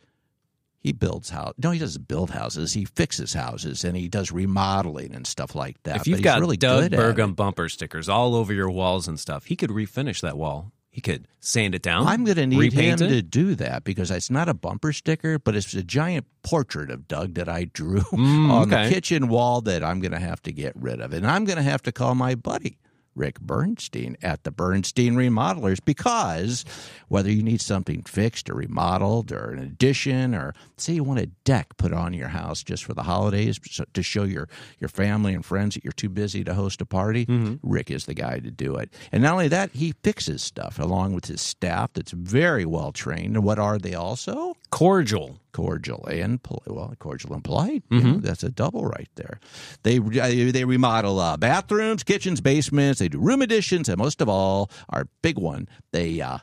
he 0.80 0.92
builds 0.92 1.28
house. 1.28 1.52
No, 1.58 1.70
he 1.70 1.78
doesn't 1.78 2.08
build 2.08 2.30
houses. 2.30 2.72
He 2.72 2.86
fixes 2.86 3.34
houses 3.34 3.84
and 3.84 3.96
he 3.96 4.08
does 4.08 4.32
remodeling 4.32 5.14
and 5.14 5.26
stuff 5.26 5.54
like 5.54 5.80
that. 5.82 5.96
If 5.96 6.06
you've 6.06 6.22
got 6.22 6.40
really 6.40 6.56
Doug 6.56 6.90
Burgum 6.90 7.36
bumper 7.36 7.68
stickers 7.68 8.08
all 8.08 8.34
over 8.34 8.52
your 8.52 8.70
walls 8.70 9.06
and 9.06 9.20
stuff, 9.20 9.44
he 9.44 9.56
could 9.56 9.70
refinish 9.70 10.22
that 10.22 10.38
wall. 10.38 10.72
He 10.88 11.00
could 11.00 11.28
sand 11.38 11.74
it 11.74 11.82
down. 11.82 12.06
I'm 12.08 12.24
going 12.24 12.36
to 12.36 12.46
need 12.46 12.72
him 12.72 12.94
it. 12.94 12.96
to 12.96 13.22
do 13.22 13.54
that 13.54 13.84
because 13.84 14.10
it's 14.10 14.30
not 14.30 14.48
a 14.48 14.54
bumper 14.54 14.92
sticker, 14.92 15.38
but 15.38 15.54
it's 15.54 15.72
a 15.74 15.84
giant 15.84 16.26
portrait 16.42 16.90
of 16.90 17.06
Doug 17.06 17.34
that 17.34 17.48
I 17.48 17.64
drew 17.64 18.00
mm, 18.12 18.50
on 18.50 18.72
okay. 18.72 18.88
the 18.88 18.94
kitchen 18.94 19.28
wall 19.28 19.60
that 19.60 19.84
I'm 19.84 20.00
going 20.00 20.12
to 20.12 20.18
have 20.18 20.42
to 20.42 20.52
get 20.52 20.72
rid 20.74 21.00
of. 21.00 21.12
And 21.12 21.26
I'm 21.26 21.44
going 21.44 21.58
to 21.58 21.62
have 21.62 21.82
to 21.82 21.92
call 21.92 22.16
my 22.16 22.34
buddy 22.34 22.78
Rick 23.14 23.40
Bernstein 23.40 24.16
at 24.22 24.44
the 24.44 24.50
Bernstein 24.50 25.14
Remodelers 25.14 25.78
because 25.84 26.64
whether 27.08 27.30
you 27.30 27.42
need 27.42 27.60
something 27.60 28.02
fixed 28.02 28.48
or 28.48 28.54
remodeled 28.54 29.32
or 29.32 29.50
an 29.50 29.58
addition 29.58 30.34
or 30.34 30.54
say 30.76 30.94
you 30.94 31.04
want 31.04 31.20
a 31.20 31.26
deck 31.44 31.76
put 31.76 31.92
on 31.92 32.14
your 32.14 32.28
house 32.28 32.62
just 32.62 32.84
for 32.84 32.94
the 32.94 33.02
holidays 33.02 33.58
to 33.92 34.02
show 34.02 34.24
your, 34.24 34.48
your 34.78 34.88
family 34.88 35.34
and 35.34 35.44
friends 35.44 35.74
that 35.74 35.84
you're 35.84 35.92
too 35.92 36.08
busy 36.08 36.44
to 36.44 36.54
host 36.54 36.80
a 36.80 36.86
party, 36.86 37.26
mm-hmm. 37.26 37.56
Rick 37.62 37.90
is 37.90 38.06
the 38.06 38.14
guy 38.14 38.38
to 38.38 38.50
do 38.50 38.76
it. 38.76 38.92
And 39.12 39.22
not 39.22 39.32
only 39.32 39.48
that, 39.48 39.70
he 39.72 39.94
fixes 40.02 40.42
stuff 40.42 40.78
along 40.78 41.14
with 41.14 41.26
his 41.26 41.40
staff 41.40 41.92
that's 41.92 42.12
very 42.12 42.64
well 42.64 42.92
trained. 42.92 43.36
And 43.36 43.44
what 43.44 43.58
are 43.58 43.78
they 43.78 43.94
also? 43.94 44.56
Cordial 44.70 45.40
cordial 45.52 46.06
and 46.06 46.40
well, 46.66 46.94
cordial 46.98 47.34
and 47.34 47.44
polite. 47.44 47.82
Mm-hmm. 47.90 48.06
You 48.06 48.12
know, 48.14 48.18
that's 48.18 48.42
a 48.42 48.50
double 48.50 48.84
right 48.84 49.08
there. 49.16 49.40
They 49.82 49.98
they 49.98 50.64
remodel 50.64 51.18
uh, 51.18 51.36
bathrooms, 51.36 52.02
kitchens, 52.02 52.40
basements. 52.40 53.00
They 53.00 53.08
do 53.08 53.18
room 53.18 53.42
additions, 53.42 53.88
and 53.88 53.98
most 53.98 54.20
of 54.20 54.28
all, 54.28 54.70
our 54.88 55.06
big 55.22 55.38
one, 55.38 55.68
they 55.92 56.20
uh, 56.20 56.38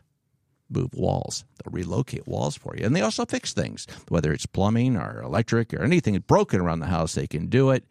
move 0.69 0.93
walls. 0.93 1.45
They'll 1.63 1.73
relocate 1.73 2.27
walls 2.27 2.57
for 2.57 2.75
you, 2.77 2.85
and 2.85 2.95
they 2.95 3.01
also 3.01 3.25
fix 3.25 3.53
things, 3.53 3.87
whether 4.09 4.31
it's 4.31 4.45
plumbing 4.45 4.97
or 4.97 5.21
electric 5.21 5.73
or 5.73 5.83
anything 5.83 6.17
broken 6.19 6.59
around 6.59 6.79
the 6.79 6.87
house. 6.87 7.13
They 7.13 7.27
can 7.27 7.47
do 7.47 7.71
it. 7.71 7.83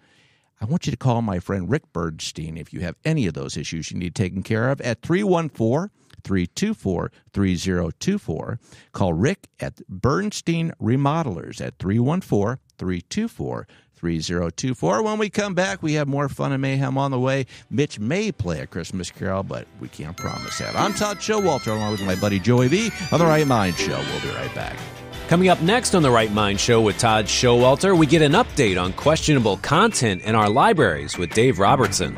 I 0.61 0.65
want 0.65 0.87
you 0.87 0.91
to 0.91 0.97
call 0.97 1.21
my 1.21 1.39
friend 1.39 1.71
Rick 1.71 1.93
Bernstein 1.93 2.57
if 2.57 2.73
you 2.73 2.81
have 2.81 2.97
any 3.05 3.27
of 3.27 3.35
those 3.35 3.59
issues 3.59 3.91
you 3.91 3.99
need 3.99 4.15
taken 4.15 4.43
care 4.43 4.71
of 4.71 4.81
at 4.81 5.03
314 5.03 5.91
324 6.27 7.13
3024. 7.33 8.59
Call 8.93 9.13
Rick 9.13 9.47
at 9.61 9.81
Bernstein 9.89 10.73
Remodelers 10.83 11.61
at 11.61 11.79
314 11.79 12.59
324 12.79 13.69
3024. 13.95 15.03
When 15.03 15.19
we 15.19 15.31
come 15.31 15.55
back, 15.55 15.83
we 15.83 15.95
have 15.95 16.09
more 16.09 16.29
fun 16.29 16.53
and 16.53 16.61
mayhem 16.61 16.99
on 16.99 17.13
the 17.13 17.19
way. 17.19 17.47
Mitch 17.71 17.99
may 18.01 18.33
play 18.33 18.61
a 18.61 18.67
Christmas 18.67 19.11
carol, 19.11 19.45
but 19.45 19.67
we 19.81 19.89
can't 19.89 20.17
promise 20.17 20.59
that. 20.59 20.75
I'm 20.77 20.93
Todd 20.95 21.19
Schowalter, 21.19 21.69
along 21.69 21.93
with 21.93 22.03
my 22.03 22.17
buddy 22.17 22.41
Joey 22.41 22.69
V 22.69 22.91
on 23.13 23.21
The 23.21 23.25
Right 23.25 23.47
Mind 23.47 23.77
Show. 23.77 23.97
We'll 23.97 24.21
be 24.21 24.37
right 24.37 24.55
back. 24.55 24.77
Coming 25.29 25.49
up 25.49 25.61
next 25.63 25.95
on 25.95 26.03
The 26.03 26.11
Right 26.11 26.31
Mind 26.33 26.59
Show 26.61 26.81
with 26.81 26.99
Todd 26.99 27.27
Schowalter, 27.27 27.97
we 27.97 28.07
get 28.07 28.23
an 28.23 28.33
update 28.33 28.81
on 28.81 28.93
questionable 28.93 29.59
content 29.59 30.23
in 30.23 30.35
our 30.35 30.51
libraries 30.51 31.17
with 31.17 31.31
Dave 31.31 31.59
Robertson. 31.61 32.17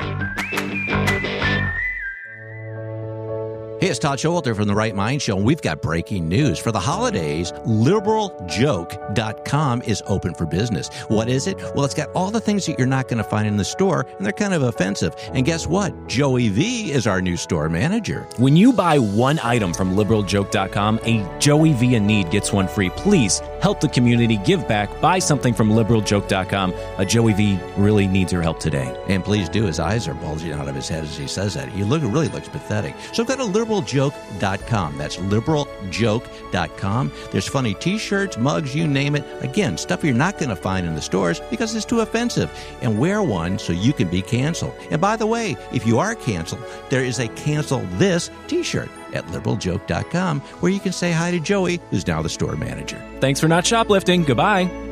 Hey, 3.79 3.87
it's 3.87 3.97
Todd 3.97 4.19
Schowalter 4.19 4.53
from 4.53 4.67
the 4.67 4.75
Right 4.75 4.93
Mind 4.93 5.21
Show, 5.21 5.37
and 5.37 5.45
we've 5.45 5.61
got 5.61 5.81
breaking 5.81 6.27
news. 6.27 6.59
For 6.59 6.73
the 6.73 6.79
holidays, 6.81 7.53
liberaljoke.com 7.65 9.81
is 9.83 10.03
open 10.05 10.33
for 10.33 10.45
business. 10.45 10.89
What 11.07 11.29
is 11.29 11.47
it? 11.47 11.55
Well, 11.73 11.85
it's 11.85 11.93
got 11.93 12.09
all 12.09 12.29
the 12.29 12.41
things 12.41 12.65
that 12.65 12.77
you're 12.77 12.85
not 12.85 13.07
going 13.07 13.19
to 13.19 13.23
find 13.23 13.47
in 13.47 13.55
the 13.55 13.63
store, 13.63 14.05
and 14.17 14.25
they're 14.25 14.33
kind 14.33 14.53
of 14.53 14.63
offensive. 14.63 15.15
And 15.33 15.45
guess 15.45 15.65
what? 15.65 16.09
Joey 16.09 16.49
V 16.49 16.91
is 16.91 17.07
our 17.07 17.21
new 17.21 17.37
store 17.37 17.69
manager. 17.69 18.27
When 18.35 18.57
you 18.57 18.73
buy 18.73 18.99
one 18.99 19.39
item 19.43 19.73
from 19.73 19.95
liberaljoke.com, 19.95 20.99
a 21.03 21.39
Joey 21.39 21.71
V 21.71 21.95
in 21.95 22.05
need 22.05 22.31
gets 22.31 22.51
one 22.51 22.67
free. 22.67 22.89
Please 22.89 23.39
help 23.61 23.79
the 23.79 23.87
community, 23.87 24.35
give 24.43 24.67
back, 24.67 24.99
buy 24.99 25.19
something 25.19 25.53
from 25.53 25.69
liberaljoke.com. 25.69 26.73
A 26.97 27.05
Joey 27.05 27.31
V 27.31 27.57
really 27.77 28.07
needs 28.07 28.33
your 28.33 28.41
help 28.41 28.59
today. 28.59 28.93
And 29.07 29.23
please 29.23 29.47
do. 29.47 29.67
His 29.67 29.79
eyes 29.79 30.05
are 30.05 30.15
bulging 30.15 30.51
out 30.51 30.67
of 30.67 30.75
his 30.75 30.89
head 30.89 31.05
as 31.05 31.15
he 31.15 31.27
says 31.27 31.53
that. 31.53 31.69
He 31.69 31.85
look, 31.85 32.01
really 32.01 32.27
looks 32.27 32.49
pathetic. 32.49 32.93
So 33.13 33.23
go 33.23 33.37
to 33.37 33.45
liberal 33.45 33.68
liberaljoke.com. 33.69 34.97
That's 34.97 35.17
liberaljoke.com. 35.17 37.11
There's 37.31 37.47
funny 37.47 37.73
t 37.75 37.97
shirts, 37.97 38.37
mugs, 38.37 38.75
you 38.75 38.87
name 38.87 39.15
it. 39.15 39.25
Again, 39.43 39.77
stuff 39.77 40.03
you're 40.03 40.13
not 40.13 40.37
going 40.37 40.49
to 40.49 40.55
find 40.55 40.85
in 40.87 40.95
the 40.95 41.01
stores 41.01 41.39
because 41.49 41.75
it's 41.75 41.85
too 41.85 42.01
offensive. 42.01 42.51
And 42.81 42.99
wear 42.99 43.21
one 43.23 43.59
so 43.59 43.73
you 43.73 43.93
can 43.93 44.07
be 44.09 44.21
canceled. 44.21 44.73
And 44.91 44.99
by 44.99 45.15
the 45.15 45.27
way, 45.27 45.55
if 45.71 45.85
you 45.85 45.99
are 45.99 46.15
canceled, 46.15 46.63
there 46.89 47.03
is 47.03 47.19
a 47.19 47.27
cancel 47.29 47.79
this 47.93 48.29
t 48.47 48.63
shirt 48.63 48.89
at 49.13 49.25
liberaljoke.com 49.27 50.39
where 50.41 50.71
you 50.71 50.79
can 50.79 50.91
say 50.91 51.11
hi 51.11 51.31
to 51.31 51.39
Joey, 51.39 51.79
who's 51.89 52.05
now 52.05 52.21
the 52.21 52.29
store 52.29 52.55
manager. 52.55 53.03
Thanks 53.19 53.39
for 53.39 53.47
not 53.47 53.65
shoplifting. 53.65 54.23
Goodbye. 54.23 54.88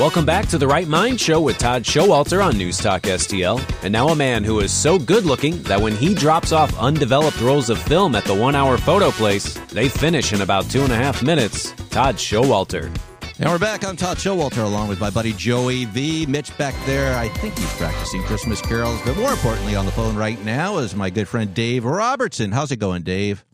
Welcome 0.00 0.24
back 0.24 0.46
to 0.46 0.56
the 0.56 0.66
Right 0.66 0.88
Mind 0.88 1.20
Show 1.20 1.42
with 1.42 1.58
Todd 1.58 1.82
Schowalter 1.82 2.42
on 2.42 2.56
News 2.56 2.78
Talk 2.78 3.02
STL. 3.02 3.60
And 3.82 3.92
now 3.92 4.08
a 4.08 4.16
man 4.16 4.42
who 4.44 4.60
is 4.60 4.72
so 4.72 4.98
good 4.98 5.26
looking 5.26 5.62
that 5.64 5.78
when 5.78 5.94
he 5.94 6.14
drops 6.14 6.52
off 6.52 6.74
undeveloped 6.78 7.38
rolls 7.42 7.68
of 7.68 7.78
film 7.82 8.14
at 8.14 8.24
the 8.24 8.34
one 8.34 8.54
hour 8.54 8.78
photo 8.78 9.10
place, 9.10 9.52
they 9.72 9.90
finish 9.90 10.32
in 10.32 10.40
about 10.40 10.64
two 10.70 10.84
and 10.84 10.92
a 10.94 10.96
half 10.96 11.22
minutes. 11.22 11.72
Todd 11.90 12.14
Schowalter. 12.14 12.84
And 13.40 13.50
we're 13.50 13.58
back. 13.58 13.84
I'm 13.84 13.94
Todd 13.94 14.16
Schowalter 14.16 14.64
along 14.64 14.88
with 14.88 15.00
my 15.00 15.10
buddy 15.10 15.34
Joey 15.34 15.84
V. 15.84 16.24
Mitch 16.24 16.56
back 16.56 16.74
there. 16.86 17.14
I 17.18 17.28
think 17.28 17.58
he's 17.58 17.72
practicing 17.74 18.22
Christmas 18.22 18.62
carols, 18.62 18.98
but 19.04 19.18
more 19.18 19.32
importantly, 19.32 19.76
on 19.76 19.84
the 19.84 19.92
phone 19.92 20.16
right 20.16 20.42
now 20.46 20.78
is 20.78 20.96
my 20.96 21.10
good 21.10 21.28
friend 21.28 21.52
Dave 21.52 21.84
Robertson. 21.84 22.52
How's 22.52 22.72
it 22.72 22.78
going, 22.78 23.02
Dave? 23.02 23.44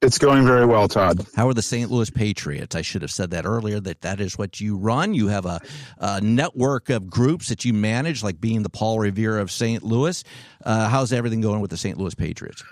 It's 0.00 0.18
going 0.18 0.46
very 0.46 0.64
well, 0.64 0.86
Todd. 0.86 1.26
How 1.34 1.48
are 1.48 1.54
the 1.54 1.62
St. 1.62 1.90
Louis 1.90 2.08
Patriots? 2.08 2.76
I 2.76 2.82
should 2.82 3.02
have 3.02 3.10
said 3.10 3.30
that 3.32 3.44
earlier. 3.44 3.80
That 3.80 4.02
that 4.02 4.20
is 4.20 4.38
what 4.38 4.60
you 4.60 4.76
run. 4.76 5.12
You 5.12 5.26
have 5.26 5.44
a, 5.44 5.60
a 5.98 6.20
network 6.20 6.88
of 6.88 7.10
groups 7.10 7.48
that 7.48 7.64
you 7.64 7.72
manage, 7.72 8.22
like 8.22 8.40
being 8.40 8.62
the 8.62 8.70
Paul 8.70 9.00
Revere 9.00 9.38
of 9.38 9.50
St. 9.50 9.82
Louis. 9.82 10.22
Uh, 10.64 10.88
how's 10.88 11.12
everything 11.12 11.40
going 11.40 11.60
with 11.60 11.70
the 11.70 11.76
St. 11.76 11.98
Louis 11.98 12.14
Patriots? 12.14 12.62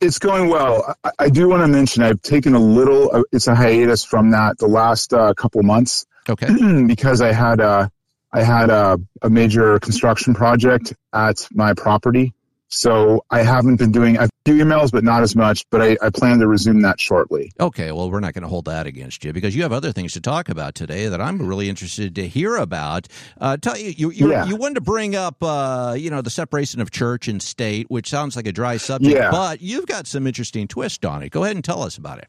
It's 0.00 0.18
going 0.18 0.48
well. 0.48 0.94
I, 1.04 1.10
I 1.18 1.28
do 1.28 1.46
want 1.46 1.60
to 1.62 1.68
mention 1.68 2.02
I've 2.02 2.22
taken 2.22 2.54
a 2.54 2.60
little. 2.60 3.14
Uh, 3.14 3.22
it's 3.30 3.46
a 3.46 3.54
hiatus 3.54 4.02
from 4.02 4.30
that 4.30 4.56
the 4.56 4.68
last 4.68 5.12
uh, 5.12 5.34
couple 5.34 5.62
months. 5.62 6.06
Okay. 6.26 6.84
because 6.86 7.20
I 7.20 7.32
had 7.32 7.60
a 7.60 7.90
I 8.32 8.42
had 8.42 8.70
a, 8.70 8.98
a 9.20 9.28
major 9.28 9.78
construction 9.78 10.32
project 10.32 10.94
at 11.12 11.46
my 11.52 11.74
property 11.74 12.32
so 12.68 13.24
I 13.30 13.42
haven't 13.42 13.76
been 13.76 13.92
doing 13.92 14.16
a 14.18 14.28
few 14.44 14.54
emails, 14.56 14.92
but 14.92 15.02
not 15.04 15.22
as 15.22 15.34
much. 15.34 15.64
But 15.70 15.82
I, 15.82 15.96
I 16.02 16.10
plan 16.10 16.38
to 16.40 16.46
resume 16.46 16.82
that 16.82 17.00
shortly. 17.00 17.52
Okay, 17.58 17.92
well, 17.92 18.10
we're 18.10 18.20
not 18.20 18.34
going 18.34 18.42
to 18.42 18.48
hold 18.48 18.66
that 18.66 18.86
against 18.86 19.24
you 19.24 19.32
because 19.32 19.56
you 19.56 19.62
have 19.62 19.72
other 19.72 19.92
things 19.92 20.12
to 20.12 20.20
talk 20.20 20.48
about 20.48 20.74
today 20.74 21.08
that 21.08 21.20
I'm 21.20 21.46
really 21.46 21.68
interested 21.68 22.14
to 22.16 22.28
hear 22.28 22.56
about. 22.56 23.08
Uh, 23.40 23.56
tell 23.56 23.76
you, 23.76 23.90
you, 23.96 24.10
you, 24.10 24.30
Yeah. 24.30 24.44
you 24.46 24.56
wanted 24.56 24.74
to 24.76 24.80
bring 24.82 25.16
up, 25.16 25.42
uh, 25.42 25.94
you 25.98 26.10
know, 26.10 26.20
the 26.22 26.30
separation 26.30 26.80
of 26.80 26.90
church 26.90 27.26
and 27.28 27.42
state, 27.42 27.86
which 27.90 28.08
sounds 28.08 28.36
like 28.36 28.46
a 28.46 28.52
dry 28.52 28.76
subject, 28.76 29.14
Yeah. 29.16 29.30
but 29.30 29.60
you've 29.62 29.86
got 29.86 30.06
some 30.06 30.26
interesting 30.26 30.68
twist 30.68 31.04
on 31.04 31.22
it. 31.22 31.30
Go 31.30 31.44
ahead 31.44 31.56
and 31.56 31.64
tell 31.64 31.82
us 31.82 31.96
about 31.96 32.18
it. 32.18 32.28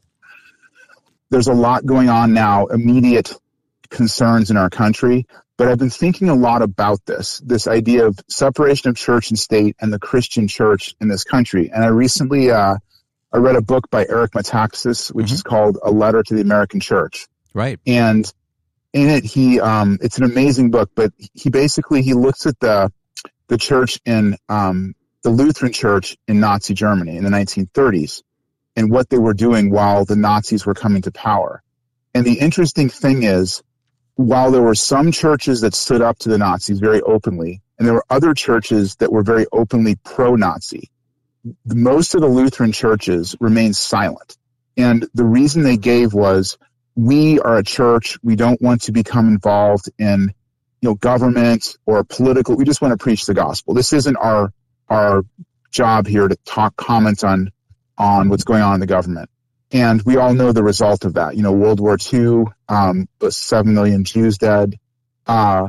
There's 1.30 1.46
a 1.48 1.54
lot 1.54 1.86
going 1.86 2.08
on 2.08 2.32
now, 2.32 2.66
immediate 2.66 3.32
concerns 3.90 4.50
in 4.50 4.56
our 4.56 4.70
country. 4.70 5.26
But 5.56 5.68
I've 5.68 5.78
been 5.78 5.90
thinking 5.90 6.30
a 6.30 6.34
lot 6.34 6.62
about 6.62 7.04
this, 7.04 7.38
this 7.44 7.66
idea 7.66 8.06
of 8.06 8.18
separation 8.28 8.88
of 8.88 8.96
church 8.96 9.30
and 9.30 9.38
state 9.38 9.76
and 9.80 9.92
the 9.92 9.98
Christian 9.98 10.48
church 10.48 10.94
in 11.00 11.08
this 11.08 11.24
country. 11.24 11.70
And 11.70 11.84
I 11.84 11.88
recently, 11.88 12.50
uh, 12.50 12.76
I 13.32 13.36
read 13.36 13.56
a 13.56 13.62
book 13.62 13.90
by 13.90 14.06
Eric 14.08 14.32
Metaxas, 14.32 15.12
which 15.12 15.30
is 15.30 15.42
called 15.42 15.78
A 15.82 15.90
Letter 15.90 16.22
to 16.22 16.34
the 16.34 16.40
American 16.40 16.80
Church. 16.80 17.26
Right. 17.52 17.80
and 17.84 18.32
in 18.92 19.08
it 19.08 19.24
he 19.24 19.60
um 19.60 19.98
it's 20.00 20.18
an 20.18 20.24
amazing 20.24 20.70
book 20.70 20.90
but 20.94 21.12
he 21.34 21.50
basically 21.50 22.02
he 22.02 22.14
looks 22.14 22.46
at 22.46 22.58
the 22.60 22.92
the 23.48 23.58
church 23.58 24.00
in 24.04 24.36
um 24.48 24.94
the 25.22 25.30
lutheran 25.30 25.72
church 25.72 26.16
in 26.26 26.40
nazi 26.40 26.74
germany 26.74 27.16
in 27.16 27.24
the 27.24 27.30
1930s 27.30 28.22
and 28.76 28.90
what 28.90 29.08
they 29.10 29.18
were 29.18 29.34
doing 29.34 29.70
while 29.70 30.04
the 30.04 30.16
nazis 30.16 30.66
were 30.66 30.74
coming 30.74 31.02
to 31.02 31.12
power 31.12 31.62
and 32.14 32.24
the 32.24 32.38
interesting 32.38 32.88
thing 32.88 33.22
is 33.22 33.62
while 34.20 34.50
there 34.50 34.62
were 34.62 34.74
some 34.74 35.12
churches 35.12 35.60
that 35.60 35.74
stood 35.74 36.02
up 36.02 36.18
to 36.18 36.28
the 36.28 36.38
nazis 36.38 36.78
very 36.78 37.00
openly 37.02 37.60
and 37.78 37.86
there 37.86 37.94
were 37.94 38.04
other 38.10 38.34
churches 38.34 38.96
that 38.96 39.12
were 39.12 39.22
very 39.22 39.46
openly 39.52 39.96
pro-nazi 40.04 40.90
most 41.66 42.14
of 42.14 42.20
the 42.20 42.26
lutheran 42.28 42.72
churches 42.72 43.34
remained 43.40 43.76
silent 43.76 44.36
and 44.76 45.06
the 45.14 45.24
reason 45.24 45.62
they 45.62 45.76
gave 45.76 46.14
was 46.14 46.58
we 46.96 47.40
are 47.40 47.58
a 47.58 47.62
church. 47.62 48.18
We 48.22 48.36
don't 48.36 48.60
want 48.60 48.82
to 48.82 48.92
become 48.92 49.28
involved 49.28 49.90
in, 49.98 50.32
you 50.80 50.88
know, 50.88 50.94
government 50.94 51.76
or 51.86 52.04
political. 52.04 52.56
We 52.56 52.64
just 52.64 52.82
want 52.82 52.92
to 52.92 53.02
preach 53.02 53.26
the 53.26 53.34
gospel. 53.34 53.74
This 53.74 53.92
isn't 53.92 54.16
our, 54.16 54.52
our 54.88 55.24
job 55.70 56.06
here 56.06 56.28
to 56.28 56.36
talk, 56.44 56.76
comment 56.76 57.24
on, 57.24 57.50
on 57.96 58.28
what's 58.28 58.44
going 58.44 58.62
on 58.62 58.74
in 58.74 58.80
the 58.80 58.86
government. 58.86 59.30
And 59.72 60.02
we 60.02 60.16
all 60.16 60.34
know 60.34 60.52
the 60.52 60.64
result 60.64 61.04
of 61.04 61.14
that. 61.14 61.36
You 61.36 61.42
know, 61.42 61.52
World 61.52 61.80
War 61.80 61.96
II, 62.12 62.44
um, 62.68 63.08
the 63.20 63.30
seven 63.30 63.74
million 63.74 64.04
Jews 64.04 64.38
dead. 64.38 64.78
Uh, 65.26 65.68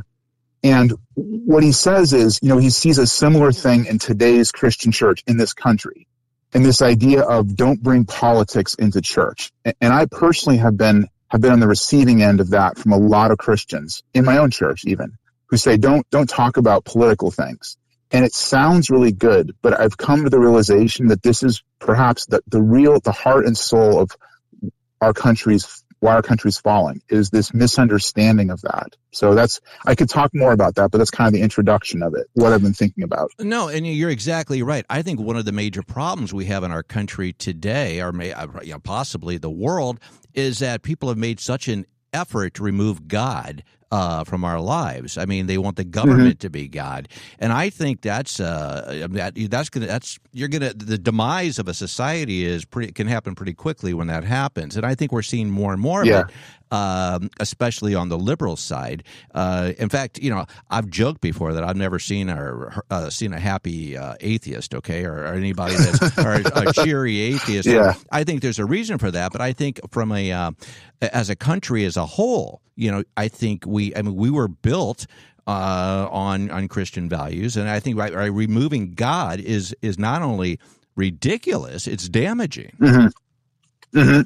and 0.63 0.93
what 1.15 1.63
he 1.63 1.71
says 1.71 2.13
is, 2.13 2.39
you 2.41 2.49
know, 2.49 2.57
he 2.57 2.69
sees 2.69 2.97
a 2.97 3.07
similar 3.07 3.51
thing 3.51 3.85
in 3.85 3.99
today's 3.99 4.51
Christian 4.51 4.91
church 4.91 5.23
in 5.27 5.37
this 5.37 5.53
country. 5.53 6.07
and 6.53 6.65
this 6.65 6.81
idea 6.81 7.21
of 7.23 7.55
don't 7.55 7.81
bring 7.81 8.05
politics 8.05 8.75
into 8.75 9.01
church. 9.01 9.51
And 9.65 9.93
I 9.93 10.05
personally 10.05 10.57
have 10.57 10.77
been 10.77 11.07
have 11.29 11.39
been 11.39 11.53
on 11.53 11.61
the 11.61 11.67
receiving 11.67 12.21
end 12.21 12.41
of 12.41 12.49
that 12.49 12.77
from 12.77 12.91
a 12.91 12.97
lot 12.97 13.31
of 13.31 13.37
Christians 13.37 14.03
in 14.13 14.25
my 14.25 14.37
own 14.37 14.51
church, 14.51 14.83
even 14.85 15.13
who 15.47 15.57
say 15.57 15.77
don't 15.77 16.09
don't 16.09 16.29
talk 16.29 16.57
about 16.57 16.83
political 16.83 17.31
things. 17.31 17.77
And 18.11 18.25
it 18.25 18.33
sounds 18.33 18.89
really 18.89 19.11
good, 19.11 19.55
but 19.61 19.79
I've 19.79 19.97
come 19.97 20.23
to 20.23 20.29
the 20.29 20.39
realization 20.39 21.07
that 21.07 21.23
this 21.23 21.43
is 21.43 21.63
perhaps 21.79 22.25
the, 22.25 22.41
the 22.47 22.61
real 22.61 22.99
the 22.99 23.11
heart 23.11 23.45
and 23.45 23.57
soul 23.57 23.99
of 23.99 24.11
our 24.99 25.13
country's 25.13 25.83
why 26.01 26.15
our 26.15 26.23
country's 26.23 26.57
falling 26.57 26.99
is 27.09 27.29
this 27.29 27.53
misunderstanding 27.53 28.49
of 28.49 28.59
that. 28.61 28.95
So 29.11 29.35
that's 29.35 29.61
I 29.85 29.93
could 29.93 30.09
talk 30.09 30.31
more 30.33 30.51
about 30.51 30.75
that, 30.75 30.89
but 30.89 30.97
that's 30.97 31.11
kind 31.11 31.27
of 31.27 31.33
the 31.33 31.41
introduction 31.41 32.01
of 32.01 32.15
it. 32.15 32.27
What 32.33 32.51
I've 32.53 32.63
been 32.63 32.73
thinking 32.73 33.03
about. 33.03 33.31
No, 33.39 33.67
and 33.67 33.85
you're 33.85 34.09
exactly 34.09 34.63
right. 34.63 34.83
I 34.89 35.03
think 35.03 35.19
one 35.19 35.37
of 35.37 35.45
the 35.45 35.51
major 35.51 35.83
problems 35.83 36.33
we 36.33 36.45
have 36.45 36.63
in 36.63 36.71
our 36.71 36.81
country 36.81 37.33
today, 37.33 38.01
or 38.01 38.11
may, 38.11 38.33
uh, 38.33 38.47
you 38.63 38.73
know, 38.73 38.79
possibly 38.79 39.37
the 39.37 39.51
world, 39.51 39.99
is 40.33 40.57
that 40.59 40.81
people 40.81 41.07
have 41.09 41.19
made 41.19 41.39
such 41.39 41.67
an 41.67 41.85
effort 42.13 42.55
to 42.55 42.63
remove 42.63 43.07
God 43.07 43.63
uh, 43.91 44.23
from 44.23 44.43
our 44.43 44.59
lives. 44.59 45.17
I 45.17 45.25
mean, 45.25 45.47
they 45.47 45.57
want 45.57 45.75
the 45.75 45.83
government 45.83 46.39
mm-hmm. 46.39 46.47
to 46.47 46.49
be 46.49 46.67
God, 46.67 47.07
and 47.39 47.51
I 47.51 47.69
think 47.69 48.01
that's 48.01 48.39
uh, 48.39 49.07
that 49.11 49.33
that's 49.49 49.69
gonna 49.69 49.87
that's 49.87 50.17
you're 50.31 50.47
gonna 50.47 50.73
the 50.73 50.97
demise 50.97 51.59
of 51.59 51.67
a 51.67 51.73
society 51.73 52.45
is 52.45 52.65
pretty 52.65 52.91
can 52.93 53.07
happen 53.07 53.35
pretty 53.35 53.53
quickly 53.53 53.93
when 53.93 54.07
that 54.07 54.23
happens, 54.23 54.77
and 54.77 54.85
I 54.85 54.95
think 54.95 55.11
we're 55.11 55.21
seeing 55.21 55.49
more 55.49 55.73
and 55.73 55.81
more 55.81 56.05
yeah. 56.05 56.21
of 56.21 56.29
it 56.29 56.35
um, 56.71 57.29
especially 57.39 57.93
on 57.93 58.09
the 58.09 58.17
liberal 58.17 58.55
side. 58.55 59.03
Uh, 59.35 59.73
in 59.77 59.89
fact, 59.89 60.19
you 60.19 60.29
know, 60.29 60.45
I've 60.69 60.89
joked 60.89 61.21
before 61.21 61.53
that 61.53 61.63
I've 61.63 61.75
never 61.75 61.99
seen 61.99 62.29
a 62.29 62.83
uh, 62.89 63.09
seen 63.09 63.33
a 63.33 63.39
happy 63.39 63.97
uh, 63.97 64.15
atheist, 64.21 64.73
okay, 64.75 65.05
or, 65.05 65.17
or 65.17 65.33
anybody 65.33 65.75
that's 65.75 66.17
or 66.25 66.33
a, 66.33 66.69
a, 66.69 66.73
cheery 66.73 67.19
atheist. 67.19 67.67
Yeah. 67.67 67.93
I 68.11 68.23
think 68.23 68.41
there's 68.41 68.59
a 68.59 68.65
reason 68.65 68.97
for 68.97 69.11
that, 69.11 69.31
but 69.31 69.41
I 69.41 69.53
think 69.53 69.79
from 69.91 70.11
a 70.11 70.31
uh, 70.31 70.51
as 71.01 71.29
a 71.29 71.35
country 71.35 71.85
as 71.85 71.97
a 71.97 72.05
whole, 72.05 72.61
you 72.75 72.91
know, 72.91 73.03
I 73.17 73.27
think 73.27 73.65
we, 73.65 73.95
I 73.95 74.01
mean, 74.01 74.15
we 74.15 74.29
were 74.29 74.47
built 74.47 75.05
uh, 75.47 76.07
on 76.09 76.49
on 76.51 76.67
Christian 76.67 77.09
values, 77.09 77.57
and 77.57 77.69
I 77.69 77.79
think 77.79 77.97
by, 77.97 78.09
removing 78.09 78.93
God 78.93 79.39
is 79.39 79.75
is 79.81 79.99
not 79.99 80.21
only 80.21 80.59
ridiculous, 80.95 81.87
it's 81.87 82.07
damaging. 82.07 82.71
Mm-hmm. 82.79 83.99
Mm-hmm. 83.99 84.21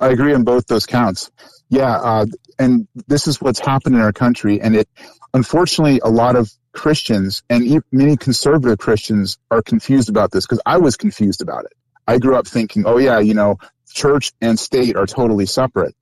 I 0.00 0.08
agree 0.10 0.34
on 0.34 0.44
both 0.44 0.66
those 0.66 0.86
counts. 0.86 1.30
Yeah, 1.70 1.96
uh, 1.96 2.26
and 2.58 2.88
this 3.06 3.26
is 3.26 3.40
what's 3.40 3.60
happened 3.60 3.96
in 3.96 4.00
our 4.00 4.12
country, 4.12 4.60
and 4.60 4.74
it 4.74 4.88
unfortunately 5.34 6.00
a 6.02 6.08
lot 6.08 6.36
of 6.36 6.50
Christians 6.72 7.42
and 7.50 7.82
many 7.92 8.16
conservative 8.16 8.78
Christians 8.78 9.38
are 9.50 9.62
confused 9.62 10.08
about 10.08 10.30
this 10.30 10.46
because 10.46 10.60
I 10.64 10.78
was 10.78 10.96
confused 10.96 11.42
about 11.42 11.64
it. 11.64 11.72
I 12.06 12.18
grew 12.18 12.36
up 12.36 12.46
thinking, 12.46 12.84
oh 12.86 12.98
yeah, 12.98 13.18
you 13.18 13.34
know, 13.34 13.58
church 13.92 14.32
and 14.40 14.58
state 14.58 14.96
are 14.96 15.06
totally 15.06 15.46
separate. 15.46 15.94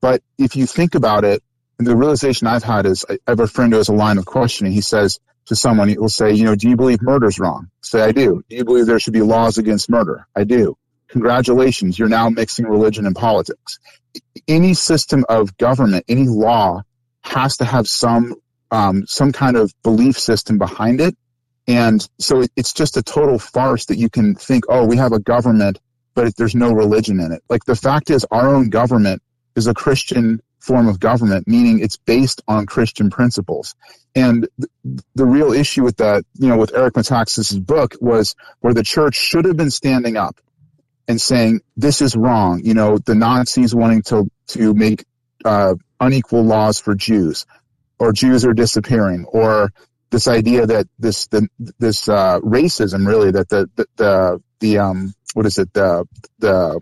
But 0.00 0.22
if 0.36 0.56
you 0.56 0.66
think 0.66 0.94
about 0.94 1.24
it, 1.24 1.42
the 1.78 1.96
realization 1.96 2.46
I've 2.46 2.62
had 2.62 2.86
is 2.86 3.04
I 3.08 3.18
have 3.26 3.40
a 3.40 3.46
friend 3.46 3.72
who 3.72 3.78
has 3.78 3.88
a 3.88 3.94
line 3.94 4.18
of 4.18 4.26
questioning. 4.26 4.72
He 4.72 4.82
says 4.82 5.18
to 5.46 5.56
someone, 5.56 5.88
he 5.88 5.98
will 5.98 6.08
say, 6.08 6.32
you 6.32 6.44
know, 6.44 6.54
do 6.54 6.68
you 6.68 6.76
believe 6.76 7.02
murder's 7.02 7.38
wrong? 7.38 7.70
Say, 7.82 8.02
I 8.02 8.12
do. 8.12 8.42
Do 8.48 8.56
you 8.56 8.64
believe 8.64 8.86
there 8.86 8.98
should 8.98 9.12
be 9.12 9.22
laws 9.22 9.58
against 9.58 9.90
murder? 9.90 10.26
I 10.34 10.44
do. 10.44 10.76
Congratulations, 11.08 11.98
you're 11.98 12.08
now 12.08 12.28
mixing 12.28 12.66
religion 12.66 13.06
and 13.06 13.14
politics. 13.14 13.78
Any 14.48 14.74
system 14.74 15.24
of 15.28 15.56
government, 15.56 16.04
any 16.08 16.26
law 16.26 16.82
has 17.22 17.56
to 17.58 17.64
have 17.64 17.88
some 17.88 18.34
um, 18.70 19.06
some 19.06 19.32
kind 19.32 19.56
of 19.56 19.72
belief 19.82 20.18
system 20.18 20.58
behind 20.58 21.00
it. 21.00 21.16
And 21.66 22.06
so 22.18 22.42
it, 22.42 22.50
it's 22.56 22.72
just 22.72 22.96
a 22.96 23.02
total 23.02 23.38
farce 23.38 23.86
that 23.86 23.96
you 23.96 24.10
can 24.10 24.34
think, 24.34 24.64
oh, 24.68 24.84
we 24.84 24.96
have 24.96 25.12
a 25.12 25.20
government, 25.20 25.78
but 26.14 26.36
there's 26.36 26.54
no 26.54 26.72
religion 26.72 27.20
in 27.20 27.32
it. 27.32 27.42
Like 27.48 27.64
the 27.64 27.76
fact 27.76 28.10
is, 28.10 28.26
our 28.30 28.52
own 28.54 28.70
government 28.70 29.22
is 29.54 29.68
a 29.68 29.74
Christian 29.74 30.40
form 30.58 30.88
of 30.88 30.98
government, 30.98 31.46
meaning 31.46 31.78
it's 31.78 31.96
based 31.96 32.42
on 32.48 32.66
Christian 32.66 33.10
principles. 33.10 33.74
And 34.14 34.48
th- 34.58 35.00
the 35.14 35.26
real 35.26 35.52
issue 35.52 35.84
with 35.84 35.98
that, 35.98 36.24
you 36.34 36.48
know, 36.48 36.56
with 36.56 36.74
Eric 36.74 36.94
Metaxas' 36.94 37.64
book 37.64 37.94
was 38.00 38.34
where 38.60 38.74
the 38.74 38.82
church 38.82 39.14
should 39.14 39.44
have 39.44 39.56
been 39.56 39.70
standing 39.70 40.16
up 40.16 40.40
and 41.08 41.20
saying 41.20 41.60
this 41.76 42.00
is 42.00 42.16
wrong. 42.16 42.60
You 42.64 42.74
know, 42.74 42.98
the 42.98 43.14
Nazis 43.14 43.74
wanting 43.74 44.02
to 44.02 44.30
to 44.48 44.74
make 44.74 45.04
uh, 45.44 45.74
unequal 46.00 46.42
laws 46.42 46.78
for 46.80 46.94
Jews, 46.94 47.46
or 47.98 48.12
Jews 48.12 48.44
are 48.44 48.54
disappearing, 48.54 49.24
or 49.26 49.72
this 50.10 50.28
idea 50.28 50.66
that 50.66 50.86
this 50.98 51.26
the, 51.28 51.48
this 51.78 52.08
uh, 52.08 52.40
racism 52.40 53.06
really 53.06 53.30
that 53.32 53.48
the 53.48 53.70
the 53.76 53.86
the, 53.96 54.42
the 54.60 54.78
um 54.78 55.14
what 55.34 55.46
is 55.46 55.58
it 55.58 55.72
the 55.72 56.06
the 56.38 56.80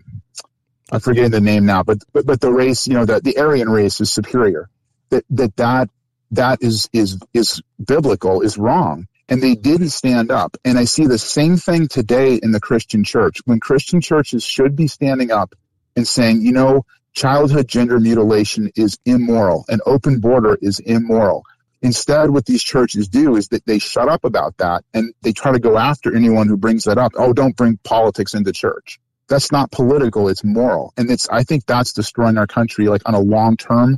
I'm 0.91 0.99
forgetting 0.99 1.31
the 1.31 1.41
name 1.41 1.65
now, 1.65 1.83
but 1.83 1.99
but 2.13 2.25
but 2.25 2.41
the 2.41 2.51
race 2.51 2.87
you 2.87 2.93
know 2.93 3.05
the 3.05 3.19
the 3.19 3.37
Aryan 3.37 3.69
race 3.69 3.99
is 4.01 4.11
superior. 4.11 4.69
That 5.09 5.25
that 5.31 5.55
that 5.57 5.89
that 6.31 6.61
is 6.61 6.89
is 6.93 7.19
is 7.33 7.61
biblical 7.83 8.41
is 8.41 8.57
wrong 8.57 9.07
and 9.33 9.41
they 9.41 9.55
didn't 9.55 9.89
stand 9.89 10.29
up. 10.29 10.57
And 10.63 10.77
I 10.77 10.83
see 10.83 11.07
the 11.07 11.17
same 11.17 11.57
thing 11.57 11.87
today 11.87 12.35
in 12.35 12.51
the 12.51 12.59
Christian 12.59 13.03
church 13.03 13.39
when 13.45 13.59
Christian 13.59 13.99
churches 13.99 14.43
should 14.43 14.75
be 14.75 14.85
standing 14.85 15.31
up 15.31 15.55
and 15.95 16.07
saying, 16.07 16.41
you 16.41 16.51
know, 16.51 16.85
childhood 17.13 17.67
gender 17.67 17.99
mutilation 17.99 18.69
is 18.75 18.99
immoral. 19.05 19.65
An 19.69 19.79
open 19.87 20.19
border 20.19 20.55
is 20.61 20.77
immoral. 20.77 21.45
Instead, 21.81 22.29
what 22.29 22.45
these 22.45 22.61
churches 22.61 23.07
do 23.07 23.35
is 23.35 23.47
that 23.47 23.65
they 23.65 23.79
shut 23.79 24.07
up 24.07 24.23
about 24.23 24.55
that 24.57 24.83
and 24.93 25.15
they 25.23 25.31
try 25.31 25.51
to 25.51 25.59
go 25.59 25.79
after 25.79 26.15
anyone 26.15 26.47
who 26.47 26.55
brings 26.55 26.83
that 26.83 26.99
up. 26.99 27.13
Oh, 27.15 27.33
don't 27.33 27.55
bring 27.55 27.79
politics 27.83 28.35
into 28.35 28.51
church. 28.51 28.99
That's 29.29 29.51
not 29.51 29.71
political. 29.71 30.29
It's 30.29 30.43
moral. 30.43 30.93
And 30.95 31.09
it's, 31.09 31.27
I 31.27 31.41
think 31.41 31.65
that's 31.65 31.93
destroying 31.93 32.37
our 32.37 32.45
country. 32.45 32.87
Like 32.87 33.01
on 33.07 33.15
a 33.15 33.19
long 33.19 33.57
term, 33.57 33.97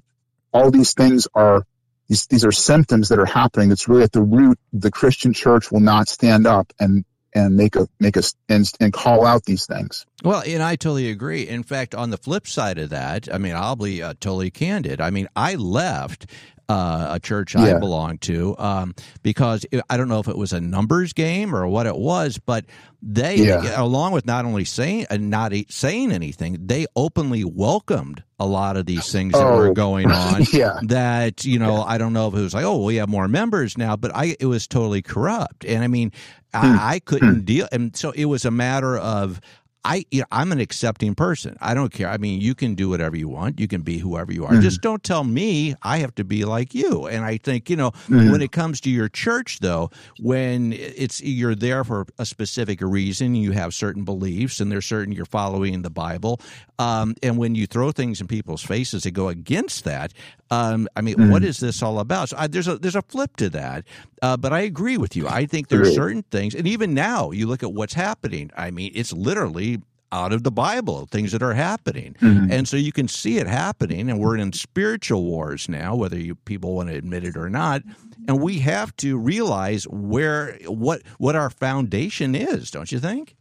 all 0.54 0.72
these 0.72 0.94
things 0.94 1.28
are 1.36 1.66
these, 2.08 2.28
these 2.28 2.46
are 2.46 2.52
symptoms 2.52 3.10
that 3.10 3.20
are 3.20 3.26
happening. 3.26 3.70
That's 3.70 3.88
really 3.88 4.04
at 4.04 4.12
the 4.12 4.22
root 4.22 4.60
the 4.74 4.92
christian 4.92 5.34
church 5.34 5.72
will 5.72 5.80
not 5.80 6.08
stand 6.08 6.48
up 6.48 6.72
and 6.80 7.06
and 7.34 7.58
make 7.58 7.76
a 7.76 7.88
make 8.00 8.16
a 8.16 8.24
and, 8.48 8.72
and 8.80 8.94
call 8.94 9.26
out 9.26 9.44
these 9.46 9.66
things. 9.66 10.06
Well 10.24 10.44
and 10.46 10.64
i 10.64 10.76
totally 10.76 11.10
agree. 11.10 11.48
In 11.48 11.64
fact 11.64 11.94
on 11.94 12.10
the 12.10 12.18
flip 12.18 12.48
side 12.48 12.78
of 12.78 12.90
that 12.90 13.34
i 13.34 13.38
mean 13.38 13.56
i'll 13.56 13.76
be 13.76 14.02
uh, 14.02 14.14
totally 14.20 14.52
candid. 14.52 15.02
I 15.02 15.10
mean 15.10 15.28
i 15.36 15.56
left 15.56 16.28
uh, 16.70 17.08
a 17.12 17.20
church 17.20 17.56
yeah. 17.56 17.76
I 17.76 17.80
belonged 17.80 18.22
to 18.22 18.56
um, 18.58 18.96
because 19.24 19.66
it, 19.72 19.82
I 19.90 19.98
don't 19.98 20.08
know 20.08 20.20
if 20.20 20.28
it 20.28 20.38
was 20.38 20.54
a 20.54 20.62
numbers 20.62 21.14
game 21.14 21.56
or 21.56 21.68
what 21.68 21.86
it 21.86 21.96
was, 21.96 22.38
but 22.38 22.66
they, 23.02 23.36
yeah. 23.38 23.80
along 23.80 24.14
with 24.14 24.26
not 24.26 24.46
only 24.46 24.66
saying 24.66 25.06
and 25.10 25.34
uh, 25.34 25.38
not 25.38 25.54
saying 25.70 26.12
anything, 26.12 26.58
they 26.66 26.88
openly 26.96 27.44
welcomed 27.44 28.24
a 28.40 28.46
lot 28.46 28.78
of 28.78 28.86
these 28.86 29.12
things 29.12 29.34
that 29.34 29.46
oh, 29.46 29.58
were 29.58 29.74
going 29.74 30.12
on. 30.12 30.44
yeah. 30.52 30.80
That 30.84 31.46
you 31.46 31.60
know, 31.60 31.78
yeah. 31.78 31.84
I 31.84 31.98
don't 31.98 32.14
know 32.14 32.28
if 32.28 32.34
it 32.34 32.42
was 32.42 32.54
like, 32.54 32.66
oh, 32.66 32.84
we 32.84 32.96
have 32.96 33.10
more 33.10 33.28
members 33.28 33.78
now, 33.78 33.96
but 33.96 34.12
I 34.16 34.36
it 34.40 34.48
was 34.48 34.68
totally 34.68 35.02
corrupt, 35.02 35.66
and 35.66 35.84
I 35.84 35.88
mean, 35.88 36.12
hmm. 36.54 36.66
I, 36.66 36.96
I, 36.96 37.00
couldn't 37.00 37.36
hmm. 37.36 37.46
deal, 37.46 37.68
and 37.72 37.96
so 37.96 38.12
it 38.12 38.26
was 38.26 38.46
a 38.46 38.52
matter 38.52 38.98
of 38.98 39.40
I 39.86 40.04
you 40.10 40.22
know, 40.22 40.26
I'm 40.32 40.52
an 40.52 40.60
accepting 40.60 41.14
person. 41.14 41.58
I 41.62 41.76
don't 41.76 41.94
care. 41.94 42.10
I 42.10 42.18
mean, 42.18 42.42
you 42.42 42.56
can 42.56 42.74
do 42.74 42.90
whatever 42.90 43.16
you 43.16 43.30
want. 43.30 43.60
You 43.60 43.68
can 43.68 43.82
be 43.82 44.00
whoever 44.00 44.34
you 44.34 44.44
are. 44.44 44.52
Mm-hmm. 44.52 44.62
Just 44.62 44.82
don't 44.82 45.04
tell 45.04 45.24
me 45.24 45.76
I 45.84 46.00
have 46.00 46.16
to 46.16 46.24
be 46.24 46.44
like 46.44 46.74
you. 46.74 47.06
And 47.06 47.24
I 47.24 47.38
think 47.38 47.70
you 47.70 47.76
know 47.76 47.92
mm-hmm. 47.92 48.32
when 48.32 48.42
it 48.42 48.52
comes 48.52 48.82
to 48.82 48.90
your 48.90 49.08
church, 49.08 49.60
though, 49.60 49.92
when 50.20 50.74
it's 50.74 51.22
you're 51.22 51.54
there 51.54 51.84
for 51.84 52.08
a 52.18 52.26
specific 52.26 52.82
reason, 52.82 53.36
you 53.36 53.52
have 53.52 53.76
certain 53.76 54.04
beliefs, 54.04 54.60
and 54.60 54.72
there's 54.72 54.88
certain 54.88 55.14
you're 55.14 55.26
following 55.26 55.84
the 55.84 55.92
Bible. 55.92 56.42
Um, 56.80 57.16
and 57.22 57.38
when 57.38 57.54
you 57.54 57.68
throw 57.68 57.92
things 57.92 58.20
in 58.20 58.28
people's 58.28 58.64
faces 58.64 59.04
that 59.04 59.12
go 59.12 59.30
against 59.30 59.84
that, 59.84 60.14
um, 60.52 60.88
I 60.96 61.02
mean, 61.02 61.16
mm-hmm. 61.16 61.32
what 61.32 61.44
is 61.44 61.60
this 61.60 61.82
all 61.82 62.00
about? 62.00 62.30
So 62.30 62.38
I, 62.38 62.48
there's 62.48 62.68
a 62.68 62.78
there's 62.78 62.96
a 62.96 63.02
flip 63.02 63.36
to 63.38 63.50
that, 63.50 63.86
uh, 64.22 64.38
but 64.38 64.54
I 64.54 64.62
agree 64.62 64.98
with 64.98 65.16
you. 65.16 65.28
I 65.28 65.46
think 65.46 65.70
there 65.70 65.82
are 65.82 65.86
certain 65.86 66.24
things, 66.24 66.54
and 66.54 66.68
even 66.68 66.94
now, 66.94 67.32
you 67.32 67.48
look 67.48 67.64
at 67.64 67.74
what's 67.74 67.94
happening. 67.94 68.52
I 68.56 68.72
mean, 68.72 68.92
it's 68.94 69.12
literally 69.12 69.82
out 70.12 70.32
of 70.32 70.44
the 70.44 70.52
Bible, 70.52 71.08
things 71.08 71.32
that 71.32 71.42
are 71.42 71.54
happening, 71.54 72.16
mm-hmm. 72.22 72.52
and 72.52 72.68
so 72.68 72.78
you 72.78 72.92
can 72.92 73.08
see 73.08 73.40
it 73.40 73.48
happening. 73.48 74.10
And 74.10 74.20
we're 74.20 74.38
in 74.38 74.54
spiritual 74.54 75.24
wars 75.24 75.68
now, 75.68 75.96
whether 75.96 76.18
you 76.18 76.36
people 76.36 76.76
want 76.76 76.90
to 76.90 76.96
admit 76.96 77.24
it 77.24 77.36
or 77.36 77.50
not. 77.50 77.82
And 78.28 78.40
we 78.40 78.60
have 78.60 78.96
to 78.98 79.18
realize 79.18 79.86
where 79.86 80.60
what 80.68 81.02
what 81.18 81.36
our 81.36 81.50
foundation 81.50 82.36
is, 82.36 82.70
don't 82.70 82.92
you 82.92 83.00
think? 83.00 83.36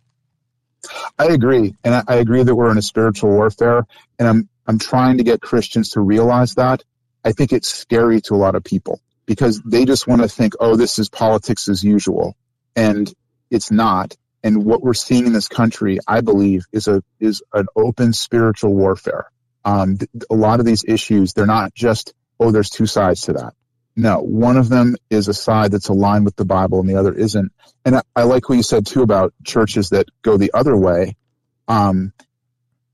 I 1.19 1.27
agree, 1.27 1.75
and 1.85 1.95
I, 1.95 2.03
I 2.09 2.15
agree 2.17 2.43
that 2.43 2.55
we're 2.55 2.71
in 2.71 2.79
a 2.79 2.83
spiritual 2.83 3.31
warfare, 3.31 3.87
and 4.19 4.27
I'm 4.27 4.49
I'm 4.67 4.79
trying 4.79 5.19
to 5.19 5.25
get 5.25 5.43
Christians 5.43 5.91
to 5.91 6.01
realize 6.01 6.55
that. 6.55 6.83
I 7.25 7.33
think 7.33 7.53
it's 7.53 7.69
scary 7.69 8.21
to 8.23 8.35
a 8.35 8.37
lot 8.37 8.55
of 8.55 8.65
people 8.65 9.01
because 9.27 9.61
they 9.65 9.85
just 9.85 10.07
want 10.07 10.23
to 10.23 10.29
think, 10.29 10.55
oh, 10.61 10.77
this 10.77 10.99
is 10.99 11.09
politics 11.09 11.69
as 11.69 11.83
usual. 11.83 12.37
And 12.77 13.13
it's 13.51 13.71
not. 13.71 14.17
And 14.43 14.65
what 14.65 14.83
we're 14.83 14.95
seeing 14.95 15.27
in 15.27 15.33
this 15.33 15.49
country, 15.49 15.99
I 16.07 16.21
believe, 16.21 16.65
is 16.71 16.87
a 16.87 17.03
is 17.19 17.43
an 17.53 17.67
open 17.75 18.13
spiritual 18.13 18.75
warfare. 18.75 19.31
Um, 19.65 19.97
a 20.31 20.35
lot 20.35 20.61
of 20.61 20.67
these 20.67 20.85
issues, 20.87 21.33
they're 21.33 21.47
not 21.47 21.75
just, 21.75 22.13
oh, 22.39 22.51
there's 22.51 22.69
two 22.69 22.85
sides 22.85 23.23
to 23.23 23.33
that. 23.35 23.55
No, 23.97 24.19
one 24.19 24.59
of 24.59 24.69
them 24.69 24.97
is 25.09 25.29
a 25.29 25.35
side 25.35 25.71
that's 25.71 25.89
aligned 25.89 26.27
with 26.27 26.37
the 26.37 26.45
Bible 26.45 26.81
and 26.81 26.89
the 26.89 26.97
other 26.97 27.15
isn't. 27.15 27.53
And 27.85 27.97
I, 27.97 28.03
I 28.15 28.23
like 28.25 28.49
what 28.49 28.57
you 28.57 28.63
said 28.63 28.87
too 28.87 29.03
about 29.03 29.33
churches 29.45 29.91
that 29.91 30.09
go 30.21 30.37
the 30.37 30.53
other 30.53 30.77
way. 30.77 31.17
Um, 31.69 32.13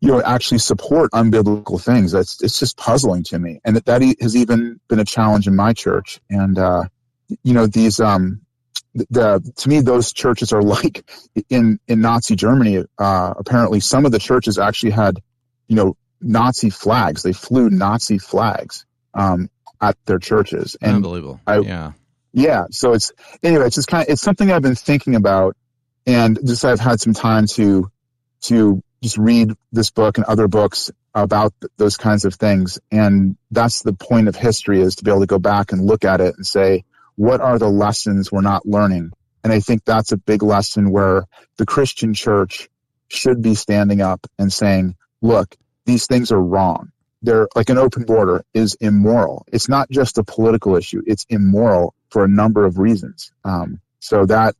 you 0.01 0.09
know, 0.09 0.23
actually 0.23 0.59
support 0.59 1.13
unbiblical 1.13 1.81
things. 1.81 2.13
That's 2.13 2.43
it's 2.43 2.59
just 2.59 2.77
puzzling 2.77 3.23
to 3.25 3.39
me, 3.39 3.61
and 3.65 3.77
that 3.77 3.85
that 3.85 4.03
has 4.21 4.35
even 4.37 4.81
been 4.89 4.99
a 4.99 5.05
challenge 5.05 5.47
in 5.47 5.55
my 5.55 5.73
church. 5.73 6.21
And 6.31 6.59
uh, 6.59 6.85
you 7.43 7.53
know, 7.55 7.67
these 7.67 8.01
um, 8.01 8.41
the 8.95 9.41
to 9.57 9.69
me 9.69 9.81
those 9.81 10.13
churches 10.13 10.53
are 10.53 10.63
like 10.77 11.05
in 11.51 11.79
in 11.87 12.01
Nazi 12.01 12.35
Germany. 12.35 12.85
Uh, 12.99 13.35
apparently, 13.37 13.81
some 13.81 14.07
of 14.07 14.13
the 14.13 14.19
churches 14.19 14.59
actually 14.59 14.93
had 14.93 15.19
you 15.69 15.77
know 15.77 15.97
Nazi 16.21 16.71
flags. 16.71 17.23
They 17.23 17.35
flew 17.35 17.69
Nazi 17.69 18.19
flags 18.19 18.87
um, 19.15 19.51
at 19.81 19.97
their 20.07 20.19
churches. 20.19 20.77
And 20.81 20.97
Unbelievable. 20.97 21.41
I, 21.47 21.59
yeah. 21.59 21.93
Yeah. 22.33 22.65
So 22.71 22.93
it's 22.93 23.13
anyway. 23.43 23.67
It's 23.67 23.77
just 23.77 23.89
kind 23.89 24.07
of 24.07 24.13
it's 24.13 24.23
something 24.23 24.51
I've 24.51 24.63
been 24.63 24.77
thinking 24.77 25.15
about, 25.15 25.57
and 26.07 26.39
just 26.47 26.65
I've 26.65 26.81
had 26.81 27.01
some 27.01 27.13
time 27.13 27.47
to 27.55 27.91
to 28.43 28.83
just 29.03 29.19
read 29.19 29.53
this 29.73 29.91
book 29.91 30.19
and 30.19 30.27
other 30.27 30.49
books 30.49 30.91
about 31.15 31.53
th- 31.61 31.73
those 31.77 31.97
kinds 31.97 32.25
of 32.25 32.35
things. 32.35 32.79
And 32.91 33.37
that's 33.51 33.83
the 33.83 33.93
point 33.93 34.29
of 34.29 34.37
history 34.37 34.81
is 34.81 34.97
to 34.97 35.05
be 35.05 35.11
able 35.11 35.21
to 35.21 35.27
go 35.27 35.39
back 35.39 35.73
and 35.73 35.85
look 35.85 36.05
at 36.05 36.21
it 36.21 36.35
and 36.37 36.47
say, 36.47 36.85
what 37.17 37.41
are 37.41 37.59
the 37.59 37.69
lessons 37.69 38.31
we're 38.31 38.41
not 38.41 38.67
learning? 38.67 39.13
And 39.43 39.53
I 39.53 39.61
think 39.61 39.85
that's 39.85 40.13
a 40.13 40.17
big 40.17 40.43
lesson 40.43 40.91
where 40.91 41.25
the 41.57 41.67
Christian 41.67 42.15
church 42.15 42.69
should 43.09 43.43
be 43.43 43.55
standing 43.55 44.01
up 44.01 44.27
and 44.39 44.53
saying, 44.53 44.97
look, 45.23 45.57
these 45.87 46.07
things 46.07 46.31
are 46.31 46.41
wrong. 46.41 46.93
They're 47.23 47.49
like 47.55 47.69
an 47.69 47.79
open 47.79 48.05
border 48.05 48.45
is 48.55 48.77
immoral. 48.81 49.45
It's 49.53 49.69
not 49.69 49.91
just 49.91 50.19
a 50.19 50.25
political 50.25 50.77
issue. 50.77 51.03
It's 51.07 51.27
immoral 51.29 51.95
for 52.11 52.25
a 52.25 52.29
number 52.29 52.65
of 52.65 52.79
reasons. 52.79 53.33
Um, 53.45 53.81
so 53.99 54.25
that 54.27 54.55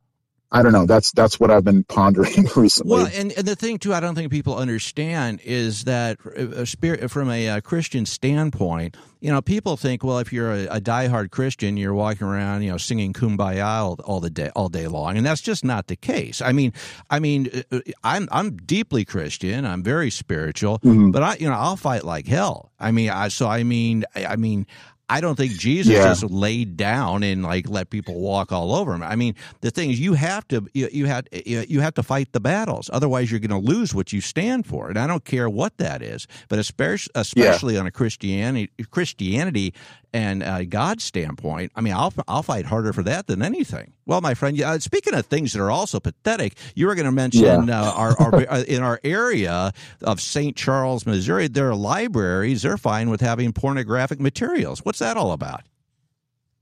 I 0.53 0.61
don't 0.63 0.73
know. 0.73 0.85
That's 0.85 1.11
that's 1.13 1.39
what 1.39 1.49
I've 1.49 1.63
been 1.63 1.85
pondering 1.85 2.47
recently. 2.55 2.91
Well, 2.91 3.09
and, 3.13 3.31
and 3.31 3.47
the 3.47 3.55
thing 3.55 3.77
too, 3.77 3.93
I 3.93 4.01
don't 4.01 4.15
think 4.15 4.31
people 4.31 4.57
understand 4.57 5.39
is 5.45 5.85
that 5.85 6.17
a 6.25 6.65
spirit 6.65 7.09
from 7.09 7.29
a, 7.29 7.47
a 7.47 7.61
Christian 7.61 8.05
standpoint, 8.05 8.97
you 9.21 9.31
know, 9.31 9.41
people 9.41 9.77
think, 9.77 10.03
well, 10.03 10.19
if 10.19 10.33
you're 10.33 10.51
a, 10.51 10.65
a 10.65 10.81
diehard 10.81 11.31
Christian, 11.31 11.77
you're 11.77 11.93
walking 11.93 12.27
around, 12.27 12.63
you 12.63 12.71
know, 12.71 12.77
singing 12.77 13.13
"Kumbaya" 13.13 13.65
all, 13.65 13.99
all, 14.03 14.19
the 14.19 14.29
day, 14.29 14.49
all 14.53 14.67
day 14.67 14.87
long, 14.87 15.15
and 15.15 15.25
that's 15.25 15.41
just 15.41 15.63
not 15.63 15.87
the 15.87 15.95
case. 15.95 16.41
I 16.41 16.51
mean, 16.51 16.73
I 17.09 17.19
mean, 17.19 17.49
uh, 17.71 17.77
uh, 17.77 17.79
I'm 18.03 18.27
I'm 18.31 18.57
deeply 18.57 19.05
Christian. 19.05 19.65
I'm 19.65 19.83
very 19.83 20.09
spiritual, 20.09 20.79
mm-hmm. 20.79 21.11
but 21.11 21.23
I, 21.23 21.35
you 21.37 21.47
know, 21.47 21.55
I'll 21.55 21.77
fight 21.77 22.03
like 22.03 22.27
hell. 22.27 22.73
I 22.77 22.91
mean, 22.91 23.09
I 23.09 23.29
so 23.29 23.47
I 23.47 23.63
mean, 23.63 24.03
I 24.15 24.35
mean, 24.35 24.67
I 25.11 25.19
don't 25.19 25.35
think 25.35 25.51
Jesus 25.51 25.93
yeah. 25.93 26.03
just 26.03 26.23
laid 26.23 26.77
down 26.77 27.21
and 27.21 27.43
like 27.43 27.67
let 27.69 27.89
people 27.89 28.21
walk 28.21 28.53
all 28.53 28.73
over 28.73 28.93
him. 28.93 29.03
I 29.03 29.17
mean, 29.17 29.35
the 29.59 29.69
thing 29.69 29.91
is, 29.91 29.99
you 29.99 30.13
have 30.13 30.47
to 30.47 30.65
you, 30.73 30.87
you 30.89 31.05
have 31.07 31.27
you 31.33 31.81
have 31.81 31.95
to 31.95 32.03
fight 32.03 32.31
the 32.31 32.39
battles. 32.39 32.89
Otherwise, 32.93 33.29
you're 33.29 33.41
going 33.41 33.61
to 33.61 33.67
lose 33.67 33.93
what 33.93 34.13
you 34.13 34.21
stand 34.21 34.65
for. 34.65 34.87
And 34.87 34.97
I 34.97 35.07
don't 35.07 35.25
care 35.25 35.49
what 35.49 35.77
that 35.79 36.01
is, 36.01 36.27
but 36.47 36.59
especially 36.59 37.11
especially 37.15 37.73
yeah. 37.73 37.81
on 37.81 37.87
a 37.87 37.91
Christianity 37.91 38.71
Christianity 38.89 39.73
and 40.13 40.43
uh, 40.43 40.63
God's 40.65 41.03
standpoint, 41.03 41.71
I 41.75 41.81
mean, 41.81 41.93
I'll 41.93 42.13
I'll 42.27 42.43
fight 42.43 42.65
harder 42.65 42.91
for 42.91 43.03
that 43.03 43.27
than 43.27 43.41
anything. 43.41 43.93
Well, 44.05 44.19
my 44.19 44.33
friend, 44.33 44.59
uh, 44.61 44.79
speaking 44.79 45.13
of 45.13 45.25
things 45.25 45.53
that 45.53 45.61
are 45.61 45.71
also 45.71 45.99
pathetic, 45.99 46.57
you 46.75 46.87
were 46.87 46.95
going 46.95 47.05
to 47.05 47.11
mention 47.11 47.67
yeah. 47.67 47.81
uh, 47.81 47.91
our, 47.91 48.21
our 48.21 48.35
uh, 48.49 48.63
in 48.67 48.83
our 48.83 48.99
area 49.03 49.71
of 50.01 50.19
St. 50.19 50.55
Charles, 50.55 51.05
Missouri, 51.05 51.47
there 51.47 51.69
are 51.69 51.75
libraries. 51.75 52.63
They're 52.63 52.77
fine 52.77 53.09
with 53.09 53.21
having 53.21 53.53
pornographic 53.53 54.19
materials. 54.19 54.83
What's 54.83 54.99
that 54.99 55.15
all 55.15 55.31
about? 55.31 55.61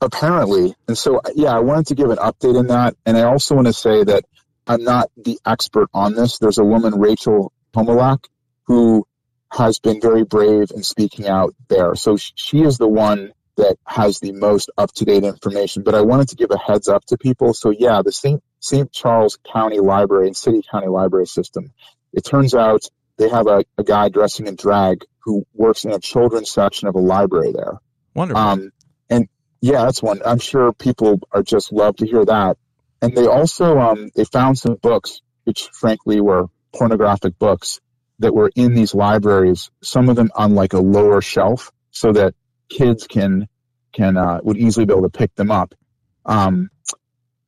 Apparently, 0.02 0.76
and 0.88 0.98
so 0.98 1.22
yeah, 1.36 1.56
I 1.56 1.60
wanted 1.60 1.88
to 1.88 1.96
give 1.96 2.10
an 2.10 2.18
update 2.18 2.58
in 2.58 2.68
that, 2.68 2.96
and 3.06 3.18
I 3.18 3.24
also 3.24 3.56
want 3.56 3.68
to 3.68 3.74
say 3.74 4.04
that 4.04 4.26
I'm 4.68 4.84
not 4.84 5.10
the 5.18 5.40
expert 5.46 5.90
on 5.94 6.14
this. 6.14 6.38
There's 6.38 6.60
a 6.60 6.64
woman, 6.64 7.00
Rachel 7.00 7.52
Homolak, 7.74 8.26
who 8.64 9.06
has 9.52 9.80
been 9.80 10.00
very 10.00 10.24
brave 10.24 10.72
in 10.74 10.84
speaking 10.84 11.28
out 11.28 11.56
there. 11.70 11.96
So 11.96 12.18
she 12.18 12.62
is 12.62 12.78
the 12.78 12.88
one 12.88 13.34
that 13.60 13.78
has 13.86 14.20
the 14.20 14.32
most 14.32 14.72
up 14.78 14.92
to 14.94 15.06
date 15.06 15.24
information. 15.24 15.84
But 15.84 15.96
I 15.96 16.02
wanted 16.02 16.30
to 16.30 16.36
give 16.36 16.50
a 16.52 16.58
heads 16.58 16.88
up 16.88 17.06
to 17.06 17.18
people. 17.18 17.54
So 17.54 17.70
yeah, 17.70 18.02
the 18.04 18.12
St. 18.12 18.42
St. 18.60 18.92
Charles 18.92 19.38
County 19.52 19.80
Library 19.80 20.28
and 20.28 20.36
City 20.36 20.64
County 20.70 20.88
Library 20.88 21.28
system. 21.28 21.72
It 22.14 22.26
turns 22.26 22.56
out 22.56 22.82
they 23.18 23.30
have 23.30 23.48
a, 23.48 23.64
a 23.78 23.84
guy 23.84 24.10
dressing 24.10 24.48
in 24.48 24.56
drag 24.56 25.06
who 25.24 25.46
works 25.54 25.86
in 25.86 25.92
a 25.92 26.00
children's 26.00 26.50
section 26.50 26.88
of 26.88 26.96
a 26.96 27.00
library 27.00 27.52
there. 27.52 27.80
Wonderful. 28.16 28.42
Um, 28.42 28.72
and 29.10 29.28
yeah, 29.62 29.84
that's 29.84 30.02
one. 30.02 30.22
I'm 30.26 30.40
sure 30.40 30.74
people 30.74 31.20
are 31.32 31.44
just 31.44 31.72
love 31.72 31.98
to 31.98 32.08
hear 32.08 32.26
that. 32.26 32.58
And 33.02 33.16
they 33.16 33.28
also 33.28 33.78
um, 33.78 34.10
they 34.16 34.26
found 34.26 34.58
some 34.58 34.76
books, 34.76 35.22
which 35.44 35.70
frankly 35.74 36.22
were 36.22 36.48
pornographic 36.74 37.38
books 37.38 37.80
that 38.20 38.34
were 38.34 38.52
in 38.56 38.74
these 38.74 38.96
libraries. 38.96 39.70
Some 39.84 40.10
of 40.10 40.16
them 40.16 40.32
on 40.36 40.56
like 40.56 40.74
a 40.74 40.80
lower 40.80 41.22
shelf, 41.22 41.72
so 41.92 42.12
that 42.14 42.34
kids 42.70 43.08
can 43.08 43.48
can 43.92 44.18
uh, 44.18 44.40
would 44.44 44.58
easily 44.58 44.86
be 44.86 44.94
able 44.94 45.10
to 45.10 45.18
pick 45.18 45.34
them 45.36 45.52
up. 45.52 45.74
Um, 46.26 46.70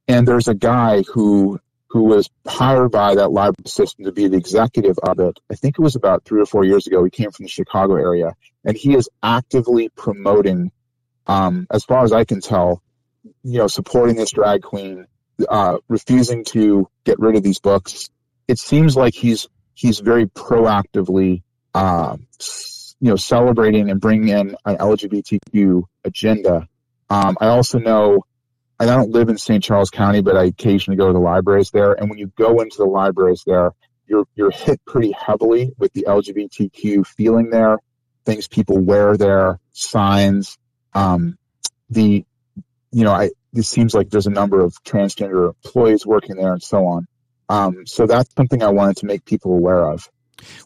and 0.07 0.27
there's 0.27 0.47
a 0.47 0.55
guy 0.55 1.03
who 1.03 1.59
who 1.91 2.03
was 2.03 2.29
hired 2.47 2.91
by 2.91 3.15
that 3.15 3.31
library 3.31 3.67
system 3.67 4.05
to 4.05 4.11
be 4.13 4.27
the 4.27 4.37
executive 4.37 4.97
of 5.03 5.19
it. 5.19 5.37
I 5.51 5.55
think 5.55 5.75
it 5.77 5.81
was 5.81 5.95
about 5.95 6.23
three 6.23 6.41
or 6.41 6.45
four 6.45 6.63
years 6.63 6.87
ago. 6.87 7.03
He 7.03 7.09
came 7.09 7.31
from 7.31 7.43
the 7.43 7.49
Chicago 7.49 7.95
area, 7.95 8.33
and 8.63 8.77
he 8.77 8.95
is 8.95 9.09
actively 9.21 9.89
promoting, 9.89 10.71
um, 11.27 11.67
as 11.69 11.83
far 11.83 12.03
as 12.05 12.13
I 12.13 12.23
can 12.23 12.39
tell, 12.39 12.81
you 13.43 13.57
know, 13.57 13.67
supporting 13.67 14.15
this 14.15 14.31
drag 14.31 14.61
queen, 14.61 15.05
uh, 15.49 15.79
refusing 15.89 16.45
to 16.45 16.87
get 17.03 17.19
rid 17.19 17.35
of 17.35 17.43
these 17.43 17.59
books. 17.59 18.09
It 18.47 18.57
seems 18.57 18.95
like 18.95 19.13
he's 19.13 19.49
he's 19.73 19.99
very 19.99 20.27
proactively 20.27 21.43
uh, 21.73 22.17
you 23.01 23.09
know, 23.09 23.15
celebrating 23.15 23.89
and 23.89 23.99
bringing 23.99 24.29
in 24.29 24.55
an 24.63 24.77
LGBTQ 24.77 25.83
agenda. 26.05 26.67
Um, 27.09 27.35
I 27.41 27.47
also 27.47 27.79
know, 27.79 28.23
I 28.79 28.85
don't 28.85 29.09
live 29.09 29.27
in 29.27 29.39
St. 29.39 29.63
Charles 29.63 29.89
County, 29.89 30.21
but 30.21 30.37
I 30.37 30.45
occasionally 30.45 30.97
go 30.97 31.07
to 31.07 31.13
the 31.13 31.19
libraries 31.19 31.71
there. 31.71 31.93
And 31.93 32.09
when 32.09 32.19
you 32.19 32.31
go 32.37 32.61
into 32.61 32.77
the 32.77 32.85
libraries 32.85 33.43
there, 33.45 33.71
you're, 34.05 34.25
you're 34.35 34.51
hit 34.51 34.79
pretty 34.85 35.11
heavily 35.11 35.73
with 35.79 35.91
the 35.93 36.05
LGBTQ 36.07 37.07
feeling 37.07 37.49
there, 37.49 37.79
things 38.23 38.47
people 38.47 38.77
wear 38.77 39.17
there, 39.17 39.59
signs. 39.71 40.59
Um, 40.93 41.37
the, 41.89 42.23
you 42.91 43.03
know, 43.03 43.11
I, 43.11 43.31
it 43.53 43.63
seems 43.63 43.95
like 43.95 44.11
there's 44.11 44.27
a 44.27 44.31
number 44.31 44.61
of 44.61 44.75
transgender 44.83 45.53
employees 45.63 46.05
working 46.05 46.35
there 46.35 46.53
and 46.53 46.61
so 46.61 46.85
on. 46.85 47.07
Um, 47.49 47.87
so 47.87 48.05
that's 48.05 48.33
something 48.35 48.61
I 48.61 48.69
wanted 48.69 48.97
to 48.97 49.07
make 49.07 49.25
people 49.25 49.53
aware 49.53 49.89
of. 49.91 50.07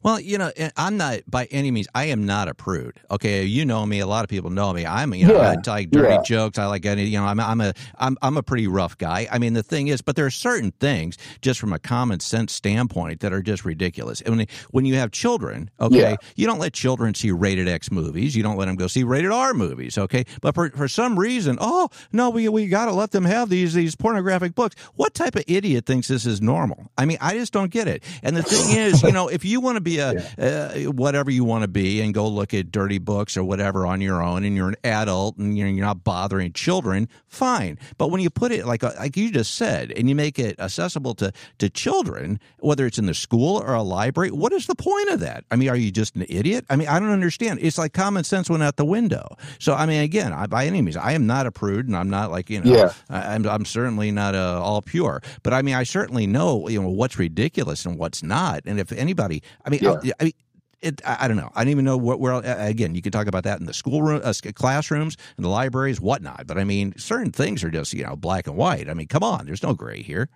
Well, 0.03 0.19
you 0.19 0.37
know, 0.37 0.51
eh, 0.55 0.69
I'm 0.77 0.97
not 0.97 1.19
by 1.27 1.45
any 1.45 1.71
means. 1.71 1.87
I 1.95 2.05
am 2.05 2.25
not 2.25 2.47
a 2.47 2.53
prude. 2.53 2.99
Okay, 3.11 3.43
you 3.43 3.65
know 3.65 3.85
me. 3.85 3.99
A 3.99 4.07
lot 4.07 4.23
of 4.23 4.29
people 4.29 4.49
know 4.49 4.73
me. 4.73 4.85
I'm, 4.85 5.13
you 5.13 5.27
know, 5.27 5.35
yeah. 5.35 5.55
I 5.65 5.69
like 5.69 5.91
dirty 5.91 6.13
yeah. 6.15 6.21
jokes. 6.23 6.57
I 6.57 6.65
like 6.65 6.85
any. 6.85 7.05
You 7.05 7.19
know, 7.19 7.25
I'm, 7.25 7.39
I'm 7.39 7.61
a, 7.61 7.73
I'm, 7.97 8.17
I'm 8.21 8.37
a 8.37 8.43
pretty 8.43 8.67
rough 8.67 8.97
guy. 8.97 9.27
I 9.31 9.37
mean, 9.37 9.53
the 9.53 9.63
thing 9.63 9.87
is, 9.87 10.01
but 10.01 10.15
there 10.15 10.25
are 10.25 10.31
certain 10.31 10.71
things, 10.71 11.17
just 11.41 11.59
from 11.59 11.73
a 11.73 11.79
common 11.79 12.19
sense 12.19 12.53
standpoint, 12.53 13.21
that 13.21 13.33
are 13.33 13.41
just 13.41 13.65
ridiculous. 13.65 14.21
I 14.25 14.29
mean, 14.29 14.47
when 14.71 14.85
you 14.85 14.95
have 14.95 15.11
children, 15.11 15.69
okay, 15.79 16.11
yeah. 16.11 16.15
you 16.35 16.47
don't 16.47 16.59
let 16.59 16.73
children 16.73 17.13
see 17.13 17.31
rated 17.31 17.67
X 17.67 17.91
movies. 17.91 18.35
You 18.35 18.43
don't 18.43 18.57
let 18.57 18.65
them 18.65 18.75
go 18.75 18.87
see 18.87 19.03
rated 19.03 19.31
R 19.31 19.53
movies. 19.53 19.97
Okay, 19.97 20.25
but 20.41 20.55
for 20.55 20.69
for 20.71 20.87
some 20.87 21.17
reason, 21.17 21.57
oh 21.59 21.89
no, 22.11 22.29
we 22.29 22.47
we 22.49 22.67
got 22.67 22.85
to 22.85 22.93
let 22.93 23.11
them 23.11 23.25
have 23.25 23.49
these 23.49 23.73
these 23.73 23.95
pornographic 23.95 24.55
books. 24.55 24.75
What 24.95 25.13
type 25.13 25.35
of 25.35 25.43
idiot 25.47 25.85
thinks 25.85 26.07
this 26.07 26.25
is 26.25 26.41
normal? 26.41 26.91
I 26.97 27.05
mean, 27.05 27.17
I 27.21 27.33
just 27.33 27.53
don't 27.53 27.71
get 27.71 27.87
it. 27.87 28.03
And 28.23 28.35
the 28.35 28.43
thing 28.43 28.77
is, 28.77 29.03
you 29.03 29.11
know, 29.11 29.27
if 29.27 29.45
you 29.45 29.61
want 29.65 29.75
to 29.75 29.81
be 29.81 29.99
a 29.99 30.13
yeah. 30.37 30.45
uh, 30.45 30.91
whatever 30.91 31.29
you 31.29 31.43
want 31.43 31.63
to 31.63 31.67
be 31.67 31.99
and 32.01 32.13
go 32.13 32.27
look 32.27 32.53
at 32.53 32.71
dirty 32.71 32.99
books 32.99 33.35
or 33.35 33.43
whatever 33.43 33.85
on 33.85 33.99
your 33.99 34.21
own, 34.21 34.45
and 34.45 34.55
you're 34.55 34.69
an 34.69 34.77
adult 34.83 35.37
and 35.37 35.57
you're, 35.57 35.67
you're 35.67 35.85
not 35.85 36.03
bothering 36.03 36.53
children, 36.53 37.09
fine. 37.27 37.77
But 37.97 38.09
when 38.11 38.21
you 38.21 38.29
put 38.29 38.51
it 38.51 38.65
like 38.65 38.83
uh, 38.83 38.93
like 38.97 39.17
you 39.17 39.31
just 39.31 39.55
said, 39.55 39.91
and 39.91 40.07
you 40.07 40.15
make 40.15 40.39
it 40.39 40.59
accessible 40.59 41.15
to 41.15 41.33
to 41.57 41.69
children, 41.69 42.39
whether 42.59 42.85
it's 42.85 42.97
in 42.97 43.07
the 43.07 43.13
school 43.13 43.57
or 43.57 43.73
a 43.73 43.83
library, 43.83 44.31
what 44.31 44.53
is 44.53 44.67
the 44.67 44.75
point 44.75 45.09
of 45.09 45.19
that? 45.19 45.43
I 45.51 45.55
mean, 45.57 45.69
are 45.69 45.75
you 45.75 45.91
just 45.91 46.15
an 46.15 46.25
idiot? 46.29 46.65
I 46.69 46.75
mean, 46.75 46.87
I 46.87 46.99
don't 46.99 47.11
understand. 47.11 47.59
It's 47.61 47.77
like 47.77 47.93
common 47.93 48.23
sense 48.23 48.49
went 48.49 48.63
out 48.63 48.77
the 48.77 48.85
window. 48.85 49.35
So 49.59 49.73
I 49.73 49.85
mean, 49.85 50.01
again, 50.01 50.31
I, 50.31 50.47
by 50.47 50.65
any 50.65 50.81
means, 50.81 50.97
I 50.97 51.13
am 51.13 51.25
not 51.27 51.45
a 51.45 51.51
prude, 51.51 51.87
and 51.87 51.95
I'm 51.95 52.09
not 52.09 52.31
like 52.31 52.49
you 52.49 52.61
know, 52.61 52.71
yeah. 52.71 52.93
I, 53.09 53.35
am 53.35 53.45
I'm, 53.45 53.51
I'm 53.51 53.65
certainly 53.65 54.11
not 54.11 54.35
uh, 54.35 54.61
all 54.61 54.81
pure. 54.81 55.21
But 55.43 55.53
I 55.53 55.61
mean, 55.61 55.75
I 55.75 55.83
certainly 55.83 56.27
know 56.27 56.67
you 56.67 56.81
know 56.81 56.89
what's 56.89 57.17
ridiculous 57.17 57.85
and 57.85 57.97
what's 57.97 58.23
not. 58.23 58.61
And 58.65 58.79
if 58.79 58.91
anybody, 58.91 59.41
I 59.63 59.69
mean, 59.69 59.79
yeah. 59.83 59.91
I, 59.91 60.11
I 60.19 60.23
mean, 60.25 60.33
it, 60.81 61.01
I 61.03 61.27
don't 61.27 61.37
know. 61.37 61.51
I 61.55 61.63
don't 61.63 61.71
even 61.71 61.85
know 61.85 61.97
what. 61.97 62.19
Where 62.19 62.33
again, 62.33 62.93
you 62.93 63.01
can 63.01 63.11
talk 63.11 63.27
about 63.27 63.43
that 63.45 63.59
in 63.59 63.65
the 63.65 63.73
schoolroom, 63.73 64.21
uh, 64.23 64.33
classrooms, 64.53 65.17
and 65.35 65.43
the 65.43 65.49
libraries, 65.49 65.99
whatnot. 65.99 66.45
But 66.45 66.57
I 66.57 66.63
mean, 66.63 66.93
certain 66.97 67.31
things 67.31 67.63
are 67.63 67.71
just 67.71 67.93
you 67.93 68.03
know 68.03 68.15
black 68.15 68.45
and 68.47 68.55
white. 68.55 68.89
I 68.89 68.93
mean, 68.93 69.07
come 69.07 69.23
on, 69.23 69.45
there's 69.45 69.63
no 69.63 69.73
gray 69.73 70.03
here. 70.03 70.29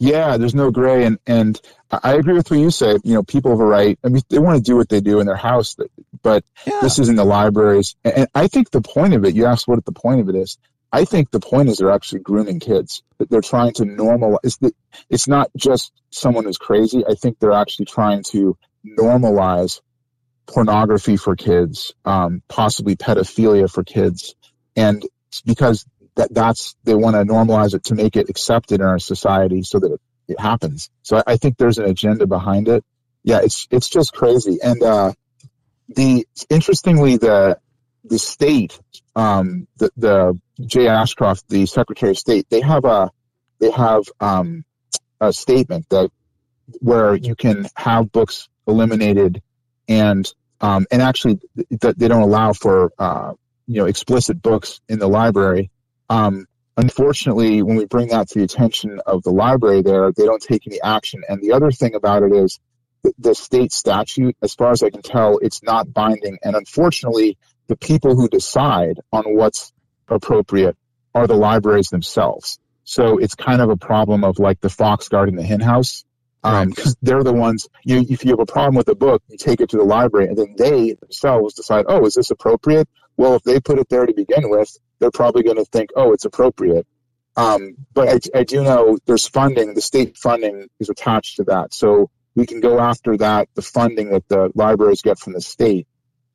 Yeah, 0.00 0.36
there's 0.36 0.54
no 0.54 0.70
gray, 0.72 1.04
and 1.04 1.18
and 1.26 1.60
I 1.90 2.14
agree 2.14 2.34
with 2.34 2.50
what 2.50 2.58
you 2.58 2.70
say. 2.70 2.96
You 3.04 3.14
know, 3.14 3.22
people 3.22 3.52
have 3.52 3.60
a 3.60 3.64
right. 3.64 3.98
I 4.04 4.08
mean, 4.08 4.22
they 4.28 4.38
want 4.38 4.56
to 4.56 4.62
do 4.62 4.76
what 4.76 4.88
they 4.88 5.00
do 5.00 5.20
in 5.20 5.26
their 5.26 5.36
house, 5.36 5.76
but 6.22 6.44
yeah. 6.66 6.80
this 6.80 6.98
is 6.98 7.08
in 7.08 7.14
the 7.14 7.24
libraries. 7.24 7.94
And 8.04 8.26
I 8.34 8.48
think 8.48 8.70
the 8.70 8.80
point 8.80 9.14
of 9.14 9.24
it. 9.24 9.36
You 9.36 9.46
asked 9.46 9.68
what 9.68 9.84
the 9.84 9.92
point 9.92 10.20
of 10.20 10.28
it 10.28 10.34
is. 10.34 10.58
I 10.92 11.04
think 11.04 11.30
the 11.30 11.40
point 11.40 11.68
is 11.68 11.78
they're 11.78 11.90
actually 11.90 12.20
grooming 12.20 12.60
kids. 12.60 13.02
That 13.18 13.28
they're 13.30 13.40
trying 13.40 13.72
to 13.74 13.84
normalize. 13.84 14.72
It's 15.10 15.28
not 15.28 15.50
just 15.56 15.92
someone 16.10 16.44
who's 16.44 16.58
crazy. 16.58 17.04
I 17.06 17.14
think 17.14 17.38
they're 17.38 17.52
actually 17.52 17.86
trying 17.86 18.22
to 18.30 18.56
normalize 18.86 19.80
pornography 20.46 21.16
for 21.16 21.36
kids, 21.36 21.92
um, 22.04 22.42
possibly 22.48 22.96
pedophilia 22.96 23.70
for 23.70 23.84
kids, 23.84 24.34
and 24.76 25.04
because 25.44 25.84
that 26.16 26.32
that's 26.32 26.74
they 26.84 26.94
want 26.94 27.14
to 27.16 27.24
normalize 27.24 27.74
it 27.74 27.84
to 27.84 27.94
make 27.94 28.16
it 28.16 28.28
accepted 28.28 28.80
in 28.80 28.86
our 28.86 28.98
society 28.98 29.62
so 29.62 29.78
that 29.78 29.92
it, 29.92 30.00
it 30.26 30.40
happens. 30.40 30.90
So 31.02 31.18
I, 31.18 31.22
I, 31.26 31.36
think 31.36 31.56
there's 31.56 31.78
an 31.78 31.84
agenda 31.84 32.26
behind 32.26 32.68
it. 32.68 32.84
Yeah, 33.22 33.40
it's 33.42 33.68
it's 33.70 33.88
just 33.88 34.12
crazy. 34.12 34.58
And 34.62 34.82
uh, 34.82 35.12
the 35.88 36.26
interestingly 36.50 37.18
the 37.18 37.58
the 38.04 38.18
state, 38.18 38.78
um, 39.18 39.66
the 39.78 39.90
the 39.96 40.40
Jay 40.64 40.86
Ashcroft, 40.86 41.48
the 41.48 41.66
Secretary 41.66 42.12
of 42.12 42.18
State, 42.18 42.46
they 42.48 42.60
have 42.60 42.84
a 42.84 43.10
they 43.58 43.70
have 43.72 44.04
um, 44.20 44.64
a 45.20 45.32
statement 45.32 45.88
that 45.90 46.10
where 46.80 47.14
you 47.16 47.34
can 47.34 47.66
have 47.74 48.12
books 48.12 48.48
eliminated 48.68 49.42
and 49.88 50.32
um, 50.60 50.86
and 50.92 51.02
actually 51.02 51.40
that 51.80 51.98
they 51.98 52.06
don't 52.06 52.22
allow 52.22 52.52
for 52.52 52.92
uh, 52.96 53.32
you 53.66 53.80
know 53.80 53.86
explicit 53.86 54.40
books 54.40 54.80
in 54.88 55.00
the 55.00 55.08
library. 55.08 55.72
Um, 56.08 56.46
unfortunately, 56.76 57.62
when 57.62 57.76
we 57.76 57.86
bring 57.86 58.08
that 58.08 58.28
to 58.28 58.38
the 58.38 58.44
attention 58.44 59.00
of 59.04 59.24
the 59.24 59.32
library, 59.32 59.82
there 59.82 60.12
they 60.12 60.26
don't 60.26 60.42
take 60.42 60.64
any 60.68 60.80
action. 60.80 61.22
And 61.28 61.42
the 61.42 61.52
other 61.52 61.72
thing 61.72 61.96
about 61.96 62.22
it 62.22 62.32
is 62.32 62.60
the 63.18 63.34
state 63.34 63.72
statute, 63.72 64.36
as 64.42 64.54
far 64.54 64.70
as 64.70 64.84
I 64.84 64.90
can 64.90 65.02
tell, 65.02 65.38
it's 65.38 65.64
not 65.64 65.92
binding. 65.92 66.38
And 66.44 66.54
unfortunately, 66.54 67.36
the 67.68 67.76
people 67.76 68.16
who 68.16 68.28
decide 68.28 68.98
on 69.12 69.24
what's 69.36 69.72
appropriate 70.08 70.76
are 71.14 71.26
the 71.26 71.34
libraries 71.34 71.88
themselves. 71.88 72.58
So 72.84 73.18
it's 73.18 73.34
kind 73.34 73.60
of 73.60 73.70
a 73.70 73.76
problem 73.76 74.24
of 74.24 74.38
like 74.38 74.60
the 74.60 74.70
fox 74.70 75.08
guarding 75.08 75.36
the 75.36 75.42
henhouse 75.42 76.04
um, 76.42 76.70
because 76.70 76.96
they're 77.02 77.22
the 77.22 77.32
ones. 77.32 77.68
You, 77.84 78.04
if 78.08 78.24
you 78.24 78.30
have 78.30 78.40
a 78.40 78.46
problem 78.46 78.76
with 78.76 78.88
a 78.88 78.94
book, 78.94 79.22
you 79.28 79.36
take 79.36 79.60
it 79.60 79.70
to 79.70 79.76
the 79.76 79.84
library, 79.84 80.28
and 80.28 80.36
then 80.36 80.54
they 80.56 80.94
themselves 80.94 81.54
decide, 81.54 81.84
oh, 81.88 82.06
is 82.06 82.14
this 82.14 82.30
appropriate? 82.30 82.88
Well, 83.16 83.34
if 83.34 83.42
they 83.42 83.60
put 83.60 83.78
it 83.78 83.88
there 83.88 84.06
to 84.06 84.14
begin 84.14 84.48
with, 84.48 84.74
they're 84.98 85.10
probably 85.10 85.42
going 85.42 85.56
to 85.56 85.64
think, 85.64 85.90
oh, 85.96 86.12
it's 86.12 86.24
appropriate. 86.24 86.86
Um, 87.36 87.76
but 87.92 88.08
I, 88.08 88.40
I 88.40 88.44
do 88.44 88.62
know 88.62 88.98
there's 89.06 89.28
funding. 89.28 89.74
The 89.74 89.80
state 89.80 90.16
funding 90.16 90.68
is 90.80 90.88
attached 90.88 91.36
to 91.36 91.44
that, 91.44 91.74
so 91.74 92.10
we 92.34 92.46
can 92.46 92.60
go 92.60 92.78
after 92.80 93.16
that. 93.18 93.48
The 93.54 93.62
funding 93.62 94.10
that 94.10 94.26
the 94.28 94.50
libraries 94.54 95.02
get 95.02 95.18
from 95.18 95.34
the 95.34 95.40
state, 95.40 95.86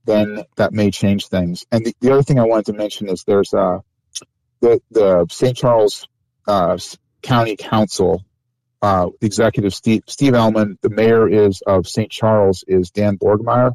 then 0.06 0.44
that 0.58 0.74
may 0.74 0.92
change 0.92 1.28
things. 1.28 1.66
And 1.72 1.86
the, 1.86 1.96
the 2.00 2.12
other 2.12 2.24
thing 2.24 2.40
I 2.40 2.44
wanted 2.44 2.68
to 2.68 2.74
mention 2.74 3.10
is 3.10 3.24
there's 3.24 3.54
uh, 3.54 3.80
the 4.60 4.82
the 4.92 5.26
St. 5.30 5.56
Charles 5.56 6.08
uh, 6.48 6.78
County 7.22 7.56
Council 7.56 8.24
uh, 8.84 9.10
executive 9.22 9.74
Steve, 9.74 10.04
Steve 10.08 10.34
Ehlmann, 10.34 10.76
the 10.82 10.90
mayor 10.90 11.28
is 11.28 11.62
of 11.66 11.88
St. 11.88 12.12
Charles 12.12 12.66
is 12.68 12.92
Dan 12.92 13.18
Borgmeyer. 13.18 13.72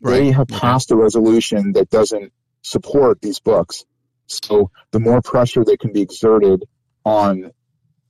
Right. 0.00 0.18
They 0.18 0.30
have 0.30 0.46
passed 0.46 0.92
a 0.92 0.96
resolution 0.96 1.72
that 1.72 1.90
doesn't 1.90 2.32
support 2.62 3.20
these 3.20 3.40
books. 3.40 3.84
So 4.26 4.70
the 4.92 5.00
more 5.00 5.20
pressure 5.22 5.64
that 5.64 5.80
can 5.80 5.92
be 5.92 6.02
exerted 6.02 6.64
on 7.04 7.50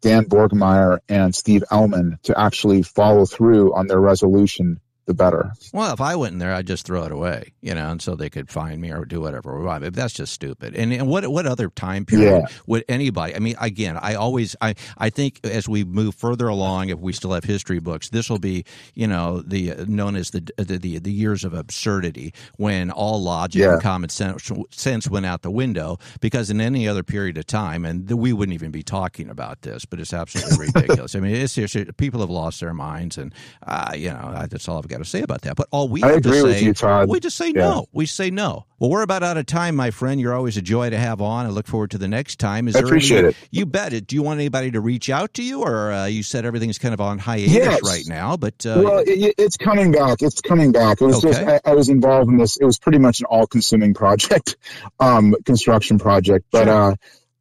Dan 0.03 0.27
Borgmeyer 0.27 0.99
and 1.09 1.35
Steve 1.35 1.65
Ehlmann 1.73 2.21
to 2.25 2.39
actually 2.39 2.83
follow 2.83 3.25
through 3.25 3.75
on 3.75 3.87
their 3.87 4.01
resolution, 4.01 4.81
the 5.07 5.15
better. 5.15 5.53
Well, 5.73 5.93
if 5.93 6.01
I 6.01 6.17
went 6.17 6.33
in 6.33 6.39
there, 6.39 6.55
I'd 6.55 6.67
just 6.67 6.87
throw 6.87 7.05
it 7.05 7.13
away, 7.13 7.53
you 7.61 7.75
know, 7.75 7.91
and 7.91 8.01
so 8.01 8.15
they 8.15 8.31
could 8.31 8.49
find 8.49 8.81
me 8.81 8.91
or 8.91 9.05
do 9.05 9.21
whatever. 9.21 9.61
But 9.63 9.95
that's 9.95 10.15
just 10.15 10.33
stupid. 10.33 10.75
And, 10.75 10.93
and 10.93 11.09
what 11.09 11.27
what 11.29 11.47
other 11.47 11.69
time 11.69 12.07
period 12.07 12.45
yeah. 12.49 12.57
would 12.67 12.85
anybody? 12.89 13.35
I 13.35 13.39
mean, 13.39 13.57
again, 13.61 13.99
I 14.01 14.15
always 14.15 14.57
I 14.63 14.75
I 14.97 15.11
think 15.11 15.41
as 15.45 15.69
we 15.69 15.85
move 15.85 16.15
further 16.15 16.49
along, 16.49 16.89
if 16.89 16.99
we 16.99 17.13
still 17.13 17.33
have 17.33 17.45
history 17.45 17.81
books, 17.81 18.09
this 18.09 18.31
will 18.31 18.39
be 18.39 18.65
you 18.95 19.07
know 19.07 19.43
the 19.43 19.75
known 19.87 20.17
as 20.17 20.31
the 20.31 20.41
the 20.57 20.79
the, 20.79 20.99
the 20.99 21.13
years 21.13 21.45
of 21.45 21.53
absurdity 21.53 22.33
when 22.57 22.91
all 22.91 23.23
logic 23.23 23.61
yeah. 23.61 23.75
and 23.75 23.83
common 23.83 24.09
sense, 24.09 24.51
sense 24.71 25.09
went 25.09 25.27
out 25.27 25.43
the 25.43 25.51
window. 25.51 25.99
Because 26.21 26.49
in 26.49 26.61
any 26.61 26.89
other 26.89 27.03
period 27.03 27.37
of 27.37 27.47
time, 27.47 27.85
and 27.85 28.11
we 28.11 28.33
wouldn't 28.33 28.55
even 28.55 28.71
be 28.71 28.83
talking 28.83 29.29
about 29.29 29.63
this, 29.63 29.85
but 29.85 30.01
it's 30.01 30.15
absolutely 30.15 30.67
ridiculous. 30.75 31.15
I 31.15 31.21
mean, 31.21 31.35
it's, 31.35 31.59
it's, 31.59 31.77
people 31.99 32.21
have 32.21 32.31
lost 32.31 32.61
their 32.61 32.73
minds, 32.73 33.19
and 33.19 33.35
uh, 33.67 33.93
you 33.95 34.09
know 34.09 34.47
that's 34.49 34.67
all 34.69 34.79
I've 34.79 34.89
got 34.89 34.94
got 34.95 35.05
to 35.05 35.11
say 35.11 35.23
about 35.23 35.43
that. 35.43 35.57
But 35.57 35.69
all 35.71 35.89
we 35.89 36.03
I 36.03 36.09
have 36.09 36.17
agree 36.19 36.33
to 36.33 36.41
say, 36.41 36.43
with 36.45 36.63
you, 36.63 36.73
Todd. 36.73 37.09
we 37.09 37.21
just 37.21 37.37
say 37.37 37.49
yeah. 37.49 37.69
no. 37.69 37.87
We 37.93 38.07
say 38.07 38.31
no. 38.31 38.67
Well, 38.79 38.91
we're 38.91 39.03
about 39.03 39.23
out 39.23 39.37
of 39.37 39.47
time, 39.47 39.77
my 39.77 39.91
friend. 39.91 40.21
You're 40.21 40.35
always 40.35 40.57
a 40.57 40.63
joy 40.63 40.91
to 40.91 40.99
have 40.99 41.21
on. 41.21 41.47
I 41.47 41.49
look 41.49 41.67
forward 41.67 41.91
to 41.93 41.99
the 41.99 42.09
next 42.09 42.39
time. 42.39 42.69
Is 42.69 42.77
I 42.77 42.81
appreciate 42.81 43.19
any, 43.19 43.29
it. 43.29 43.37
You 43.51 43.67
bet 43.67 43.93
it. 43.93 44.07
Do 44.07 44.17
you 44.17 44.23
want 44.23 44.39
anybody 44.39 44.71
to 44.73 44.81
reach 44.81 45.11
out 45.11 45.35
to 45.35 45.43
you, 45.43 45.63
or 45.63 45.93
uh, 45.93 46.07
you 46.07 46.23
said 46.23 46.45
everything's 46.45 46.79
kind 46.79 46.95
of 46.95 47.01
on 47.01 47.19
hiatus 47.19 47.53
yes. 47.53 47.83
right 47.83 48.05
now? 48.07 48.37
But 48.37 48.65
uh, 48.67 48.83
well, 48.85 48.99
it, 49.07 49.35
it's 49.39 49.57
coming 49.57 49.93
back. 49.93 50.19
It's 50.21 50.41
coming 50.41 50.73
back. 50.73 51.01
It 51.01 51.07
was 51.07 51.25
okay. 51.25 51.33
just 51.33 51.43
I, 51.67 51.71
I, 51.71 51.75
was 51.75 51.89
involved 51.89 52.31
in 52.31 52.37
this. 52.37 52.57
It 52.57 52.65
was 52.65 52.79
pretty 52.79 52.99
much 52.99 53.21
an 53.21 53.27
all-consuming 53.27 53.95
project, 53.95 54.57
um, 55.01 55.35
construction 55.45 55.99
project. 55.99 56.47
But 56.51 56.65
sure. 56.65 56.93
uh, 56.93 56.95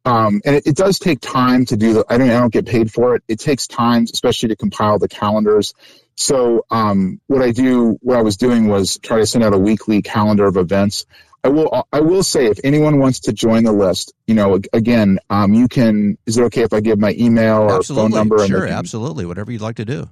um, 0.06 0.42
and 0.44 0.56
it, 0.56 0.66
it, 0.66 0.76
does 0.76 0.98
take 0.98 1.20
time 1.20 1.64
to 1.66 1.76
do 1.76 1.94
the. 1.94 2.04
I 2.08 2.18
don't. 2.18 2.28
I 2.28 2.38
don't 2.38 2.52
get 2.52 2.66
paid 2.66 2.92
for 2.92 3.16
it. 3.16 3.22
It 3.26 3.40
takes 3.40 3.66
time, 3.66 4.04
especially 4.04 4.50
to 4.50 4.56
compile 4.56 4.98
the 4.98 5.08
calendars. 5.08 5.72
So 6.16 6.64
um, 6.70 7.20
what 7.26 7.42
I 7.42 7.50
do, 7.50 7.98
what 8.00 8.18
I 8.18 8.22
was 8.22 8.36
doing 8.36 8.68
was 8.68 8.98
try 8.98 9.18
to 9.18 9.26
send 9.26 9.44
out 9.44 9.52
a 9.52 9.58
weekly 9.58 10.02
calendar 10.02 10.46
of 10.46 10.56
events. 10.56 11.06
I 11.42 11.48
will. 11.48 11.86
I 11.92 12.00
will 12.00 12.22
say, 12.22 12.46
if 12.46 12.58
anyone 12.64 12.98
wants 12.98 13.20
to 13.20 13.32
join 13.32 13.64
the 13.64 13.72
list, 13.72 14.14
you 14.26 14.34
know, 14.34 14.60
again, 14.72 15.18
um, 15.28 15.52
you 15.52 15.68
can. 15.68 16.16
Is 16.24 16.38
it 16.38 16.44
okay 16.44 16.62
if 16.62 16.72
I 16.72 16.80
give 16.80 16.98
my 16.98 17.14
email 17.18 17.64
or 17.64 17.76
absolutely. 17.76 18.12
phone 18.12 18.18
number? 18.18 18.46
Sure, 18.46 18.66
absolutely. 18.66 19.26
Whatever 19.26 19.52
you'd 19.52 19.60
like 19.60 19.76
to 19.76 19.84
do. 19.84 20.08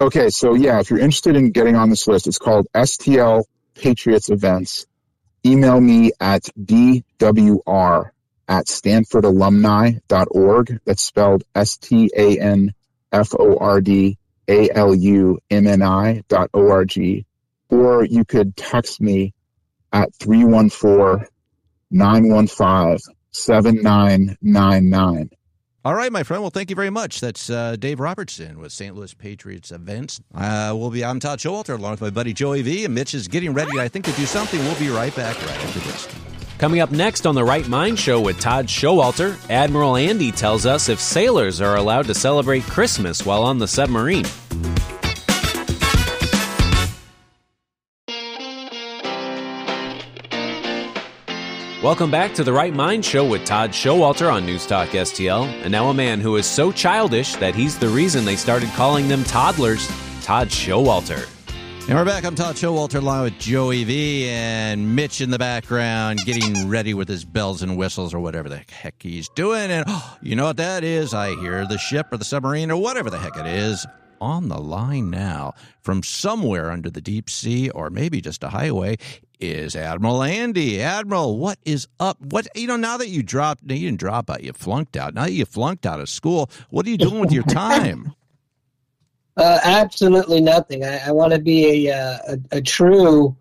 Okay, 0.00 0.30
so 0.30 0.54
yeah, 0.54 0.78
if 0.80 0.90
you're 0.90 1.00
interested 1.00 1.36
in 1.36 1.50
getting 1.50 1.74
on 1.74 1.90
this 1.90 2.06
list, 2.06 2.28
it's 2.28 2.38
called 2.38 2.68
STL 2.74 3.44
Patriots 3.74 4.30
Events. 4.30 4.86
Email 5.44 5.80
me 5.80 6.12
at 6.20 6.42
dwr 6.60 8.10
at 8.48 8.66
stanfordalumni.org. 8.66 10.80
That's 10.84 11.02
spelled 11.02 11.44
S 11.54 11.76
T 11.78 12.10
A 12.16 12.38
N 12.38 12.74
F 13.10 13.34
O 13.38 13.56
R 13.56 13.80
D 13.80 14.18
A 14.48 14.70
L 14.70 14.94
U 14.94 15.38
M 15.50 15.66
N 15.66 15.82
I 15.82 16.22
dot 16.28 16.50
O 16.54 16.70
R 16.70 16.84
G. 16.84 17.24
Or 17.68 18.04
you 18.04 18.24
could 18.24 18.56
text 18.56 19.00
me 19.00 19.32
at 19.92 20.14
314 20.16 21.26
915 21.90 22.98
7999. 23.32 25.30
All 25.84 25.94
right, 25.94 26.12
my 26.12 26.22
friend. 26.22 26.42
Well, 26.44 26.50
thank 26.50 26.70
you 26.70 26.76
very 26.76 26.90
much. 26.90 27.20
That's 27.20 27.50
uh, 27.50 27.74
Dave 27.74 27.98
Robertson 27.98 28.60
with 28.60 28.70
St. 28.70 28.94
Louis 28.94 29.14
Patriots 29.14 29.72
Events. 29.72 30.20
Uh, 30.32 30.72
we'll 30.76 30.90
be. 30.90 31.04
I'm 31.04 31.18
Todd 31.18 31.40
Schowalter 31.40 31.76
along 31.76 31.92
with 31.92 32.02
my 32.02 32.10
buddy 32.10 32.32
Joey 32.32 32.62
V. 32.62 32.84
And 32.84 32.94
Mitch 32.94 33.14
is 33.14 33.26
getting 33.26 33.52
ready, 33.52 33.80
I 33.80 33.88
think, 33.88 34.04
to 34.04 34.12
do 34.12 34.24
something. 34.24 34.60
We'll 34.60 34.78
be 34.78 34.90
right 34.90 35.14
back 35.16 35.36
right 35.40 35.64
after 35.64 35.80
this. 35.80 36.31
Coming 36.62 36.78
up 36.78 36.92
next 36.92 37.26
on 37.26 37.34
the 37.34 37.42
Right 37.42 37.66
Mind 37.66 37.98
Show 37.98 38.20
with 38.20 38.38
Todd 38.38 38.68
Schowalter, 38.68 39.36
Admiral 39.50 39.96
Andy 39.96 40.30
tells 40.30 40.64
us 40.64 40.88
if 40.88 41.00
sailors 41.00 41.60
are 41.60 41.74
allowed 41.74 42.06
to 42.06 42.14
celebrate 42.14 42.62
Christmas 42.62 43.26
while 43.26 43.42
on 43.42 43.58
the 43.58 43.66
submarine. 43.66 44.24
Welcome 51.82 52.12
back 52.12 52.32
to 52.34 52.44
the 52.44 52.52
Right 52.52 52.72
Mind 52.72 53.04
Show 53.04 53.28
with 53.28 53.44
Todd 53.44 53.70
Schowalter 53.72 54.32
on 54.32 54.46
Newstalk 54.46 54.90
STL. 54.90 55.46
And 55.64 55.72
now 55.72 55.88
a 55.88 55.94
man 55.94 56.20
who 56.20 56.36
is 56.36 56.46
so 56.46 56.70
childish 56.70 57.34
that 57.34 57.56
he's 57.56 57.76
the 57.76 57.88
reason 57.88 58.24
they 58.24 58.36
started 58.36 58.68
calling 58.76 59.08
them 59.08 59.24
toddlers, 59.24 59.88
Todd 60.22 60.46
Schowalter. 60.46 61.28
And 61.88 61.98
we're 61.98 62.04
back. 62.04 62.24
I'm 62.24 62.36
Todd 62.36 62.54
Schowalter 62.54 63.00
along 63.00 63.24
with 63.24 63.38
Joey 63.40 63.82
V 63.82 64.28
and 64.28 64.94
Mitch 64.94 65.20
in 65.20 65.30
the 65.30 65.38
background 65.38 66.20
getting 66.24 66.68
ready 66.68 66.94
with 66.94 67.08
his 67.08 67.24
bells 67.24 67.60
and 67.60 67.76
whistles 67.76 68.14
or 68.14 68.20
whatever 68.20 68.48
the 68.48 68.62
heck 68.70 69.02
he's 69.02 69.28
doing. 69.30 69.70
And 69.70 69.84
oh, 69.88 70.18
you 70.22 70.36
know 70.36 70.44
what 70.44 70.58
that 70.58 70.84
is? 70.84 71.12
I 71.12 71.34
hear 71.34 71.66
the 71.66 71.78
ship 71.78 72.06
or 72.12 72.18
the 72.18 72.24
submarine 72.24 72.70
or 72.70 72.80
whatever 72.80 73.10
the 73.10 73.18
heck 73.18 73.36
it 73.36 73.46
is 73.46 73.84
on 74.20 74.48
the 74.48 74.58
line 74.58 75.10
now 75.10 75.54
from 75.80 76.04
somewhere 76.04 76.70
under 76.70 76.88
the 76.88 77.00
deep 77.00 77.28
sea 77.28 77.68
or 77.70 77.90
maybe 77.90 78.20
just 78.20 78.44
a 78.44 78.48
highway 78.48 78.96
is 79.40 79.74
Admiral 79.74 80.22
Andy. 80.22 80.80
Admiral, 80.80 81.36
what 81.36 81.58
is 81.64 81.88
up? 81.98 82.16
What 82.20 82.46
you 82.54 82.68
know 82.68 82.76
now 82.76 82.96
that 82.96 83.08
you 83.08 83.24
dropped 83.24 83.62
you 83.62 83.86
didn't 83.90 83.98
drop 83.98 84.30
out, 84.30 84.44
you 84.44 84.52
flunked 84.52 84.96
out. 84.96 85.14
Now 85.14 85.24
that 85.24 85.32
you 85.32 85.44
flunked 85.44 85.84
out 85.84 85.98
of 85.98 86.08
school, 86.08 86.48
what 86.70 86.86
are 86.86 86.90
you 86.90 86.96
doing 86.96 87.18
with 87.18 87.32
your 87.32 87.42
time? 87.42 88.14
Uh, 89.36 89.58
absolutely 89.62 90.40
nothing. 90.40 90.84
I, 90.84 91.08
I 91.08 91.10
want 91.12 91.32
to 91.32 91.38
be 91.38 91.88
a, 91.88 91.96
uh, 91.96 92.18
a, 92.28 92.56
a 92.58 92.60
true. 92.60 93.36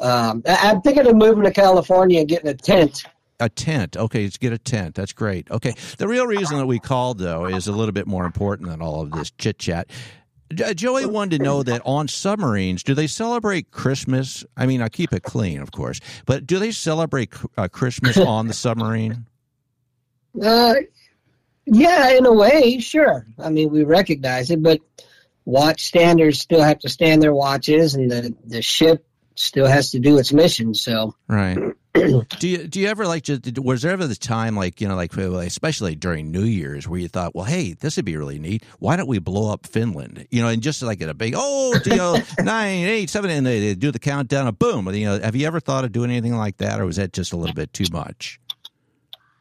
Um, 0.00 0.42
I, 0.46 0.70
am 0.70 0.82
thinking 0.82 1.06
of 1.06 1.16
moving 1.16 1.44
to 1.44 1.52
California 1.52 2.20
and 2.20 2.28
getting 2.28 2.48
a 2.48 2.54
tent. 2.54 3.04
a 3.40 3.48
tent. 3.48 3.96
Okay, 3.96 4.22
let's 4.22 4.38
get 4.38 4.52
a 4.52 4.58
tent. 4.58 4.94
That's 4.94 5.12
great. 5.12 5.50
Okay, 5.50 5.74
the 5.98 6.08
real 6.08 6.26
reason 6.26 6.56
that 6.58 6.66
we 6.66 6.78
called 6.78 7.18
though 7.18 7.44
is 7.44 7.68
a 7.68 7.72
little 7.72 7.92
bit 7.92 8.06
more 8.06 8.24
important 8.24 8.70
than 8.70 8.80
all 8.80 9.02
of 9.02 9.10
this 9.12 9.30
chit 9.32 9.58
chat. 9.58 9.90
Joey 10.52 11.06
wanted 11.06 11.38
to 11.38 11.42
know 11.42 11.62
that 11.62 11.82
on 11.84 12.06
submarines, 12.06 12.82
do 12.82 12.94
they 12.94 13.06
celebrate 13.06 13.70
Christmas? 13.70 14.44
I 14.56 14.66
mean, 14.66 14.82
I 14.82 14.88
keep 14.88 15.12
it 15.12 15.22
clean, 15.22 15.60
of 15.60 15.72
course, 15.72 16.00
but 16.26 16.46
do 16.46 16.58
they 16.58 16.70
celebrate 16.70 17.32
uh, 17.56 17.68
Christmas 17.68 18.16
on 18.18 18.46
the 18.46 18.54
submarine? 18.54 19.26
Uh, 20.40 20.74
yeah, 21.66 22.10
in 22.10 22.26
a 22.26 22.32
way, 22.32 22.78
sure. 22.78 23.26
I 23.38 23.48
mean, 23.50 23.70
we 23.70 23.84
recognize 23.84 24.50
it, 24.50 24.62
but 24.62 24.80
watch 25.44 25.86
standers 25.86 26.40
still 26.40 26.62
have 26.62 26.78
to 26.80 26.88
stand 26.88 27.22
their 27.22 27.34
watches, 27.34 27.94
and 27.94 28.10
the 28.10 28.34
the 28.44 28.62
ship 28.62 29.06
still 29.36 29.66
has 29.66 29.90
to 29.90 29.98
do 29.98 30.18
its 30.18 30.32
mission. 30.32 30.74
So, 30.74 31.14
right. 31.28 31.58
do 31.94 32.48
you 32.48 32.66
do 32.66 32.80
you 32.80 32.88
ever 32.88 33.06
like 33.06 33.22
just 33.22 33.56
was 33.60 33.82
there 33.82 33.92
ever 33.92 34.04
the 34.08 34.16
time 34.16 34.56
like 34.56 34.80
you 34.80 34.88
know 34.88 34.96
like 34.96 35.16
especially 35.16 35.94
during 35.94 36.32
New 36.32 36.42
Year's 36.42 36.88
where 36.88 36.98
you 36.98 37.06
thought 37.06 37.36
well 37.36 37.44
hey 37.44 37.74
this 37.74 37.94
would 37.94 38.04
be 38.04 38.16
really 38.16 38.40
neat 38.40 38.64
why 38.80 38.96
don't 38.96 39.06
we 39.06 39.20
blow 39.20 39.52
up 39.52 39.64
Finland 39.64 40.26
you 40.32 40.42
know 40.42 40.48
and 40.48 40.60
just 40.60 40.82
like 40.82 41.00
at 41.00 41.08
a 41.08 41.14
big 41.14 41.34
oh 41.36 41.78
you 41.86 41.94
know, 41.94 42.18
nine 42.42 42.84
eight 42.86 43.10
seven 43.10 43.30
and 43.30 43.46
they 43.46 43.76
do 43.76 43.92
the 43.92 44.00
countdown 44.00 44.48
and 44.48 44.58
boom 44.58 44.92
you 44.92 45.06
know 45.06 45.20
have 45.20 45.36
you 45.36 45.46
ever 45.46 45.60
thought 45.60 45.84
of 45.84 45.92
doing 45.92 46.10
anything 46.10 46.34
like 46.34 46.56
that 46.56 46.80
or 46.80 46.84
was 46.84 46.96
that 46.96 47.12
just 47.12 47.32
a 47.32 47.36
little 47.36 47.54
bit 47.54 47.72
too 47.72 47.86
much? 47.92 48.40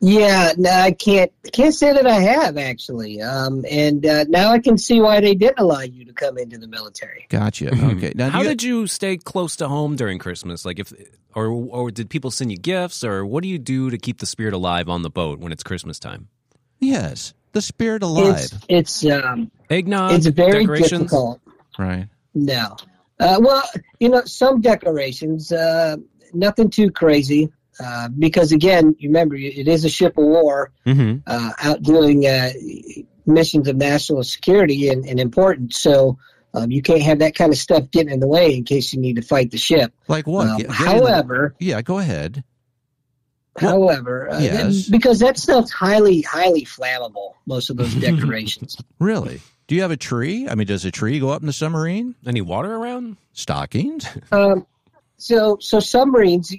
Yeah, 0.06 0.52
no, 0.58 0.70
I 0.70 0.92
can't 0.92 1.32
can't 1.54 1.74
say 1.74 1.94
that 1.94 2.06
I 2.06 2.20
have 2.20 2.58
actually, 2.58 3.22
um, 3.22 3.64
and 3.72 4.06
uh, 4.06 4.26
now 4.28 4.52
I 4.52 4.60
can 4.60 4.78
see 4.78 5.00
why 5.00 5.22
they 5.22 5.34
didn't 5.34 5.60
allow 5.60 5.80
you 5.80 6.04
to 6.04 6.12
come 6.12 6.38
into 6.38 6.58
the 6.58 6.68
military. 6.68 7.26
Gotcha. 7.30 7.74
Okay. 7.74 8.12
Now, 8.14 8.30
How 8.30 8.42
you, 8.42 8.50
did 8.50 8.64
you 8.64 8.86
stay 8.88 9.16
close 9.16 9.56
to 9.58 9.70
home 9.70 9.96
during 9.96 10.20
Christmas? 10.20 10.66
Like, 10.66 10.80
if 10.80 10.92
or 11.34 11.48
or 11.48 11.90
did 11.90 12.10
people 12.10 12.32
send 12.32 12.52
you 12.52 12.58
gifts, 12.58 13.06
or 13.06 13.26
what 13.26 13.44
do 13.44 13.48
you 13.48 13.58
do 13.58 13.90
to 13.92 13.98
keep 13.98 14.18
the 14.18 14.26
spirit 14.26 14.54
alive 14.54 14.90
on 14.90 15.04
the 15.04 15.10
boat 15.10 15.40
when 15.40 15.54
it's 15.54 15.64
Christmas 15.64 16.00
time? 16.00 16.28
Yes, 16.80 17.34
the 17.54 17.62
spirit 17.62 18.04
alive. 18.04 18.52
It's, 18.68 19.04
it's 19.04 19.06
um, 19.06 19.52
eggnog. 19.70 20.16
It's 20.16 20.28
very 20.28 20.66
difficult. 20.66 21.40
Right. 21.80 22.10
No. 22.34 22.76
Uh, 23.22 23.40
well, 23.40 23.64
you 24.02 24.10
know, 24.10 24.24
some 24.26 24.60
decorations, 24.60 25.54
uh, 25.54 25.96
nothing 26.34 26.70
too 26.70 26.92
crazy. 26.92 27.54
Uh, 27.80 28.10
because 28.10 28.52
again, 28.52 28.96
you 29.00 29.10
remember 29.10 29.36
it 29.36 29.68
is 29.68 29.86
a 29.86 29.90
ship 29.90 30.18
of 30.18 30.24
war 30.24 30.72
mm-hmm. 30.86 31.20
uh, 31.26 31.52
out 31.60 31.82
doing 31.82 32.26
uh, 32.26 32.50
missions 33.26 33.68
of 33.68 33.76
national 33.76 34.24
security 34.24 34.90
and, 34.90 35.06
and 35.06 35.20
importance. 35.20 35.80
So 35.80 36.18
um, 36.54 36.72
you 36.72 36.82
can't 36.82 37.02
have 37.02 37.20
that 37.20 37.36
kind 37.36 37.52
of 37.52 37.58
stuff 37.58 37.90
getting 37.92 38.14
in 38.14 38.20
the 38.20 38.28
way 38.28 38.56
in 38.56 38.64
case 38.64 38.94
you 38.94 39.00
need 39.00 39.16
to 39.16 39.22
fight 39.22 39.52
the 39.52 39.58
ship. 39.58 39.94
Like 40.08 40.28
what? 40.28 40.48
Um, 40.48 40.66
however, 40.70 41.56
yeah, 41.60 41.82
go 41.82 41.98
ahead. 41.98 42.44
However, 43.58 44.32
uh, 44.32 44.40
yes. 44.40 44.90
because 44.90 45.20
that 45.20 45.38
stuff's 45.38 45.72
highly, 45.72 46.22
highly 46.22 46.66
flammable. 46.66 47.34
Most 47.46 47.70
of 47.70 47.78
those 47.78 47.94
decorations. 48.00 48.78
really? 49.00 49.42
Do 49.68 49.76
you 49.76 49.82
have 49.82 49.92
a 49.92 49.98
tree? 49.98 50.48
I 50.50 50.56
mean, 50.56 50.68
does 50.68 50.86
a 50.86 50.92
tree 50.92 51.20
go 51.20 51.30
up 51.30 51.42
in 51.42 51.48
the 51.48 51.54
submarine? 51.54 52.16
Any 52.26 52.42
water 52.42 52.76
around? 52.76 53.18
Stockings? 53.34 54.08
Um, 54.32 54.66
so, 55.18 55.58
so 55.62 55.80
submarines, 55.80 56.54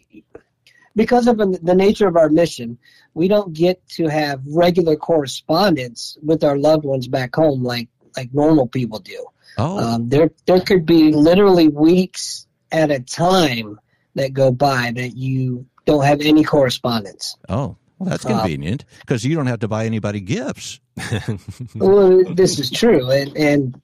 because 0.97 1.27
of 1.27 1.39
the 1.39 1.75
nature 1.75 2.07
of 2.07 2.17
our 2.17 2.29
mission, 2.29 2.79
we 3.15 3.29
don't 3.29 3.53
get 3.53 3.87
to 3.91 4.07
have 4.09 4.43
regular 4.47 4.97
correspondence 4.97 6.17
with 6.23 6.45
our 6.45 6.57
loved 6.57 6.85
ones 6.85 7.09
back 7.09 7.35
home 7.35 7.63
like 7.63 7.89
like 8.17 8.33
normal 8.33 8.67
people 8.67 9.01
do. 9.01 9.27
Oh. 9.59 9.79
Um, 9.79 10.09
there 10.09 10.31
there 10.47 10.61
could 10.61 10.87
be 10.87 11.13
literally 11.13 11.69
weeks 11.69 12.47
at 12.71 12.91
a 12.91 13.01
time 13.01 13.81
that 14.15 14.33
go 14.33 14.51
by 14.51 14.93
that 14.95 15.17
you 15.17 15.67
don't 15.85 16.05
have 16.05 16.21
any 16.21 16.45
correspondence. 16.45 17.37
Oh, 17.49 17.77
well, 17.99 18.11
that's 18.11 18.25
uh, 18.25 18.29
convenient 18.29 18.85
because 19.01 19.25
you 19.25 19.37
don't 19.37 19.47
have 19.47 19.61
to 19.61 19.69
buy 19.69 19.87
anybody 19.87 20.21
gifts. 20.21 20.81
well, 21.75 22.35
this 22.35 22.59
is 22.59 22.71
true, 22.71 23.11
and 23.11 23.37
and 23.37 23.83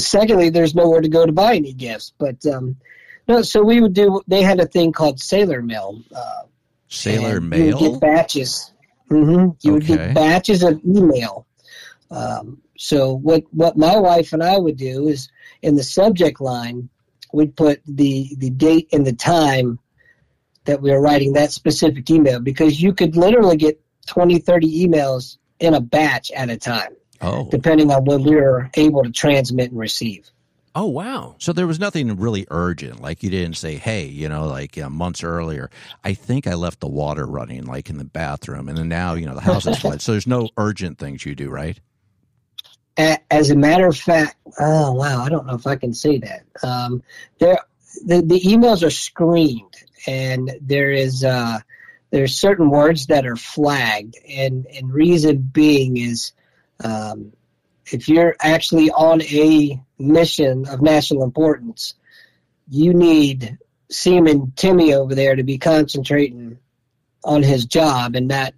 secondly, 0.00 0.50
there's 0.50 0.74
nowhere 0.74 1.00
to 1.00 1.08
go 1.08 1.26
to 1.26 1.32
buy 1.32 1.56
any 1.56 1.72
gifts. 1.72 2.12
But 2.18 2.44
um, 2.46 2.76
no, 3.32 3.42
so 3.42 3.62
we 3.62 3.80
would 3.80 3.94
do. 3.94 4.20
They 4.26 4.42
had 4.42 4.60
a 4.60 4.66
thing 4.66 4.92
called 4.92 5.20
sailor 5.20 5.62
mail. 5.62 6.02
Uh, 6.14 6.42
sailor 6.88 7.40
mail. 7.40 7.66
You 7.66 7.90
would 7.90 7.92
get 7.92 8.00
batches. 8.00 8.72
Mm-hmm. 9.10 9.50
You 9.60 9.72
would 9.72 9.86
get 9.86 10.14
batches 10.14 10.62
of 10.62 10.80
email. 10.84 11.46
Um, 12.10 12.62
so 12.76 13.16
what 13.16 13.44
what 13.52 13.76
my 13.76 13.96
wife 13.96 14.32
and 14.32 14.42
I 14.42 14.58
would 14.58 14.76
do 14.76 15.08
is 15.08 15.28
in 15.62 15.76
the 15.76 15.82
subject 15.82 16.40
line 16.40 16.88
we'd 17.32 17.56
put 17.56 17.80
the 17.86 18.34
the 18.36 18.50
date 18.50 18.88
and 18.92 19.06
the 19.06 19.14
time 19.14 19.78
that 20.64 20.82
we 20.82 20.90
were 20.90 21.00
writing 21.00 21.32
that 21.32 21.52
specific 21.52 22.10
email 22.10 22.40
because 22.40 22.80
you 22.80 22.92
could 22.92 23.16
literally 23.16 23.56
get 23.56 23.80
20 24.06 24.38
30 24.40 24.86
emails 24.86 25.38
in 25.58 25.74
a 25.74 25.80
batch 25.80 26.30
at 26.32 26.50
a 26.50 26.56
time 26.56 26.94
oh. 27.20 27.48
depending 27.50 27.90
on 27.90 28.04
when 28.04 28.22
we 28.22 28.34
were 28.34 28.68
able 28.74 29.04
to 29.04 29.10
transmit 29.10 29.70
and 29.70 29.78
receive 29.78 30.28
Oh 30.74 30.86
wow! 30.86 31.36
So 31.38 31.52
there 31.52 31.66
was 31.66 31.78
nothing 31.78 32.16
really 32.16 32.46
urgent. 32.50 33.02
Like 33.02 33.22
you 33.22 33.28
didn't 33.28 33.56
say, 33.56 33.76
"Hey, 33.76 34.06
you 34.06 34.28
know, 34.28 34.46
like 34.46 34.76
you 34.76 34.82
know, 34.82 34.88
months 34.88 35.22
earlier, 35.22 35.70
I 36.02 36.14
think 36.14 36.46
I 36.46 36.54
left 36.54 36.80
the 36.80 36.88
water 36.88 37.26
running, 37.26 37.66
like 37.66 37.90
in 37.90 37.98
the 37.98 38.04
bathroom, 38.04 38.68
and 38.68 38.78
then 38.78 38.88
now 38.88 39.12
you 39.14 39.26
know 39.26 39.34
the 39.34 39.42
house 39.42 39.66
is 39.66 39.78
flooded." 39.78 40.00
so 40.00 40.12
there's 40.12 40.26
no 40.26 40.48
urgent 40.56 40.98
things 40.98 41.26
you 41.26 41.34
do, 41.34 41.50
right? 41.50 41.78
As 42.96 43.50
a 43.50 43.56
matter 43.56 43.86
of 43.86 43.98
fact, 43.98 44.36
oh 44.58 44.92
wow, 44.92 45.22
I 45.22 45.28
don't 45.28 45.46
know 45.46 45.54
if 45.54 45.66
I 45.66 45.76
can 45.76 45.92
say 45.92 46.18
that. 46.18 46.44
Um, 46.62 47.02
there, 47.38 47.58
the 48.06 48.22
the 48.22 48.40
emails 48.40 48.82
are 48.82 48.90
screened, 48.90 49.74
and 50.06 50.52
there 50.62 50.90
is 50.90 51.22
uh, 51.22 51.58
there's 52.10 52.34
certain 52.34 52.70
words 52.70 53.06
that 53.08 53.26
are 53.26 53.36
flagged, 53.36 54.16
and 54.26 54.66
and 54.66 54.92
reason 54.92 55.36
being 55.38 55.98
is. 55.98 56.32
Um, 56.82 57.32
if 57.86 58.08
you're 58.08 58.36
actually 58.40 58.90
on 58.90 59.22
a 59.22 59.80
mission 59.98 60.66
of 60.68 60.82
national 60.82 61.22
importance, 61.22 61.94
you 62.68 62.94
need 62.94 63.58
Seaman 63.90 64.52
Timmy 64.56 64.94
over 64.94 65.14
there 65.14 65.36
to 65.36 65.42
be 65.42 65.58
concentrating 65.58 66.58
on 67.24 67.42
his 67.42 67.66
job 67.66 68.16
and 68.16 68.28
not 68.28 68.54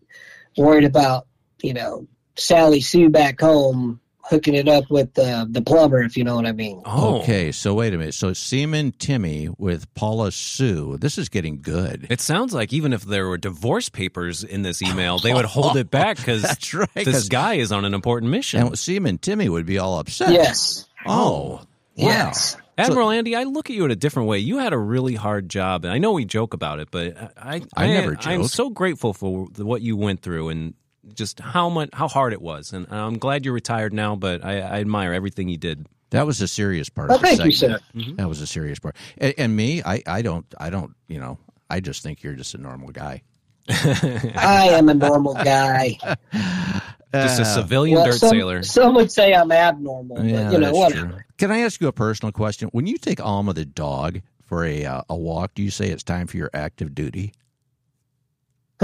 worried 0.56 0.84
about, 0.84 1.26
you 1.62 1.74
know, 1.74 2.06
Sally 2.36 2.80
Sue 2.80 3.10
back 3.10 3.40
home 3.40 4.00
hooking 4.24 4.54
it 4.54 4.68
up 4.68 4.90
with 4.90 5.14
the 5.14 5.46
the 5.48 5.62
plumber, 5.62 6.02
if 6.02 6.16
you 6.16 6.24
know 6.24 6.36
what 6.36 6.46
I 6.46 6.52
mean. 6.52 6.82
Oh. 6.84 7.20
Okay, 7.20 7.52
so 7.52 7.74
wait 7.74 7.94
a 7.94 7.98
minute. 7.98 8.14
So 8.14 8.32
Seaman 8.32 8.92
Timmy 8.92 9.48
with 9.58 9.92
Paula 9.94 10.32
Sue. 10.32 10.96
This 10.98 11.18
is 11.18 11.28
getting 11.28 11.60
good. 11.60 12.06
It 12.10 12.20
sounds 12.20 12.52
like 12.52 12.72
even 12.72 12.92
if 12.92 13.02
there 13.02 13.28
were 13.28 13.38
divorce 13.38 13.88
papers 13.88 14.42
in 14.42 14.62
this 14.62 14.82
email, 14.82 15.18
they 15.18 15.34
would 15.34 15.44
hold 15.44 15.76
it 15.76 15.90
back 15.90 16.16
because 16.18 16.42
that's 16.42 16.74
right, 16.74 16.88
this 16.94 17.28
guy 17.28 17.54
is 17.54 17.72
on 17.72 17.84
an 17.84 17.94
important 17.94 18.30
mission. 18.30 18.60
And 18.60 18.78
Seaman 18.78 19.18
Timmy 19.18 19.48
would 19.48 19.66
be 19.66 19.78
all 19.78 19.98
upset. 19.98 20.30
Yes. 20.30 20.86
Oh. 21.06 21.50
Wow. 21.50 21.66
Yes. 21.96 22.56
Admiral 22.76 23.08
so, 23.08 23.12
Andy, 23.12 23.36
I 23.36 23.44
look 23.44 23.70
at 23.70 23.76
you 23.76 23.84
in 23.84 23.92
a 23.92 23.96
different 23.96 24.28
way. 24.28 24.38
You 24.38 24.58
had 24.58 24.72
a 24.72 24.78
really 24.78 25.14
hard 25.14 25.48
job, 25.48 25.84
and 25.84 25.92
I 25.92 25.98
know 25.98 26.12
we 26.12 26.24
joke 26.24 26.54
about 26.54 26.80
it, 26.80 26.88
but 26.90 27.16
I, 27.36 27.56
I, 27.56 27.62
I 27.76 27.86
never 27.86 28.16
joke. 28.16 28.26
I'm 28.26 28.44
so 28.48 28.68
grateful 28.68 29.12
for 29.12 29.44
what 29.58 29.80
you 29.80 29.96
went 29.96 30.22
through 30.22 30.48
and 30.48 30.74
just 31.12 31.40
how 31.40 31.68
much 31.68 31.90
how 31.92 32.08
hard 32.08 32.32
it 32.32 32.40
was. 32.40 32.72
And 32.72 32.86
I'm 32.90 33.18
glad 33.18 33.44
you're 33.44 33.54
retired 33.54 33.92
now, 33.92 34.16
but 34.16 34.44
I, 34.44 34.60
I 34.60 34.80
admire 34.80 35.12
everything 35.12 35.48
you 35.48 35.58
did. 35.58 35.86
That 36.10 36.26
was 36.26 36.40
a 36.40 36.48
serious 36.48 36.88
part. 36.88 37.10
Oh, 37.10 37.16
of 37.16 37.20
the 37.20 37.26
thank 37.26 37.38
segment. 37.38 37.52
you, 37.52 37.58
sir. 37.58 37.80
Mm-hmm. 37.94 38.16
That 38.16 38.28
was 38.28 38.40
a 38.40 38.46
serious 38.46 38.78
part. 38.78 38.96
And, 39.18 39.34
and, 39.36 39.56
me, 39.56 39.82
I, 39.82 40.00
I 40.06 40.22
don't, 40.22 40.46
I 40.58 40.70
don't, 40.70 40.94
you 41.08 41.18
know, 41.18 41.38
I 41.68 41.80
just 41.80 42.02
think 42.04 42.22
you're 42.22 42.34
just 42.34 42.54
a 42.54 42.58
normal 42.58 42.90
guy. 42.90 43.22
I 43.68 44.68
am 44.72 44.88
a 44.88 44.94
normal 44.94 45.34
guy. 45.34 45.98
Just 47.14 47.40
a 47.40 47.44
civilian 47.44 47.96
well, 47.96 48.06
dirt 48.06 48.18
some, 48.18 48.30
sailor. 48.30 48.62
Some 48.64 48.94
would 48.96 49.12
say 49.12 49.32
I'm 49.32 49.52
abnormal, 49.52 50.24
yeah, 50.24 50.44
but 50.44 50.52
you 50.52 50.58
know, 50.58 50.72
whatever. 50.72 51.06
True. 51.06 51.20
Can 51.38 51.52
I 51.52 51.60
ask 51.60 51.80
you 51.80 51.86
a 51.86 51.92
personal 51.92 52.32
question? 52.32 52.68
When 52.72 52.88
you 52.88 52.98
take 52.98 53.24
Alma 53.24 53.52
the 53.52 53.64
dog 53.64 54.20
for 54.42 54.64
a 54.64 54.84
uh, 54.84 55.02
a 55.08 55.14
walk, 55.14 55.54
do 55.54 55.62
you 55.62 55.70
say 55.70 55.90
it's 55.90 56.02
time 56.02 56.26
for 56.26 56.36
your 56.36 56.50
active 56.52 56.92
duty? 56.92 57.32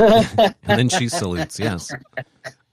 And 0.00 0.54
then 0.64 0.88
she 0.88 1.08
salutes, 1.08 1.58
yes 1.58 1.92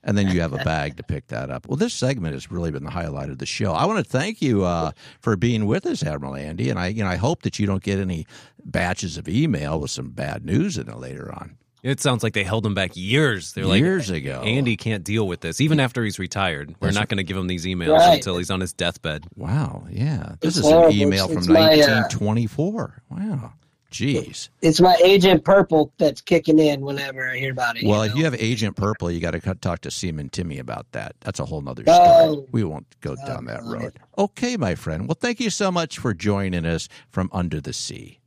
and 0.08 0.16
then 0.16 0.28
you 0.28 0.40
have 0.40 0.54
a 0.54 0.64
bag 0.64 0.96
to 0.96 1.02
pick 1.02 1.26
that 1.28 1.50
up. 1.50 1.68
Well, 1.68 1.76
this 1.76 1.92
segment 1.92 2.32
has 2.32 2.50
really 2.50 2.70
been 2.70 2.82
the 2.82 2.90
highlight 2.90 3.28
of 3.28 3.38
the 3.38 3.46
show. 3.46 3.72
I 3.72 3.84
want 3.84 4.04
to 4.04 4.10
thank 4.10 4.40
you 4.40 4.64
uh, 4.64 4.92
for 5.20 5.36
being 5.36 5.66
with 5.66 5.84
us, 5.84 6.02
Admiral 6.02 6.34
Andy, 6.34 6.70
and 6.70 6.78
I, 6.78 6.86
you 6.88 7.04
know, 7.04 7.10
I 7.10 7.16
hope 7.16 7.42
that 7.42 7.58
you 7.58 7.66
don't 7.66 7.82
get 7.82 7.98
any 7.98 8.26
batches 8.64 9.18
of 9.18 9.28
email 9.28 9.78
with 9.78 9.90
some 9.90 10.08
bad 10.08 10.46
news 10.46 10.78
in 10.78 10.88
it 10.88 10.96
later 10.96 11.30
on. 11.30 11.58
It 11.82 12.00
sounds 12.00 12.22
like 12.22 12.32
they 12.32 12.42
held 12.42 12.64
him 12.64 12.74
back 12.74 12.92
years. 12.96 13.52
They're 13.52 13.66
like 13.66 13.80
years 13.80 14.08
ago. 14.08 14.42
Andy 14.42 14.76
can't 14.76 15.04
deal 15.04 15.28
with 15.28 15.40
this, 15.40 15.60
even 15.60 15.78
after 15.78 16.02
he's 16.02 16.18
retired. 16.18 16.74
We're 16.80 16.88
That's 16.88 16.96
not 16.96 17.08
going 17.08 17.18
to 17.18 17.24
give 17.24 17.36
him 17.36 17.46
these 17.46 17.66
emails 17.66 17.98
right. 17.98 18.14
until 18.14 18.38
he's 18.38 18.50
on 18.50 18.60
his 18.60 18.72
deathbed. 18.72 19.26
Wow. 19.36 19.86
Yeah. 19.90 20.36
This 20.40 20.56
it's 20.56 20.66
is 20.66 20.72
horrible. 20.72 20.88
an 20.88 21.00
email 21.00 21.24
it's, 21.26 21.46
from 21.46 21.54
it's 21.54 21.88
1924. 21.88 23.02
Uh, 23.10 23.14
wow. 23.14 23.52
Jeez. 23.90 24.50
It's 24.60 24.80
my 24.80 24.94
Agent 25.02 25.44
Purple 25.44 25.92
that's 25.98 26.20
kicking 26.20 26.58
in 26.58 26.82
whenever 26.82 27.30
I 27.30 27.38
hear 27.38 27.52
about 27.52 27.78
it. 27.78 27.86
Well, 27.86 28.04
you 28.04 28.10
if 28.10 28.16
you 28.18 28.24
have 28.24 28.34
Agent 28.34 28.76
Purple, 28.76 29.10
you 29.10 29.18
got 29.18 29.30
to 29.30 29.54
talk 29.54 29.80
to 29.80 29.90
Seaman 29.90 30.28
Timmy 30.28 30.58
about 30.58 30.86
that. 30.92 31.14
That's 31.20 31.40
a 31.40 31.46
whole 31.46 31.62
nother 31.62 31.84
oh. 31.86 31.92
story. 31.94 32.08
Oh, 32.10 32.48
we 32.52 32.64
won't 32.64 32.86
go 33.00 33.16
oh, 33.20 33.26
down 33.26 33.46
that 33.46 33.64
road. 33.64 33.98
Okay, 34.18 34.56
my 34.56 34.74
friend. 34.74 35.08
Well, 35.08 35.16
thank 35.18 35.40
you 35.40 35.48
so 35.48 35.70
much 35.70 35.98
for 35.98 36.12
joining 36.12 36.66
us 36.66 36.88
from 37.08 37.30
Under 37.32 37.60
the 37.60 37.72
Sea. 37.72 38.20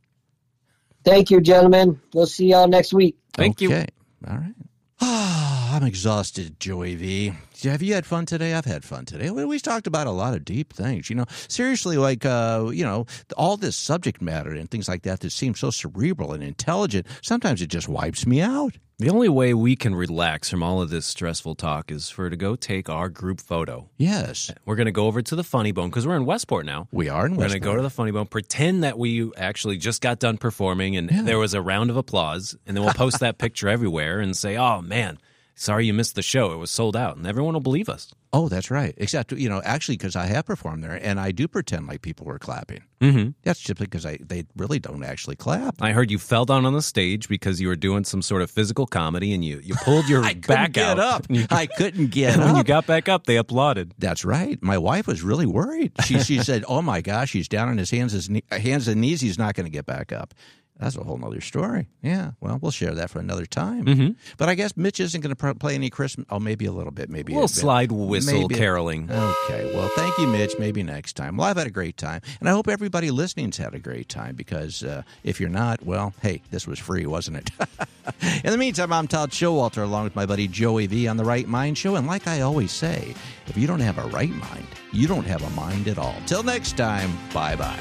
Thank 1.04 1.30
you, 1.30 1.40
gentlemen. 1.40 2.00
We'll 2.12 2.26
see 2.26 2.46
y'all 2.46 2.68
next 2.68 2.92
week. 2.92 3.16
Thank 3.34 3.62
okay. 3.62 3.86
you. 4.24 4.30
All 4.30 4.38
right. 4.38 4.54
I'm 5.72 5.84
exhausted, 5.84 6.60
Joey 6.60 6.96
V. 6.96 7.32
Have 7.62 7.80
you 7.80 7.94
had 7.94 8.04
fun 8.04 8.26
today? 8.26 8.52
I've 8.52 8.66
had 8.66 8.84
fun 8.84 9.06
today. 9.06 9.30
We, 9.30 9.46
we 9.46 9.58
talked 9.58 9.86
about 9.86 10.06
a 10.06 10.10
lot 10.10 10.34
of 10.34 10.44
deep 10.44 10.74
things. 10.74 11.08
You 11.08 11.16
know, 11.16 11.24
seriously, 11.48 11.96
like 11.96 12.26
uh, 12.26 12.68
you 12.74 12.84
know, 12.84 13.06
all 13.38 13.56
this 13.56 13.74
subject 13.74 14.20
matter 14.20 14.50
and 14.50 14.70
things 14.70 14.86
like 14.86 15.00
that 15.04 15.20
that 15.20 15.30
seem 15.30 15.54
so 15.54 15.70
cerebral 15.70 16.34
and 16.34 16.42
intelligent. 16.42 17.06
Sometimes 17.22 17.62
it 17.62 17.68
just 17.68 17.88
wipes 17.88 18.26
me 18.26 18.42
out. 18.42 18.76
The 18.98 19.08
only 19.08 19.30
way 19.30 19.54
we 19.54 19.74
can 19.74 19.94
relax 19.94 20.50
from 20.50 20.62
all 20.62 20.82
of 20.82 20.90
this 20.90 21.06
stressful 21.06 21.54
talk 21.54 21.90
is 21.90 22.10
for 22.10 22.28
to 22.28 22.36
go 22.36 22.54
take 22.54 22.90
our 22.90 23.08
group 23.08 23.40
photo. 23.40 23.88
Yes, 23.96 24.52
We're 24.66 24.76
going 24.76 24.86
to 24.86 24.92
go 24.92 25.06
over 25.06 25.22
to 25.22 25.34
the 25.34 25.42
Funny 25.42 25.72
Bone 25.72 25.88
because 25.88 26.06
we're 26.06 26.16
in 26.16 26.26
Westport 26.26 26.66
now. 26.66 26.86
we 26.92 27.08
are 27.08 27.24
in 27.24 27.32
We're 27.32 27.48
going 27.48 27.52
to 27.52 27.60
go 27.60 27.74
to 27.76 27.82
the 27.82 27.90
Funny 27.90 28.10
Bone, 28.10 28.26
pretend 28.26 28.84
that 28.84 28.98
we 28.98 29.32
actually 29.38 29.78
just 29.78 30.02
got 30.02 30.18
done 30.18 30.36
performing 30.36 30.98
and 30.98 31.08
there 31.08 31.38
was 31.38 31.54
a 31.54 31.62
round 31.62 31.88
of 31.88 31.96
applause, 31.96 32.54
and 32.66 32.76
then 32.76 32.84
we'll 32.84 32.92
post 32.92 33.20
that 33.20 33.38
picture 33.38 33.68
everywhere 33.68 34.20
and 34.20 34.36
say, 34.36 34.56
"Oh 34.56 34.82
man, 34.82 35.18
sorry 35.54 35.86
you 35.86 35.94
missed 35.94 36.14
the 36.14 36.22
show; 36.22 36.52
it 36.52 36.56
was 36.56 36.70
sold 36.70 36.96
out," 36.96 37.16
and 37.16 37.26
everyone 37.26 37.54
will 37.54 37.60
believe 37.60 37.88
us. 37.88 38.12
Oh, 38.34 38.48
that's 38.48 38.70
right. 38.70 38.94
Except 38.96 39.32
you 39.32 39.48
know, 39.48 39.60
actually, 39.64 39.96
because 39.98 40.16
I 40.16 40.24
have 40.26 40.46
performed 40.46 40.82
there, 40.82 40.98
and 41.02 41.20
I 41.20 41.32
do 41.32 41.46
pretend 41.46 41.86
like 41.86 42.00
people 42.02 42.24
were 42.26 42.38
clapping. 42.38 42.82
Mm-hmm. 43.00 43.30
That's 43.42 43.60
just 43.60 43.78
because 43.78 44.06
I 44.06 44.18
they 44.20 44.44
really 44.56 44.78
don't 44.78 45.04
actually 45.04 45.36
clap. 45.36 45.76
I 45.82 45.92
heard 45.92 46.10
you 46.10 46.18
fell 46.18 46.44
down 46.46 46.64
on 46.64 46.72
the 46.72 46.80
stage 46.82 47.28
because 47.28 47.60
you 47.60 47.68
were 47.68 47.76
doing 47.76 48.04
some 48.04 48.22
sort 48.22 48.40
of 48.42 48.50
physical 48.50 48.86
comedy, 48.86 49.34
and 49.34 49.44
you 49.44 49.60
you 49.62 49.74
pulled 49.84 50.08
your 50.08 50.22
I 50.24 50.28
couldn't 50.34 50.46
back 50.48 50.72
get 50.72 50.98
out. 50.98 50.98
up. 50.98 51.26
You- 51.30 51.46
I 51.50 51.66
couldn't 51.66 52.06
get 52.10 52.34
and 52.34 52.44
when 52.44 52.56
you 52.56 52.64
got 52.64 52.86
back 52.86 53.08
up, 53.08 53.26
they 53.26 53.36
applauded. 53.36 53.92
That's 53.98 54.24
right. 54.24 54.62
My 54.62 54.78
wife 54.78 55.06
was 55.06 55.22
really 55.22 55.46
worried. 55.46 55.92
She 56.04 56.18
she 56.20 56.38
said, 56.38 56.64
"Oh 56.68 56.80
my 56.82 57.00
gosh, 57.02 57.32
he's 57.32 57.48
down 57.48 57.68
on 57.68 57.76
his 57.78 57.90
hands 57.90 58.12
his 58.12 58.30
hands 58.50 58.88
and 58.88 59.00
knees. 59.00 59.20
He's 59.20 59.38
not 59.38 59.54
going 59.54 59.66
to 59.66 59.70
get 59.70 59.84
back 59.86 60.12
up." 60.12 60.32
That's 60.78 60.96
a 60.96 61.04
whole 61.04 61.16
nother 61.18 61.40
story. 61.40 61.86
Yeah. 62.02 62.32
Well, 62.40 62.58
we'll 62.60 62.72
share 62.72 62.92
that 62.94 63.08
for 63.10 63.20
another 63.20 63.46
time. 63.46 63.84
Mhm. 63.84 64.16
But 64.36 64.48
I 64.48 64.56
guess 64.56 64.76
Mitch 64.76 64.98
isn't 64.98 65.20
going 65.20 65.34
to 65.36 65.54
play 65.54 65.76
any 65.76 65.90
Christmas. 65.90 66.26
Oh, 66.28 66.40
maybe 66.40 66.64
a 66.66 66.72
little 66.72 66.90
bit. 66.90 67.08
Maybe 67.08 67.32
A 67.32 67.36
little 67.36 67.46
bit. 67.46 67.54
slide 67.54 67.92
whistle 67.92 68.40
Maybe- 68.42 68.54
caroling. 68.56 69.08
Okay. 69.08 69.70
Well, 69.74 69.88
thank 69.94 70.18
you, 70.18 70.26
Mitch. 70.26 70.54
Maybe 70.58 70.82
next 70.82 71.12
time. 71.14 71.36
Well, 71.36 71.46
I've 71.46 71.56
had 71.56 71.68
a 71.68 71.70
great 71.70 71.96
time, 71.96 72.20
and 72.40 72.48
I 72.48 72.52
hope 72.52 72.66
everybody 72.68 73.12
listening's 73.12 73.58
had 73.58 73.74
a 73.74 73.78
great 73.78 74.08
time. 74.08 74.34
Because 74.34 74.82
uh, 74.82 75.02
if 75.22 75.38
you're 75.38 75.48
not, 75.50 75.84
well, 75.84 76.14
hey, 76.20 76.42
this 76.50 76.66
was 76.66 76.80
free, 76.80 77.06
wasn't 77.06 77.36
it? 77.36 77.50
In 78.44 78.50
the 78.50 78.58
meantime, 78.58 78.92
I'm 78.92 79.06
Todd 79.06 79.30
Schowalter, 79.30 79.82
along 79.84 80.04
with 80.04 80.16
my 80.16 80.26
buddy 80.26 80.48
Joey 80.48 80.88
V 80.88 81.06
on 81.06 81.16
the 81.16 81.24
Right 81.24 81.46
Mind 81.46 81.78
Show. 81.78 81.94
And 81.94 82.08
like 82.08 82.26
I 82.26 82.40
always 82.40 82.72
say, 82.72 83.14
if 83.46 83.56
you 83.56 83.68
don't 83.68 83.78
have 83.80 83.98
a 83.98 84.06
right 84.08 84.30
mind, 84.30 84.66
you 84.92 85.06
don't 85.06 85.26
have 85.26 85.42
a 85.44 85.50
mind 85.50 85.86
at 85.86 85.98
all. 85.98 86.16
Till 86.26 86.42
next 86.42 86.76
time, 86.76 87.16
bye 87.32 87.54
bye. 87.54 87.78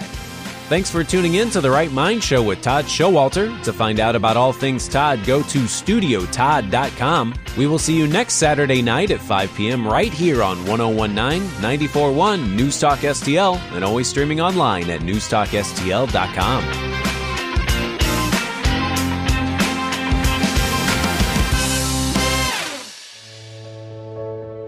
Thanks 0.71 0.89
for 0.89 1.03
tuning 1.03 1.33
in 1.33 1.49
to 1.49 1.59
the 1.59 1.69
Right 1.69 1.91
Mind 1.91 2.23
Show 2.23 2.41
with 2.41 2.61
Todd 2.61 2.85
Schowalter. 2.85 3.61
To 3.63 3.73
find 3.73 3.99
out 3.99 4.15
about 4.15 4.37
all 4.37 4.53
things 4.53 4.87
Todd, 4.87 5.19
go 5.25 5.41
to 5.41 5.59
studiotodd.com. 5.63 7.33
We 7.57 7.67
will 7.67 7.77
see 7.77 7.97
you 7.97 8.07
next 8.07 8.35
Saturday 8.35 8.81
night 8.81 9.11
at 9.11 9.19
5 9.19 9.53
p.m. 9.53 9.85
right 9.85 10.13
here 10.13 10.41
on 10.41 10.65
1019 10.65 11.41
941 11.61 12.55
News 12.55 12.79
Talk 12.79 12.99
STL 12.99 13.57
and 13.73 13.83
always 13.83 14.07
streaming 14.07 14.39
online 14.39 14.89
at 14.89 15.01
newstalkstl.com. 15.01 17.00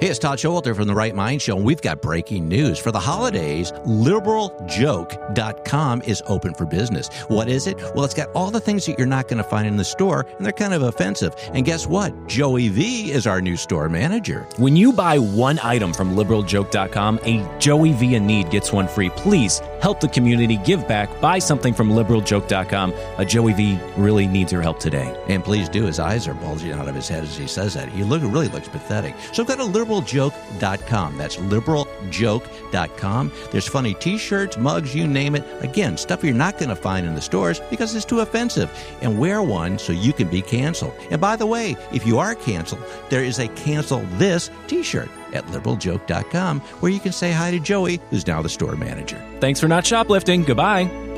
Hey, 0.04 0.10
it's 0.10 0.20
Todd 0.20 0.38
Schowalter 0.38 0.76
from 0.76 0.88
the 0.88 0.94
Right 0.94 1.16
Mind 1.16 1.42
Show, 1.42 1.56
and 1.56 1.64
we've 1.64 1.82
got 1.82 2.02
breaking 2.02 2.50
news. 2.50 2.78
For 2.78 2.92
the 2.92 3.00
holidays, 3.00 3.72
liberaljoke.com 3.86 6.02
is 6.02 6.22
open 6.28 6.54
for 6.54 6.66
business. 6.66 7.08
What 7.30 7.48
is 7.48 7.68
it? 7.68 7.78
Well, 7.96 8.04
it's 8.04 8.14
got 8.14 8.28
all 8.36 8.52
the 8.52 8.60
things 8.60 8.86
that 8.86 8.98
you're 8.98 9.08
not 9.08 9.30
going 9.30 9.42
to 9.42 9.46
find 9.46 9.66
in 9.66 9.78
the 9.78 9.86
store, 9.86 10.26
and 10.36 10.46
they're 10.46 10.52
kind 10.52 10.74
of 10.74 10.82
offensive. 10.82 11.34
And 11.54 11.64
guess 11.64 11.88
what? 11.88 12.28
Joey 12.28 12.68
V 12.68 13.14
is 13.14 13.26
our 13.26 13.40
new 13.40 13.56
store 13.56 13.88
manager. 13.88 14.46
When 14.58 14.76
you 14.76 14.92
buy 14.92 15.20
one 15.20 15.58
item 15.64 15.94
from 15.94 16.18
liberaljoke.com, 16.18 17.22
a 17.24 17.60
Joey 17.60 17.94
V 17.94 18.16
in 18.16 18.28
need 18.28 18.50
gets 18.50 18.74
one 18.74 18.90
free. 18.90 19.10
Please 19.10 19.62
help 19.82 20.02
the 20.02 20.10
community, 20.10 20.58
give 20.58 20.86
back, 20.86 21.22
buy 21.22 21.40
something 21.40 21.74
from 21.74 21.90
liberaljoke.com. 21.90 22.94
A 23.20 23.24
Joey 23.24 23.54
V 23.54 23.80
really 23.96 24.28
needs 24.28 24.52
your 24.52 24.64
help 24.64 24.80
today. 24.80 25.18
And 25.30 25.46
please 25.46 25.70
do, 25.70 25.86
his 25.86 25.98
eyes 25.98 26.28
are 26.28 26.34
bulging 26.34 26.74
out 26.74 26.90
of 26.90 26.96
his 26.96 27.08
head 27.08 27.24
as 27.24 27.38
he 27.38 27.48
says 27.48 27.76
that. 27.76 27.88
He 27.88 28.04
look, 28.04 28.22
really 28.22 28.50
looks 28.50 28.68
pathetic. 28.68 29.16
So 29.32 29.46
go 29.46 29.56
to 29.56 29.93
liberaljoke.com. 30.02 31.18
That's 31.18 31.38
liberaljoke.com. 31.38 33.32
There's 33.52 33.68
funny 33.68 33.94
t 33.96 34.18
shirts, 34.18 34.58
mugs, 34.58 34.96
you 34.96 35.08
name 35.08 35.36
it. 35.36 35.44
Again, 35.64 35.98
stuff 35.98 36.24
you're 36.24 36.34
not 36.34 36.58
going 36.58 36.70
to 36.70 36.76
find 36.76 37.06
in 37.06 37.16
the 37.16 37.22
stores 37.22 37.60
because 37.70 37.94
it's 37.96 38.06
too 38.06 38.22
offensive. 38.22 38.72
And 39.02 39.20
wear 39.20 39.42
one 39.42 39.78
so 39.78 39.94
you 39.94 40.14
can 40.14 40.28
be 40.28 40.42
canceled. 40.42 40.94
And 41.10 41.20
by 41.20 41.36
the 41.36 41.46
way, 41.46 41.76
if 41.92 42.06
you 42.06 42.20
are 42.20 42.36
canceled, 42.36 42.84
there 43.10 43.24
is 43.24 43.40
a 43.40 43.48
cancel 43.50 44.00
this 44.18 44.50
t 44.68 44.84
shirt 44.84 45.10
at 45.34 45.46
liberaljoke.com 45.48 46.60
where 46.60 46.92
you 46.92 47.00
can 47.00 47.12
say 47.12 47.32
hi 47.32 47.52
to 47.52 47.60
Joey, 47.60 48.00
who's 48.10 48.28
now 48.28 48.42
the 48.42 48.50
store 48.50 48.76
manager. 48.76 49.24
Thanks 49.40 49.60
for 49.60 49.68
not 49.68 49.86
shoplifting. 49.86 50.44
Goodbye. 50.44 51.13